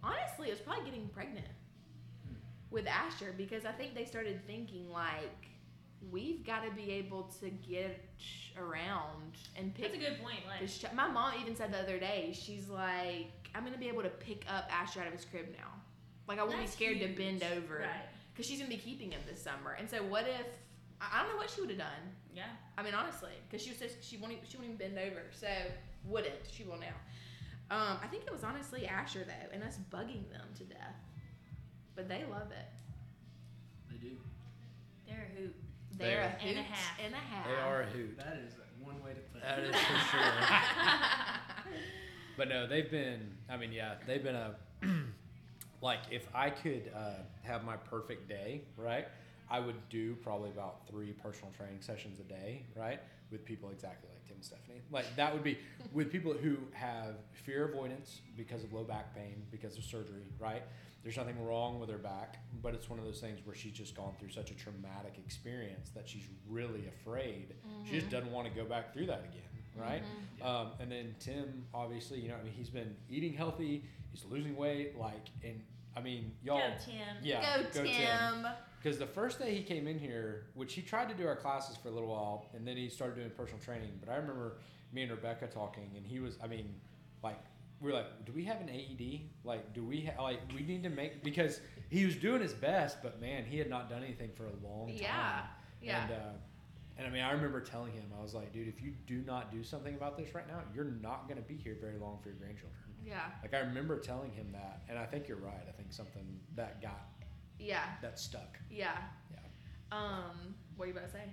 honestly, 0.03 0.47
it 0.47 0.51
was 0.51 0.59
probably 0.59 0.85
getting 0.85 1.07
pregnant 1.09 1.47
with 2.71 2.87
Asher 2.87 3.33
because 3.37 3.65
I 3.65 3.71
think 3.71 3.95
they 3.95 4.05
started 4.05 4.45
thinking 4.47 4.89
like, 4.89 5.47
we've 6.11 6.45
got 6.45 6.63
to 6.65 6.71
be 6.71 6.91
able 6.91 7.23
to 7.41 7.49
get 7.49 8.03
around 8.57 9.37
and 9.55 9.73
pick 9.73 9.91
That's 9.91 9.97
a 9.97 10.09
good 10.09 10.21
point. 10.21 10.39
Like, 10.47 10.95
my 10.95 11.07
mom 11.07 11.33
even 11.39 11.55
said 11.55 11.71
the 11.71 11.79
other 11.79 11.99
day, 11.99 12.31
she's 12.33 12.69
like, 12.69 13.31
I'm 13.55 13.63
gonna 13.63 13.77
be 13.77 13.87
able 13.87 14.03
to 14.03 14.09
pick 14.09 14.45
up 14.49 14.69
Asher 14.71 15.01
out 15.01 15.07
of 15.07 15.13
his 15.13 15.25
crib 15.25 15.47
now. 15.57 15.67
Like 16.27 16.39
I 16.39 16.43
won't 16.43 16.59
be 16.59 16.67
scared 16.67 16.99
to 16.99 17.07
bend 17.07 17.43
over 17.43 17.79
right? 17.79 18.05
Because 18.39 18.49
she's 18.49 18.59
gonna 18.59 18.69
be 18.71 18.77
keeping 18.77 19.11
him 19.11 19.19
this 19.29 19.41
summer. 19.43 19.75
And 19.77 19.89
so 19.89 19.97
what 19.97 20.23
if 20.25 20.47
I 21.01 21.07
I 21.19 21.23
don't 21.23 21.31
know 21.33 21.37
what 21.37 21.49
she 21.49 21.59
would 21.59 21.69
have 21.71 21.79
done. 21.79 22.03
Yeah. 22.33 22.43
I 22.77 22.83
mean 22.83 22.93
honestly, 22.93 23.31
because 23.49 23.61
she 23.65 23.73
says 23.73 23.91
she 23.99 24.15
won't 24.15 24.31
she 24.47 24.55
won't 24.55 24.67
even 24.71 24.77
bend 24.77 24.97
over. 24.97 25.23
So 25.31 25.47
wouldn't 26.05 26.35
she 26.49 26.63
will 26.63 26.77
now. 26.79 26.95
Um, 27.69 27.97
I 28.01 28.07
think 28.07 28.23
it 28.25 28.31
was 28.31 28.45
honestly 28.45 28.87
Asher 28.87 29.25
though, 29.27 29.49
and 29.53 29.61
us 29.61 29.77
bugging 29.91 30.31
them 30.31 30.47
to 30.57 30.63
death, 30.63 30.95
but 31.97 32.07
they 32.07 32.23
love 32.31 32.49
it. 32.51 32.71
They 33.91 33.97
do. 33.97 34.15
They're 35.05 35.27
a 35.35 35.37
hoot. 35.41 35.55
They're 35.97 36.21
a 36.21 36.41
And 36.41 36.41
hoot 36.41 36.57
a 36.59 36.61
half. 36.63 36.99
and 37.03 37.13
a 37.13 37.17
half. 37.17 37.45
They 37.45 37.55
are 37.61 37.81
a 37.81 37.85
hoot. 37.87 38.17
That 38.17 38.39
is 38.47 38.53
one 38.81 39.03
way 39.03 39.11
to 39.11 39.19
put 39.33 39.41
That 39.41 39.59
it. 39.59 39.69
is 39.69 39.75
for 39.75 40.17
sure. 40.17 40.21
But 42.37 42.47
no, 42.47 42.65
they've 42.67 42.89
been. 42.89 43.35
I 43.49 43.57
mean, 43.57 43.73
yeah, 43.73 43.95
they've 44.07 44.23
been 44.23 44.35
a. 44.35 44.55
like, 45.81 45.99
if 46.11 46.27
I 46.33 46.49
could 46.49 46.91
uh, 46.95 47.23
have 47.43 47.63
my 47.63 47.75
perfect 47.77 48.27
day, 48.27 48.61
right, 48.77 49.07
I 49.49 49.59
would 49.59 49.75
do 49.89 50.15
probably 50.15 50.49
about 50.49 50.87
three 50.87 51.11
personal 51.13 51.51
training 51.57 51.81
sessions 51.81 52.19
a 52.19 52.23
day, 52.23 52.65
right, 52.75 52.99
with 53.31 53.45
people 53.45 53.69
exactly 53.69 54.09
like 54.13 54.25
Tim 54.27 54.35
and 54.35 54.45
Stephanie. 54.45 54.81
Like 54.91 55.05
that 55.15 55.33
would 55.33 55.43
be 55.43 55.57
with 55.93 56.11
people 56.11 56.33
who 56.33 56.57
have 56.73 57.15
fear 57.31 57.65
avoidance 57.69 58.21
because 58.37 58.63
of 58.63 58.73
low 58.73 58.83
back 58.83 59.15
pain, 59.15 59.41
because 59.51 59.77
of 59.77 59.83
surgery, 59.83 60.25
right. 60.39 60.63
There's 61.01 61.15
nothing 61.15 61.41
wrong 61.45 61.79
with 61.79 61.89
her 61.89 61.97
back, 61.97 62.39
but 62.61 62.73
it's 62.73 62.89
one 62.89 62.99
of 62.99 63.05
those 63.05 63.21
things 63.21 63.39
where 63.45 63.55
she's 63.55 63.71
just 63.71 63.95
gone 63.95 64.13
through 64.19 64.31
such 64.31 64.51
a 64.51 64.53
traumatic 64.53 65.13
experience 65.17 65.91
that 65.95 66.09
she's 66.09 66.25
really 66.49 66.87
afraid. 66.89 67.53
She 67.85 67.93
just 67.99 68.09
doesn't 68.09 68.29
want 68.33 68.49
to 68.49 68.53
go 68.53 68.65
back 68.67 68.93
through 68.93 69.05
that 69.05 69.21
again, 69.21 69.49
right? 69.77 70.03
Mhm. 70.41 70.45
Um, 70.45 70.71
and 70.81 70.91
then 70.91 71.15
Tim, 71.19 71.65
obviously, 71.73 72.19
you 72.19 72.27
know, 72.27 72.35
I 72.35 72.43
mean, 72.43 72.51
he's 72.53 72.69
been 72.69 72.95
eating 73.09 73.33
healthy. 73.33 73.85
He's 74.11 74.25
losing 74.29 74.55
weight. 74.55 74.97
Like, 74.97 75.27
and 75.43 75.61
I 75.95 76.01
mean, 76.01 76.31
y'all. 76.43 76.57
Go, 76.57 76.73
Tim. 76.83 77.17
Yeah, 77.23 77.63
Go, 77.73 77.83
Tim. 77.83 78.47
Because 78.81 78.97
the 78.97 79.07
first 79.07 79.39
day 79.39 79.53
he 79.53 79.63
came 79.63 79.87
in 79.87 79.99
here, 79.99 80.45
which 80.53 80.73
he 80.73 80.81
tried 80.81 81.09
to 81.09 81.15
do 81.15 81.27
our 81.27 81.35
classes 81.35 81.75
for 81.75 81.89
a 81.89 81.91
little 81.91 82.09
while, 82.09 82.45
and 82.55 82.65
then 82.65 82.77
he 82.77 82.87
started 82.87 83.15
doing 83.15 83.29
personal 83.31 83.59
training. 83.59 83.91
But 83.99 84.09
I 84.09 84.15
remember 84.15 84.57
me 84.93 85.01
and 85.03 85.11
Rebecca 85.11 85.47
talking, 85.47 85.91
and 85.97 86.05
he 86.05 86.19
was, 86.19 86.37
I 86.41 86.47
mean, 86.47 86.73
like, 87.21 87.37
we 87.81 87.91
were 87.91 87.97
like, 87.97 88.25
do 88.25 88.31
we 88.31 88.43
have 88.45 88.61
an 88.61 88.69
AED? 88.69 89.21
Like, 89.43 89.73
do 89.73 89.83
we 89.83 90.01
ha- 90.05 90.21
like 90.21 90.39
we 90.53 90.63
need 90.63 90.83
to 90.83 90.89
make 90.89 91.23
because 91.23 91.61
he 91.89 92.05
was 92.05 92.15
doing 92.15 92.41
his 92.41 92.53
best, 92.53 93.01
but 93.01 93.21
man, 93.21 93.45
he 93.45 93.57
had 93.57 93.69
not 93.69 93.89
done 93.89 94.03
anything 94.03 94.31
for 94.35 94.45
a 94.45 94.67
long 94.67 94.87
time. 94.87 94.97
Yeah. 94.97 95.41
Yeah. 95.81 96.03
And, 96.03 96.11
uh, 96.11 96.15
and 96.97 97.07
I 97.07 97.09
mean, 97.09 97.21
I 97.23 97.31
remember 97.31 97.61
telling 97.61 97.93
him, 97.93 98.03
I 98.17 98.21
was 98.21 98.33
like, 98.33 98.51
dude, 98.51 98.67
if 98.67 98.81
you 98.81 98.93
do 99.07 99.21
not 99.25 99.51
do 99.51 99.63
something 99.63 99.95
about 99.95 100.17
this 100.17 100.35
right 100.35 100.47
now, 100.47 100.59
you're 100.75 100.91
not 101.01 101.29
going 101.29 101.41
to 101.41 101.47
be 101.47 101.55
here 101.55 101.77
very 101.79 101.97
long 101.97 102.19
for 102.21 102.29
your 102.29 102.37
grandchildren. 102.37 102.75
Yeah. 103.09 103.21
Like, 103.41 103.53
I 103.53 103.59
remember 103.59 103.97
telling 103.99 104.31
him 104.31 104.47
that, 104.53 104.83
and 104.87 104.97
I 104.99 105.05
think 105.05 105.27
you're 105.27 105.37
right. 105.37 105.65
I 105.67 105.71
think 105.71 105.91
something 105.91 106.39
that 106.55 106.81
got, 106.81 107.07
Yeah. 107.59 107.83
that 108.01 108.19
stuck. 108.19 108.57
Yeah. 108.69 108.91
Yeah. 109.31 109.39
Um, 109.97 110.55
what 110.77 110.85
are 110.85 110.87
you 110.87 110.93
about 110.93 111.07
to 111.07 111.11
say? 111.11 111.23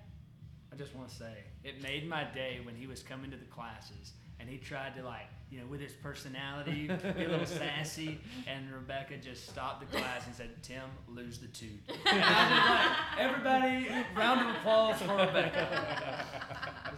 I 0.72 0.76
just 0.76 0.94
want 0.94 1.08
to 1.10 1.14
say 1.14 1.32
it 1.64 1.80
made 1.82 2.08
my 2.08 2.24
day 2.34 2.60
when 2.64 2.74
he 2.74 2.86
was 2.86 3.02
coming 3.02 3.30
to 3.30 3.36
the 3.36 3.44
classes 3.46 4.12
and 4.40 4.48
he 4.48 4.58
tried 4.58 4.94
to 4.96 5.02
like 5.02 5.26
you 5.50 5.60
know 5.60 5.66
with 5.66 5.80
his 5.80 5.92
personality 5.92 6.88
be 7.16 7.24
a 7.24 7.28
little 7.28 7.46
sassy 7.60 8.18
and 8.46 8.70
Rebecca 8.70 9.16
just 9.16 9.48
stopped 9.48 9.80
the 9.80 9.96
class 9.96 10.26
and 10.26 10.34
said 10.34 10.50
Tim 10.62 10.82
lose 11.08 11.38
the 11.38 11.46
tooth 11.46 11.80
and 11.88 12.22
I 12.22 12.50
was 12.50 12.58
just 12.58 12.68
like 12.68 13.26
everybody 13.26 14.04
round 14.16 14.50
of 14.50 14.56
applause 14.56 15.00
for 15.00 15.12
Rebecca 15.16 16.24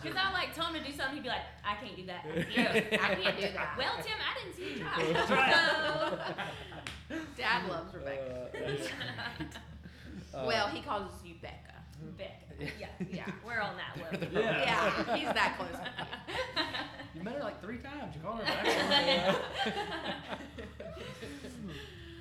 Because 0.03 0.17
I 0.17 0.33
like 0.33 0.55
told 0.55 0.75
him 0.75 0.83
to 0.83 0.91
do 0.91 0.97
something, 0.97 1.17
he'd 1.17 1.23
be 1.23 1.29
like, 1.29 1.43
I 1.65 1.75
can't 1.75 1.97
do 1.97 2.07
that. 2.07 2.25
Yeah, 2.55 2.73
I 2.75 3.15
can't 3.15 3.37
do 3.37 3.49
that. 3.53 3.75
Well, 3.79 3.93
Tim, 4.03 4.17
I 4.19 4.35
didn't 4.43 4.57
see 4.57 4.75
you 4.75 4.85
try. 4.85 5.13
That's 5.13 5.31
right. 7.11 7.27
Dad 7.37 7.69
loves 7.69 7.95
Rebecca. 7.95 8.51
Uh, 8.55 8.59
that's. 8.59 8.89
Uh, 10.35 10.45
well, 10.47 10.69
he 10.69 10.83
calls 10.83 11.11
you 11.25 11.35
Becca. 11.41 11.73
Becca. 12.19 12.71
Yeah. 12.79 12.89
Yeah. 13.11 13.25
We're 13.47 13.61
on 13.61 13.77
that 13.79 14.13
level. 14.13 14.29
Yeah. 14.31 14.63
Yeah, 14.63 15.17
he's 15.17 15.25
that 15.25 15.57
close. 15.57 15.71
you. 16.29 16.65
you 17.15 17.23
met 17.25 17.37
her 17.37 17.43
like 17.43 17.63
three 17.63 17.79
times 17.79 18.15
you 18.15 18.21
called 18.21 18.41
her 18.41 18.45
back 18.45 19.37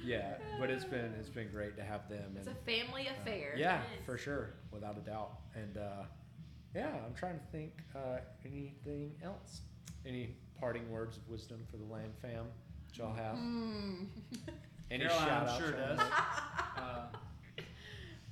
yeah, 0.07 0.36
but 0.57 0.69
it's 0.69 0.86
been 0.86 1.13
it's 1.19 1.30
been 1.30 1.49
great 1.49 1.75
to 1.75 1.84
have 1.84 2.07
them. 2.09 2.38
It's 2.38 2.47
and, 2.47 2.55
a 2.55 2.59
family 2.59 3.07
uh, 3.09 3.21
affair. 3.21 3.53
yeah, 3.57 3.82
for 4.05 4.17
sure, 4.17 4.53
without 4.71 4.97
a 4.97 5.01
doubt. 5.01 5.32
And 5.53 5.78
uh, 5.78 6.03
yeah, 6.76 6.88
I'm 7.05 7.13
trying 7.15 7.39
to 7.39 7.45
think 7.51 7.74
uh, 7.95 8.20
anything 8.45 9.13
else. 9.24 9.61
Any 10.05 10.36
parting 10.59 10.89
words 10.91 11.18
of 11.18 11.28
wisdom 11.30 11.59
for 11.70 11.78
the 11.78 11.84
Lam 11.86 12.11
fam 12.22 12.45
that 12.88 12.97
y'all 12.97 13.13
have? 13.13 13.36
Mm. 13.36 14.07
Any 14.89 15.03
Caroline, 15.05 15.28
shout 15.28 15.49
I'm 15.49 15.59
sure 15.59 15.70
or 15.70 15.72
does. 15.72 15.99
uh, 15.99 17.05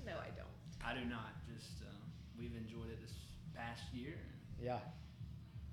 no, 0.06 0.14
I 0.14 0.30
don't. 0.36 0.48
I 0.86 0.94
do 0.94 1.06
not 1.10 1.34
just 1.54 1.82
uh, 1.82 1.92
we've 2.40 2.56
enjoyed 2.56 2.90
it 2.92 3.02
this 3.02 3.14
past 3.56 3.84
year 3.94 4.14
Yeah. 4.62 4.78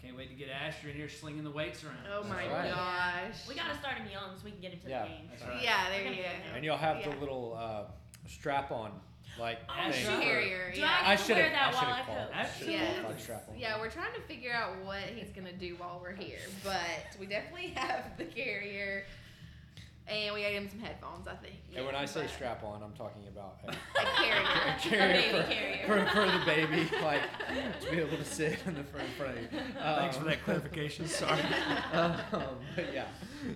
can't 0.00 0.16
wait 0.16 0.28
to 0.30 0.34
get 0.34 0.48
Asher 0.48 0.88
in 0.88 0.96
here 0.96 1.08
slinging 1.08 1.44
the 1.44 1.50
weights 1.50 1.84
around 1.84 1.96
Oh 2.12 2.24
my 2.24 2.48
right. 2.48 2.70
gosh. 2.70 3.46
We 3.48 3.54
gotta 3.54 3.78
start 3.78 3.96
him 3.98 4.08
young 4.10 4.36
so 4.36 4.44
we 4.44 4.50
can 4.52 4.60
get 4.60 4.72
him 4.72 4.80
to 4.80 4.88
Yeah, 4.88 5.02
the 5.04 5.08
game. 5.08 5.28
that's 5.30 5.42
right. 5.44 5.62
Yeah, 5.62 5.88
there 5.90 5.98
We're 6.04 6.10
you 6.10 6.16
gonna 6.16 6.16
go. 6.16 6.22
get 6.22 6.32
him. 6.46 6.54
And 6.56 6.64
you'll 6.64 6.76
have 6.76 6.98
Yeah. 7.00 7.10
the 7.14 7.20
little 7.20 7.56
uh, 7.56 7.84
strap 8.28 8.72
on, 8.72 8.92
like 9.42 9.58
Oh, 9.68 9.90
thing. 9.90 10.00
shoot. 10.04 10.14
for- 10.14 10.20
Carrier. 10.22 10.72
Yeah. 10.74 10.96
I 11.04 11.12
I 11.12 11.16
should 11.16 11.36
wear 11.36 11.50
that 11.50 11.68
I 11.68 11.70
should 11.72 11.82
while 11.82 11.92
I 11.92 11.96
have 11.96 12.06
called. 12.06 12.18
coach? 12.18 12.36
I 12.36 12.58
should 12.58 12.68
Yeah. 12.68 12.78
have 12.84 13.04
called 13.04 13.20
strap 13.20 13.44
on. 13.50 13.58
Yeah, 13.58 13.80
we're 13.80 13.90
trying 13.90 14.14
to 14.14 14.20
figure 14.22 14.52
out 14.52 14.78
what 14.84 15.02
he's 15.02 15.30
gonna 15.32 15.52
do 15.52 15.74
while 15.76 15.98
we're 16.00 16.14
here, 16.14 16.38
but 16.64 17.16
we 17.20 17.26
definitely 17.26 17.68
have 17.76 18.16
the 18.16 18.24
carrier, 18.24 19.04
and 20.06 20.34
we 20.34 20.42
got 20.42 20.52
him 20.52 20.68
some 20.70 20.78
headphones. 20.78 21.26
I 21.28 21.34
think. 21.34 21.56
And 21.74 21.84
when 21.86 21.94
I 21.94 22.04
say 22.06 22.26
strap 22.28 22.62
on, 22.64 22.82
I'm 22.82 22.92
talking 22.92 23.26
about 23.28 23.58
a, 23.66 23.70
a 23.70 24.04
carrier. 24.16 24.46
a 24.76 24.80
carrier, 24.80 25.12
baby 25.22 25.38
for, 25.42 25.52
carrier. 25.52 25.86
For, 25.86 26.10
for 26.14 26.38
the 26.38 26.44
baby, 26.46 26.90
like 27.02 27.22
to 27.80 27.90
be 27.90 27.98
able 27.98 28.16
to 28.16 28.24
sit 28.24 28.58
in 28.66 28.74
the 28.74 28.84
front, 28.84 29.08
in 29.08 29.14
front 29.14 29.36
of 29.38 29.42
you. 29.42 29.48
thanks 29.78 30.16
for 30.16 30.22
Um, 30.22 30.28
that 30.28 30.44
clarification 30.44 31.06
sorry 31.08 31.40
um, 31.92 32.16
but 32.76 32.92
yeah, 32.94 33.06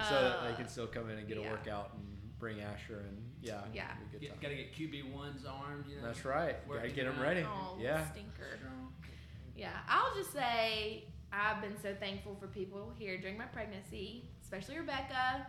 so 0.08 0.14
that 0.14 0.42
they 0.42 0.52
Uh, 0.52 0.56
can 0.56 0.68
still 0.68 0.86
come 0.88 1.08
in 1.10 1.18
and 1.18 1.28
get 1.28 1.38
yeah. 1.38 1.46
a 1.46 1.50
workout 1.50 1.92
and 1.94 2.15
bring 2.38 2.60
Asher 2.60 3.00
and 3.08 3.16
yeah, 3.40 3.60
Yeah. 3.72 3.84
it'll 4.10 4.20
be 4.20 4.26
a 4.26 4.30
good. 4.30 4.40
Get, 4.40 4.40
gotta 4.42 4.54
get 4.54 4.74
QB 4.74 5.12
ones 5.12 5.44
armed 5.46 5.86
you 5.88 5.96
know 5.96 6.02
That's 6.06 6.24
right. 6.24 6.56
Work 6.68 6.78
Gotta 6.78 6.88
get 6.88 6.96
get 6.96 7.04
them 7.06 7.16
out. 7.16 7.22
ready. 7.22 7.42
Oh, 7.44 7.78
yeah. 7.80 8.10
stinker. 8.10 8.56
Strong. 8.58 8.92
Yeah, 9.56 9.70
I'll 9.88 10.14
just 10.14 10.32
say 10.32 11.04
I've 11.32 11.62
been 11.62 11.76
so 11.82 11.94
thankful 11.98 12.34
for 12.38 12.46
people 12.46 12.92
here 12.98 13.18
during 13.18 13.38
my 13.38 13.46
pregnancy, 13.46 14.28
especially 14.42 14.78
Rebecca, 14.78 15.46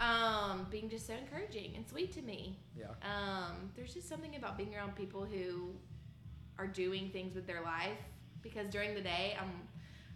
um, 0.00 0.66
being 0.70 0.88
just 0.88 1.06
so 1.06 1.12
encouraging 1.14 1.74
and 1.76 1.86
sweet 1.86 2.12
to 2.12 2.22
me. 2.22 2.58
Yeah. 2.78 2.86
Um, 3.02 3.70
there's 3.76 3.92
just 3.94 4.08
something 4.08 4.36
about 4.36 4.56
being 4.56 4.74
around 4.74 4.96
people 4.96 5.24
who 5.24 5.74
are 6.58 6.66
doing 6.66 7.10
things 7.10 7.34
with 7.34 7.46
their 7.46 7.62
life 7.62 7.98
because 8.42 8.68
during 8.70 8.94
the 8.94 9.00
day 9.00 9.36
I'm 9.40 9.50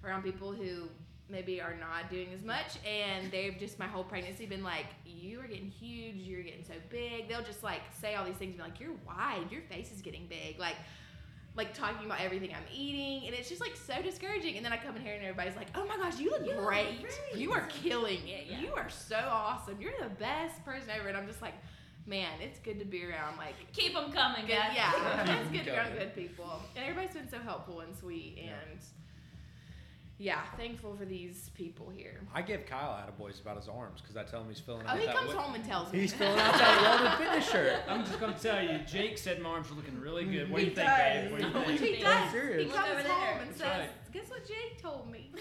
around 0.04 0.22
people 0.22 0.52
who 0.52 0.88
maybe 1.28 1.60
are 1.60 1.74
not 1.74 2.08
doing 2.10 2.28
as 2.32 2.42
much 2.44 2.74
and 2.86 3.30
they've 3.32 3.56
just 3.58 3.78
my 3.78 3.86
whole 3.86 4.04
pregnancy 4.04 4.46
been 4.46 4.62
like 4.62 4.86
you 5.04 5.40
are 5.40 5.46
getting 5.48 5.68
huge 5.70 6.14
you're 6.16 6.42
getting 6.42 6.64
so 6.64 6.74
big. 6.90 7.28
They'll 7.28 7.42
just 7.42 7.62
like 7.64 7.80
say 8.00 8.14
all 8.14 8.24
these 8.24 8.36
things 8.36 8.50
and 8.50 8.58
be 8.58 8.62
like 8.62 8.78
you're 8.80 8.94
wide 9.06 9.50
your 9.50 9.62
face 9.62 9.90
is 9.92 10.00
getting 10.02 10.26
big 10.28 10.58
like 10.60 10.76
like 11.56 11.72
talking 11.74 12.04
about 12.06 12.20
everything 12.20 12.50
I'm 12.54 12.62
eating 12.72 13.26
and 13.26 13.34
it's 13.34 13.48
just 13.48 13.60
like 13.60 13.74
so 13.76 14.00
discouraging 14.02 14.56
and 14.56 14.64
then 14.64 14.72
I 14.72 14.76
come 14.76 14.94
in 14.94 15.02
here 15.02 15.14
and 15.14 15.22
everybody's 15.24 15.56
like 15.56 15.68
oh 15.74 15.84
my 15.86 15.96
gosh 15.96 16.18
you 16.20 16.30
look 16.30 16.42
You 16.46 16.54
look 16.54 16.64
great. 16.64 17.00
great." 17.02 17.36
you 17.40 17.52
are 17.52 17.66
killing 17.68 18.20
it. 18.28 18.46
Yeah. 18.48 18.60
you 18.60 18.74
are 18.74 18.88
so 18.90 19.16
awesome. 19.28 19.80
You're 19.80 19.92
the 20.00 20.10
best 20.10 20.64
person 20.64 20.90
ever 20.96 21.08
and 21.08 21.16
I'm 21.16 21.26
just 21.26 21.42
like 21.42 21.54
man, 22.08 22.28
it's 22.40 22.60
good 22.60 22.78
to 22.78 22.84
be 22.84 23.04
around 23.04 23.36
like 23.36 23.54
Keep 23.72 23.94
them 23.94 24.12
coming, 24.12 24.42
good, 24.46 24.52
guys. 24.54 24.70
yeah, 24.76 24.92
Keep 24.92 25.34
it's 25.34 25.46
'em 25.46 25.52
good 25.52 25.58
to 25.58 25.64
be 25.64 25.70
around 25.76 25.92
good 25.98 26.14
people, 26.14 26.62
and 26.76 26.84
everybody's 26.84 27.16
been 27.16 27.28
so 27.28 27.38
helpful 27.40 27.80
and 27.80 27.96
sweet, 27.96 28.36
and 28.38 28.46
yeah, 28.46 28.76
thankful 30.56 30.96
for 30.96 31.04
these 31.04 31.50
people 31.54 31.90
here. 31.90 32.20
I 32.34 32.42
give 32.42 32.64
Kyle 32.66 32.90
attaboys 33.04 33.40
about 33.40 33.56
his 33.56 33.68
arms 33.68 34.00
because 34.00 34.16
I 34.16 34.22
tell 34.24 34.40
him 34.40 34.48
he's 34.48 34.60
filling 34.60 34.82
Oh, 34.86 34.90
out 34.90 34.96
Oh, 34.96 34.98
he 34.98 35.06
that 35.06 35.14
comes 35.14 35.28
wi- 35.28 35.42
home 35.44 35.54
and 35.54 35.64
tells 35.64 35.92
me. 35.92 36.00
He's 36.00 36.12
filling 36.14 36.38
out 36.38 36.52
that 36.54 36.80
welded 37.02 37.18
fitness 37.26 37.50
shirt. 37.50 37.80
I'm 37.88 38.04
just 38.04 38.18
gonna 38.20 38.38
tell 38.38 38.62
you, 38.62 38.78
Jake 38.86 39.18
said 39.18 39.40
my 39.42 39.50
arms 39.50 39.68
were 39.70 39.76
looking 39.76 40.00
really 40.00 40.24
good. 40.24 40.50
What 40.50 40.58
do 40.60 40.64
He 40.64 40.70
you 40.70 40.74
think, 40.76 40.86
does. 40.88 41.30
babe? 41.30 41.32
What 41.32 41.40
do 41.66 41.72
you 41.72 41.78
think? 41.78 41.80
he 41.80 41.86
think? 41.92 42.04
does. 42.04 42.30
serious. 42.32 42.62
He 42.64 42.68
comes 42.70 42.86
home 42.88 43.02
there. 43.04 43.38
and 43.40 43.48
That's 43.50 43.58
says, 43.58 43.68
right. 43.78 44.12
"Guess 44.12 44.30
what 44.30 44.46
Jake 44.46 44.80
told 44.82 45.10
me." 45.10 45.30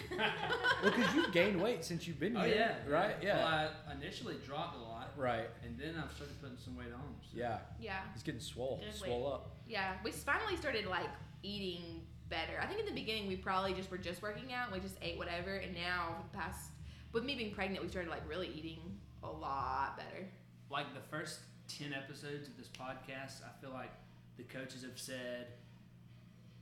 Well, 0.83 0.91
because 0.95 1.15
you've 1.15 1.31
gained 1.31 1.59
weight 1.61 1.83
since 1.83 2.05
you've 2.07 2.19
been 2.19 2.35
Oh 2.37 2.41
here. 2.41 2.75
yeah, 2.87 2.93
Right? 2.93 3.15
Yeah. 3.21 3.37
Well, 3.37 3.71
I 3.89 3.93
initially 3.93 4.35
dropped 4.45 4.75
a 4.77 4.79
lot, 4.81 5.13
right. 5.17 5.47
and 5.63 5.79
then 5.79 5.95
I've 5.97 6.13
started 6.15 6.39
putting 6.41 6.57
some 6.57 6.75
weight 6.77 6.93
on. 6.93 7.15
so- 7.21 7.37
Yeah. 7.37 7.59
yeah, 7.79 7.99
He's 8.13 8.21
getting 8.23 8.39
swole. 8.41 8.81
Good 8.83 8.93
swole 8.93 9.31
up. 9.31 9.55
yeah. 9.67 9.93
We 10.03 10.11
finally 10.11 10.57
started 10.57 10.85
like 10.85 11.09
eating 11.43 12.01
better. 12.29 12.59
I 12.61 12.65
think 12.65 12.79
in 12.79 12.85
the 12.85 12.91
beginning 12.91 13.27
we 13.27 13.35
probably 13.35 13.73
just 13.73 13.91
were 13.91 13.97
just 13.97 14.21
working 14.21 14.53
out. 14.53 14.71
We 14.71 14.79
just 14.79 14.95
ate 15.01 15.17
whatever, 15.17 15.55
and 15.55 15.73
now 15.73 16.15
for 16.17 16.23
the 16.31 16.37
past, 16.37 16.69
with 17.13 17.23
me 17.23 17.35
being 17.35 17.53
pregnant, 17.53 17.83
we 17.83 17.89
started 17.89 18.09
like 18.09 18.27
really 18.27 18.49
eating 18.55 18.79
a 19.23 19.29
lot 19.29 19.97
better. 19.97 20.27
Like 20.69 20.93
the 20.93 21.01
first 21.15 21.39
ten 21.67 21.93
episodes 21.93 22.47
of 22.47 22.57
this 22.57 22.67
podcast, 22.67 23.41
I 23.43 23.61
feel 23.61 23.71
like 23.71 23.91
the 24.37 24.43
coaches 24.43 24.81
have 24.83 24.97
said, 24.99 25.47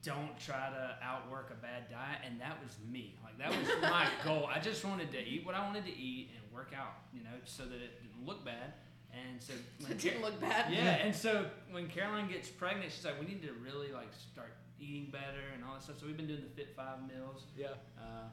"Don't 0.03 0.37
try 0.39 0.69
to 0.69 0.97
outwork 1.01 1.51
a 1.51 1.61
bad 1.61 1.89
diet," 1.89 2.19
and 2.25 2.39
that 2.41 2.61
was 2.63 2.75
me. 2.91 3.15
Like 3.23 3.37
that 3.37 3.49
was 3.49 3.67
my 3.81 4.07
goal. 4.23 4.47
I 4.53 4.59
just 4.59 4.83
wanted 4.85 5.11
to 5.11 5.19
eat 5.19 5.45
what 5.45 5.55
I 5.55 5.65
wanted 5.65 5.85
to 5.85 5.97
eat 5.97 6.31
and 6.35 6.53
work 6.53 6.71
out, 6.77 6.93
you 7.13 7.23
know, 7.23 7.35
so 7.45 7.63
that 7.63 7.75
it 7.81 8.01
didn't 8.01 8.25
look 8.25 8.45
bad. 8.45 8.73
And 9.13 9.41
so 9.41 9.53
when 9.81 9.91
It 9.91 9.99
didn't 9.99 10.21
look 10.21 10.39
bad. 10.41 10.71
Yeah, 10.71 10.95
and 10.95 11.15
so 11.15 11.45
when 11.71 11.87
Caroline 11.87 12.27
gets 12.29 12.49
pregnant, 12.49 12.91
she's 12.91 13.05
like, 13.05 13.19
we 13.19 13.27
need 13.27 13.41
to 13.43 13.53
really 13.63 13.91
like 13.91 14.09
start 14.13 14.53
eating 14.83 15.09
better 15.11 15.43
and 15.55 15.63
all 15.63 15.73
that 15.75 15.83
stuff. 15.83 15.99
So 15.99 16.05
we've 16.07 16.17
been 16.17 16.27
doing 16.27 16.41
the 16.41 16.49
Fit 16.61 16.73
Five 16.75 16.99
meals. 17.07 17.43
Yeah. 17.57 17.67
Uh, 17.97 18.27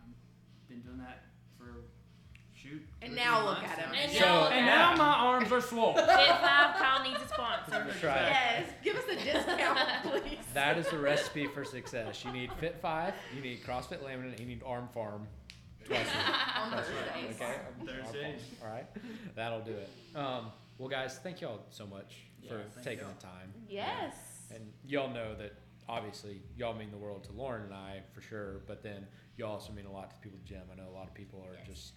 I've 0.00 0.68
been 0.68 0.80
doing 0.80 0.98
that 0.98 1.24
for 1.58 1.84
shoot. 2.54 2.82
And 3.02 3.14
now 3.14 3.44
look 3.44 3.62
at 3.64 3.78
him. 3.78 3.90
And 3.94 4.10
So- 4.12 4.20
now, 4.20 4.48
and 4.48 4.66
now 4.66 4.94
my 4.96 5.14
arms 5.14 5.50
are 5.52 5.60
swole. 5.60 5.94
Fit 5.94 6.06
Five, 6.06 6.76
Kyle 6.76 7.02
needs 7.02 7.20
a 7.22 7.28
sponsor. 7.28 7.70
That's 7.88 8.02
right. 8.04 8.22
Yes, 8.22 8.70
give 8.82 8.96
us 8.96 9.04
a 9.10 9.16
discount, 9.16 9.78
please. 10.02 10.38
That 10.54 10.78
is 10.78 10.86
the 10.88 10.98
recipe 10.98 11.46
for 11.46 11.64
success. 11.64 12.24
You 12.24 12.32
need 12.32 12.52
Fit 12.54 12.76
Five, 12.80 13.14
you 13.34 13.40
need 13.42 13.62
CrossFit 13.64 14.02
Laminin, 14.02 14.38
you 14.38 14.46
need 14.46 14.62
Arm 14.64 14.88
Farm. 14.92 15.26
Twice 15.86 15.98
a 16.00 16.02
week. 16.02 16.56
on 16.56 16.70
Thursdays. 16.70 17.36
Okay. 17.36 17.44
Arm 17.44 17.86
Thursdays. 17.86 18.40
Farm. 18.58 18.70
All 18.70 18.74
right. 18.74 18.86
That'll 19.36 19.60
do 19.60 19.72
it. 19.72 19.88
Um, 20.16 20.46
well, 20.78 20.88
guys, 20.88 21.18
thank 21.22 21.40
y'all 21.42 21.60
so 21.70 21.86
much 21.86 22.16
for 22.48 22.54
Yeah, 22.56 22.62
thank 22.74 22.84
taking 22.86 23.04
y'all. 23.04 23.14
the 23.18 23.22
time. 23.26 23.52
Yes. 23.68 24.14
And 24.52 24.72
y'all 24.86 25.12
know 25.12 25.34
that 25.36 25.52
obviously 25.88 26.42
y'all 26.56 26.74
mean 26.74 26.90
the 26.90 26.96
world 26.98 27.24
to 27.24 27.32
Lauren 27.32 27.62
and 27.64 27.74
I 27.74 28.02
for 28.14 28.20
sure, 28.20 28.62
but 28.66 28.82
then 28.82 29.06
y'all 29.36 29.52
also 29.52 29.72
mean 29.72 29.86
a 29.86 29.92
lot 29.92 30.10
to 30.10 30.16
people 30.16 30.38
at 30.38 30.46
the 30.46 30.54
gym. 30.54 30.62
I 30.72 30.76
know 30.76 30.88
a 30.88 30.94
lot 30.96 31.06
of 31.08 31.14
people 31.14 31.40
are 31.46 31.54
Yes. 31.58 31.66
just 31.66 31.92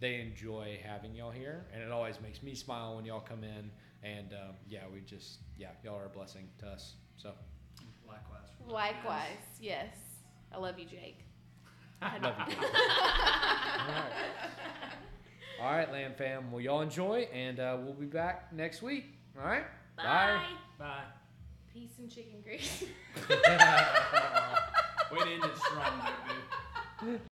they 0.00 0.20
enjoy 0.20 0.80
having 0.84 1.14
y'all 1.14 1.30
here, 1.30 1.66
and 1.72 1.80
it 1.82 1.92
always 1.92 2.20
makes 2.20 2.42
me 2.42 2.54
smile 2.56 2.96
when 2.96 3.04
y'all 3.04 3.20
come 3.20 3.44
in. 3.44 3.70
And 4.02 4.32
um, 4.32 4.56
yeah, 4.68 4.80
we 4.92 5.00
just 5.00 5.38
yeah, 5.56 5.68
y'all 5.84 5.96
are 5.96 6.06
a 6.06 6.08
blessing 6.08 6.48
to 6.58 6.66
us. 6.66 6.94
So 7.16 7.32
Likewise. 8.06 8.48
Likewise, 8.68 9.38
yes. 9.60 9.94
I 10.52 10.58
love 10.58 10.78
you, 10.78 10.84
Jake. 10.86 11.24
I 12.02 12.18
love 12.22 12.34
you. 12.48 12.54
Dave. 12.56 12.64
All 12.64 13.94
right. 13.94 14.12
All 15.60 15.72
right, 15.72 15.92
Lam 15.92 16.14
fam. 16.18 16.50
Well, 16.50 16.60
y'all 16.60 16.80
enjoy, 16.80 17.28
and 17.32 17.60
uh, 17.60 17.78
we'll 17.80 17.94
be 17.94 18.06
back 18.06 18.52
next 18.52 18.82
week. 18.82 19.04
All 19.38 19.46
right. 19.46 19.64
Bye. 19.96 20.42
Bye. 20.78 21.04
Peace 21.72 21.98
and 21.98 22.10
chicken 22.10 22.42
grease. 22.42 22.82
Way 23.28 23.36
to 25.18 25.32
end 25.32 25.44
it 25.44 25.56
strong, 25.56 26.02
there, 26.02 27.12
dude. 27.12 27.20